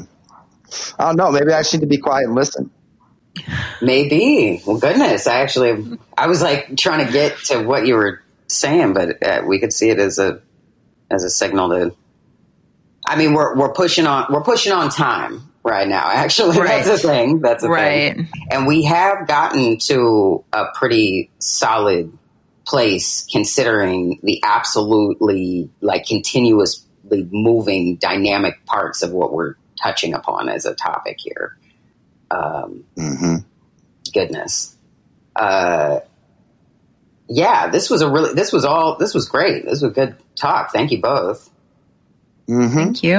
I 0.98 1.06
don't 1.06 1.16
know. 1.16 1.32
Maybe 1.32 1.52
I 1.52 1.60
just 1.60 1.74
need 1.74 1.80
to 1.80 1.86
be 1.86 1.98
quiet 1.98 2.26
and 2.26 2.34
listen. 2.34 2.70
Maybe. 3.82 4.62
Well, 4.66 4.78
goodness. 4.78 5.26
I 5.26 5.40
actually, 5.40 5.98
I 6.16 6.26
was 6.26 6.42
like 6.42 6.76
trying 6.76 7.06
to 7.06 7.12
get 7.12 7.38
to 7.46 7.62
what 7.62 7.86
you 7.86 7.94
were 7.94 8.22
saying, 8.46 8.92
but 8.92 9.22
uh, 9.26 9.42
we 9.46 9.58
could 9.58 9.72
see 9.72 9.90
it 9.90 9.98
as 9.98 10.18
a 10.18 10.40
as 11.10 11.24
a 11.24 11.30
signal 11.30 11.70
to. 11.70 11.94
I 13.06 13.16
mean, 13.16 13.34
we're 13.34 13.56
we're 13.56 13.72
pushing 13.72 14.06
on 14.06 14.26
we're 14.30 14.42
pushing 14.42 14.72
on 14.72 14.90
time 14.90 15.50
right 15.64 15.88
now. 15.88 16.10
Actually, 16.10 16.58
Right. 16.60 16.84
that's 16.84 17.04
a 17.04 17.08
thing. 17.08 17.40
That's 17.40 17.64
a 17.64 17.68
Right. 17.68 18.14
thing. 18.16 18.28
And 18.50 18.66
we 18.66 18.84
have 18.84 19.26
gotten 19.26 19.78
to 19.86 20.44
a 20.52 20.66
pretty 20.74 21.30
solid 21.38 22.12
place 22.66 23.26
considering 23.30 24.20
the 24.22 24.40
absolutely 24.44 25.70
like 25.80 26.06
continuously 26.06 27.28
moving 27.30 27.96
dynamic 27.96 28.64
parts 28.66 29.02
of 29.02 29.12
what 29.12 29.32
we're 29.32 29.54
touching 29.82 30.14
upon 30.14 30.48
as 30.48 30.66
a 30.66 30.74
topic 30.74 31.16
here. 31.18 31.56
Um, 32.30 32.84
hmm 32.96 33.36
goodness. 34.12 34.76
Uh, 35.36 36.00
yeah, 37.28 37.68
this 37.68 37.88
was 37.90 38.02
a 38.02 38.10
really, 38.10 38.34
this 38.34 38.52
was 38.52 38.64
all, 38.64 38.96
this 38.98 39.14
was 39.14 39.28
great. 39.28 39.64
This 39.64 39.82
was 39.82 39.84
a 39.84 39.90
good 39.90 40.16
talk. 40.36 40.72
Thank 40.72 40.90
you 40.90 41.00
both. 41.00 41.48
hmm 42.48 42.68
Thank 42.74 43.02
you. 43.02 43.10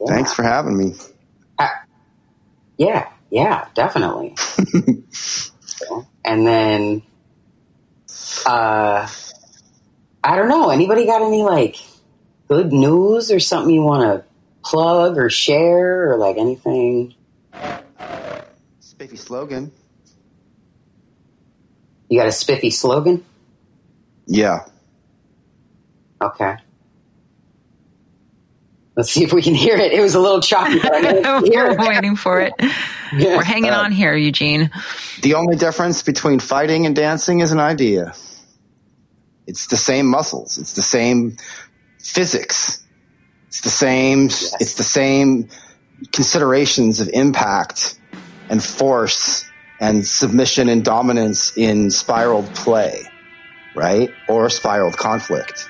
Yeah. 0.00 0.06
Thanks 0.06 0.32
for 0.32 0.42
having 0.42 0.76
me. 0.76 0.94
Yeah, 2.76 3.08
yeah, 3.30 3.68
definitely. 3.74 4.34
And 6.24 6.46
then, 6.46 7.02
uh, 8.46 9.06
I 10.22 10.36
don't 10.36 10.48
know. 10.48 10.70
Anybody 10.70 11.04
got 11.04 11.20
any 11.22 11.42
like 11.42 11.76
good 12.48 12.72
news 12.72 13.30
or 13.30 13.40
something 13.40 13.74
you 13.74 13.82
want 13.82 14.02
to 14.02 14.24
plug 14.64 15.18
or 15.18 15.28
share 15.28 16.10
or 16.10 16.16
like 16.16 16.38
anything? 16.38 17.14
Spiffy 19.04 19.16
slogan. 19.18 19.70
You 22.08 22.18
got 22.18 22.26
a 22.26 22.32
spiffy 22.32 22.70
slogan? 22.70 23.22
Yeah. 24.26 24.64
Okay. 26.22 26.56
Let's 28.96 29.10
see 29.10 29.22
if 29.22 29.34
we 29.34 29.42
can 29.42 29.52
hear 29.54 29.76
it. 29.76 29.92
It 29.92 30.00
was 30.00 30.14
a 30.14 30.20
little 30.20 30.40
choppy. 30.40 30.78
We're 31.50 31.76
waiting 31.76 32.16
for 32.16 32.40
it. 32.40 32.54
Yeah. 33.12 33.36
We're 33.36 33.44
hanging 33.44 33.72
Uh, 33.72 33.80
on 33.82 33.92
here, 33.92 34.16
Eugene. 34.16 34.70
The 35.20 35.34
only 35.34 35.56
difference 35.56 36.02
between 36.02 36.38
fighting 36.40 36.86
and 36.86 36.96
dancing 36.96 37.40
is 37.40 37.52
an 37.52 37.60
idea. 37.60 38.14
It's 39.46 39.66
the 39.66 39.76
same 39.76 40.06
muscles. 40.06 40.56
It's 40.56 40.72
the 40.72 40.82
same 40.82 41.36
physics. 42.00 42.82
It's 43.48 43.60
the 43.60 43.68
same. 43.68 44.26
It's 44.28 44.74
the 44.76 44.82
same 44.82 45.50
considerations 46.12 47.00
of 47.00 47.10
impact 47.12 47.98
and 48.48 48.62
force 48.62 49.44
and 49.80 50.06
submission 50.06 50.68
and 50.68 50.84
dominance 50.84 51.52
in 51.56 51.90
spiraled 51.90 52.46
play, 52.54 53.02
right? 53.74 54.10
Or 54.28 54.48
spiraled 54.48 54.96
conflict. 54.96 55.68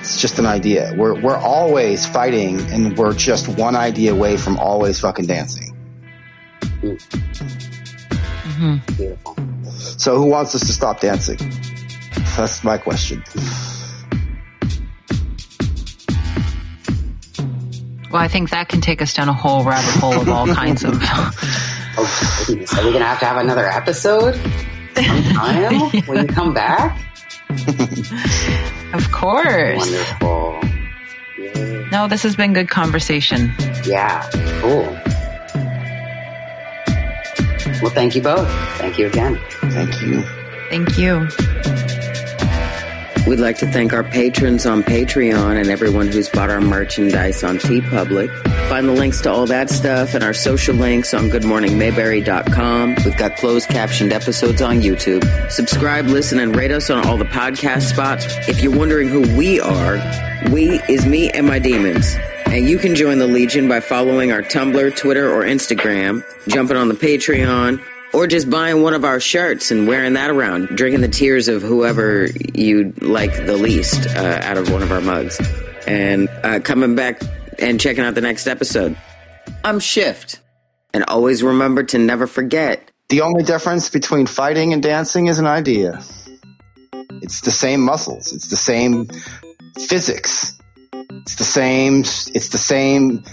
It's 0.00 0.20
just 0.20 0.38
an 0.38 0.46
idea. 0.46 0.92
We're 0.96 1.20
we're 1.20 1.36
always 1.36 2.06
fighting, 2.06 2.60
and 2.72 2.96
we're 2.96 3.12
just 3.12 3.48
one 3.48 3.76
idea 3.76 4.12
away 4.12 4.36
from 4.36 4.58
always 4.58 5.00
fucking 5.00 5.26
dancing. 5.26 5.76
Beautiful. 8.96 9.36
So, 9.98 10.16
who 10.16 10.26
wants 10.26 10.54
us 10.54 10.62
to 10.62 10.72
stop 10.72 11.00
dancing? 11.00 11.38
That's 12.36 12.64
my 12.64 12.78
question. 12.78 13.22
Well, 18.10 18.22
I 18.22 18.28
think 18.28 18.50
that 18.50 18.68
can 18.68 18.80
take 18.80 19.02
us 19.02 19.12
down 19.12 19.28
a 19.28 19.34
whole 19.34 19.64
rabbit 19.64 20.00
hole 20.00 20.20
of 20.20 20.28
all 20.28 20.46
kinds 20.46 20.84
of. 20.84 21.02
Oh, 21.98 22.44
goodness. 22.46 22.72
Are 22.74 22.84
we 22.84 22.90
going 22.90 23.00
to 23.00 23.06
have 23.06 23.20
to 23.20 23.26
have 23.26 23.36
another 23.38 23.66
episode? 23.66 24.34
Sometime? 24.94 25.90
Will 26.08 26.22
you 26.22 26.26
come 26.26 26.52
back? 26.54 26.98
Of 28.94 29.10
course. 29.12 29.78
Wonderful. 29.78 30.60
Yay. 31.38 31.86
No, 31.92 32.08
this 32.08 32.22
has 32.22 32.36
been 32.36 32.52
good 32.52 32.68
conversation. 32.68 33.52
Yeah, 33.84 34.28
cool. 34.60 34.84
Well, 37.82 37.90
thank 37.92 38.14
you 38.14 38.22
both. 38.22 38.48
Thank 38.78 38.98
you 38.98 39.06
again. 39.06 39.38
Thank 39.70 40.00
you. 40.02 40.22
Thank 40.70 40.98
you. 40.98 41.28
We'd 43.26 43.40
like 43.40 43.58
to 43.58 43.66
thank 43.66 43.92
our 43.92 44.04
patrons 44.04 44.66
on 44.66 44.84
Patreon 44.84 45.60
and 45.60 45.68
everyone 45.68 46.06
who's 46.06 46.28
bought 46.28 46.48
our 46.48 46.60
merchandise 46.60 47.42
on 47.42 47.58
TeePublic. 47.58 48.30
Find 48.68 48.88
the 48.88 48.92
links 48.92 49.20
to 49.22 49.32
all 49.32 49.46
that 49.46 49.68
stuff 49.68 50.14
and 50.14 50.22
our 50.22 50.32
social 50.32 50.76
links 50.76 51.12
on 51.12 51.28
goodmorningmayberry.com. 51.30 52.94
We've 53.04 53.16
got 53.16 53.36
closed 53.36 53.68
captioned 53.68 54.12
episodes 54.12 54.62
on 54.62 54.80
YouTube. 54.80 55.50
Subscribe, 55.50 56.06
listen, 56.06 56.38
and 56.38 56.54
rate 56.54 56.70
us 56.70 56.88
on 56.88 57.04
all 57.04 57.16
the 57.16 57.24
podcast 57.24 57.90
spots. 57.90 58.26
If 58.48 58.62
you're 58.62 58.76
wondering 58.76 59.08
who 59.08 59.22
we 59.36 59.60
are, 59.60 59.96
we 60.52 60.80
is 60.88 61.04
me 61.04 61.28
and 61.30 61.48
my 61.48 61.58
demons. 61.58 62.14
And 62.46 62.68
you 62.68 62.78
can 62.78 62.94
join 62.94 63.18
the 63.18 63.26
Legion 63.26 63.68
by 63.68 63.80
following 63.80 64.30
our 64.30 64.42
Tumblr, 64.42 64.96
Twitter, 64.96 65.28
or 65.34 65.42
Instagram, 65.42 66.24
jumping 66.46 66.76
on 66.76 66.86
the 66.86 66.94
Patreon, 66.94 67.82
or 68.16 68.26
just 68.26 68.48
buying 68.48 68.80
one 68.80 68.94
of 68.94 69.04
our 69.04 69.20
shirts 69.20 69.70
and 69.70 69.86
wearing 69.86 70.14
that 70.14 70.30
around, 70.30 70.68
drinking 70.68 71.02
the 71.02 71.08
tears 71.08 71.48
of 71.48 71.60
whoever 71.60 72.24
you 72.54 72.94
like 73.02 73.44
the 73.44 73.58
least 73.58 74.06
uh, 74.06 74.40
out 74.42 74.56
of 74.56 74.72
one 74.72 74.82
of 74.82 74.90
our 74.90 75.02
mugs, 75.02 75.38
and 75.86 76.26
uh, 76.42 76.58
coming 76.60 76.94
back 76.94 77.22
and 77.58 77.78
checking 77.78 78.02
out 78.02 78.14
the 78.14 78.22
next 78.22 78.46
episode. 78.46 78.96
I'm 79.62 79.80
Shift, 79.80 80.40
and 80.94 81.04
always 81.04 81.42
remember 81.42 81.82
to 81.82 81.98
never 81.98 82.26
forget. 82.26 82.90
The 83.10 83.20
only 83.20 83.42
difference 83.42 83.90
between 83.90 84.24
fighting 84.24 84.72
and 84.72 84.82
dancing 84.82 85.26
is 85.26 85.38
an 85.38 85.46
idea. 85.46 86.02
It's 87.20 87.42
the 87.42 87.50
same 87.50 87.82
muscles. 87.82 88.32
It's 88.32 88.48
the 88.48 88.56
same 88.56 89.08
physics. 89.78 90.58
It's 90.94 91.34
the 91.34 91.44
same. 91.44 92.00
It's 92.00 92.48
the 92.48 92.56
same 92.56 93.24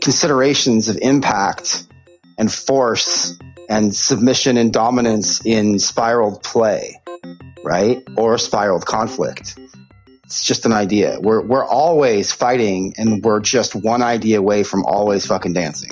considerations 0.00 0.88
of 0.88 0.98
impact 1.02 1.84
and 2.38 2.50
force 2.50 3.36
and 3.70 3.94
submission 3.94 4.56
and 4.56 4.72
dominance 4.72 5.40
in 5.46 5.78
spiraled 5.78 6.42
play, 6.42 7.00
right? 7.64 8.02
Or 8.16 8.36
spiraled 8.36 8.84
conflict. 8.84 9.56
It's 10.24 10.44
just 10.44 10.66
an 10.66 10.72
idea. 10.72 11.18
We're 11.20 11.40
we're 11.40 11.64
always 11.64 12.32
fighting, 12.32 12.94
and 12.98 13.22
we're 13.24 13.40
just 13.40 13.74
one 13.74 14.02
idea 14.02 14.38
away 14.38 14.64
from 14.64 14.84
always 14.84 15.24
fucking 15.24 15.54
dancing. 15.54 15.90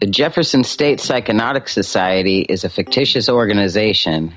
The 0.00 0.08
Jefferson 0.08 0.64
State 0.64 0.98
Psychonautic 0.98 1.68
Society 1.68 2.40
is 2.40 2.64
a 2.64 2.70
fictitious 2.70 3.28
organization, 3.28 4.32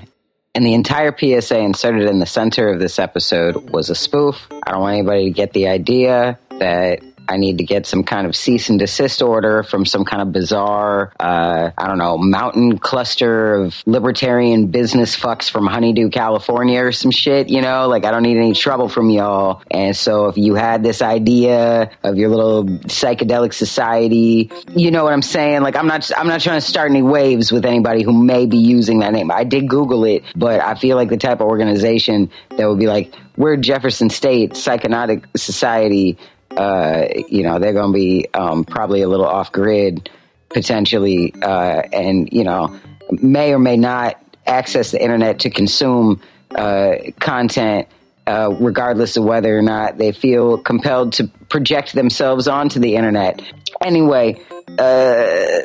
and 0.54 0.64
the 0.64 0.74
entire 0.74 1.14
PSA 1.16 1.58
inserted 1.58 2.08
in 2.08 2.20
the 2.20 2.26
center 2.26 2.68
of 2.68 2.78
this 2.78 2.98
episode 2.98 3.70
was 3.70 3.90
a 3.90 3.94
spoof. 3.94 4.46
I 4.50 4.70
don't 4.70 4.80
want 4.80 4.94
anybody 4.94 5.24
to 5.24 5.30
get 5.30 5.52
the 5.52 5.68
idea 5.68 6.38
that 6.60 7.02
I 7.28 7.36
need 7.36 7.58
to 7.58 7.64
get 7.64 7.86
some 7.86 8.04
kind 8.04 8.26
of 8.26 8.36
cease 8.36 8.68
and 8.68 8.78
desist 8.78 9.22
order 9.22 9.62
from 9.62 9.86
some 9.86 10.04
kind 10.04 10.22
of 10.22 10.32
bizarre, 10.32 11.12
uh, 11.18 11.70
I 11.76 11.86
don't 11.86 11.98
know, 11.98 12.18
mountain 12.18 12.78
cluster 12.78 13.54
of 13.54 13.82
libertarian 13.86 14.68
business 14.68 15.16
fucks 15.16 15.50
from 15.50 15.66
Honeydew, 15.66 16.10
California 16.10 16.82
or 16.82 16.92
some 16.92 17.10
shit, 17.10 17.48
you 17.48 17.60
know? 17.60 17.88
Like, 17.88 18.04
I 18.04 18.10
don't 18.10 18.22
need 18.22 18.36
any 18.36 18.54
trouble 18.54 18.88
from 18.88 19.10
y'all. 19.10 19.62
And 19.70 19.96
so 19.96 20.26
if 20.28 20.36
you 20.36 20.54
had 20.54 20.82
this 20.82 21.02
idea 21.02 21.90
of 22.02 22.16
your 22.16 22.28
little 22.28 22.64
psychedelic 22.64 23.54
society, 23.54 24.50
you 24.74 24.90
know 24.90 25.04
what 25.04 25.12
I'm 25.12 25.22
saying? 25.22 25.62
Like, 25.62 25.76
I'm 25.76 25.86
not, 25.86 26.10
I'm 26.16 26.26
not 26.26 26.40
trying 26.40 26.60
to 26.60 26.66
start 26.66 26.90
any 26.90 27.02
waves 27.02 27.52
with 27.52 27.64
anybody 27.64 28.02
who 28.02 28.12
may 28.12 28.46
be 28.46 28.58
using 28.58 29.00
that 29.00 29.12
name. 29.12 29.30
I 29.30 29.44
did 29.44 29.68
Google 29.68 30.04
it, 30.04 30.24
but 30.36 30.60
I 30.60 30.74
feel 30.74 30.96
like 30.96 31.08
the 31.08 31.16
type 31.16 31.40
of 31.40 31.46
organization 31.46 32.30
that 32.56 32.68
would 32.68 32.78
be 32.78 32.86
like, 32.86 33.14
we're 33.36 33.56
Jefferson 33.56 34.10
State 34.10 34.52
Psychonautic 34.52 35.24
Society 35.36 36.18
uh, 36.56 37.06
you 37.28 37.42
know, 37.42 37.58
they're 37.58 37.72
going 37.72 37.92
to 37.92 37.98
be 37.98 38.28
um, 38.34 38.64
probably 38.64 39.02
a 39.02 39.08
little 39.08 39.26
off 39.26 39.52
grid 39.52 40.10
potentially, 40.50 41.34
uh, 41.42 41.82
and 41.92 42.32
you 42.32 42.44
know, 42.44 42.78
may 43.10 43.52
or 43.52 43.58
may 43.58 43.76
not 43.76 44.20
access 44.46 44.90
the 44.92 45.02
internet 45.02 45.40
to 45.40 45.50
consume 45.50 46.20
uh, 46.54 46.94
content, 47.20 47.88
uh, 48.26 48.54
regardless 48.60 49.16
of 49.16 49.24
whether 49.24 49.56
or 49.58 49.62
not 49.62 49.98
they 49.98 50.12
feel 50.12 50.58
compelled 50.58 51.12
to 51.14 51.26
project 51.48 51.94
themselves 51.94 52.46
onto 52.46 52.78
the 52.78 52.94
internet. 52.94 53.42
Anyway, 53.80 54.40
uh, 54.78 55.60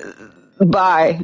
bye. 0.66 1.20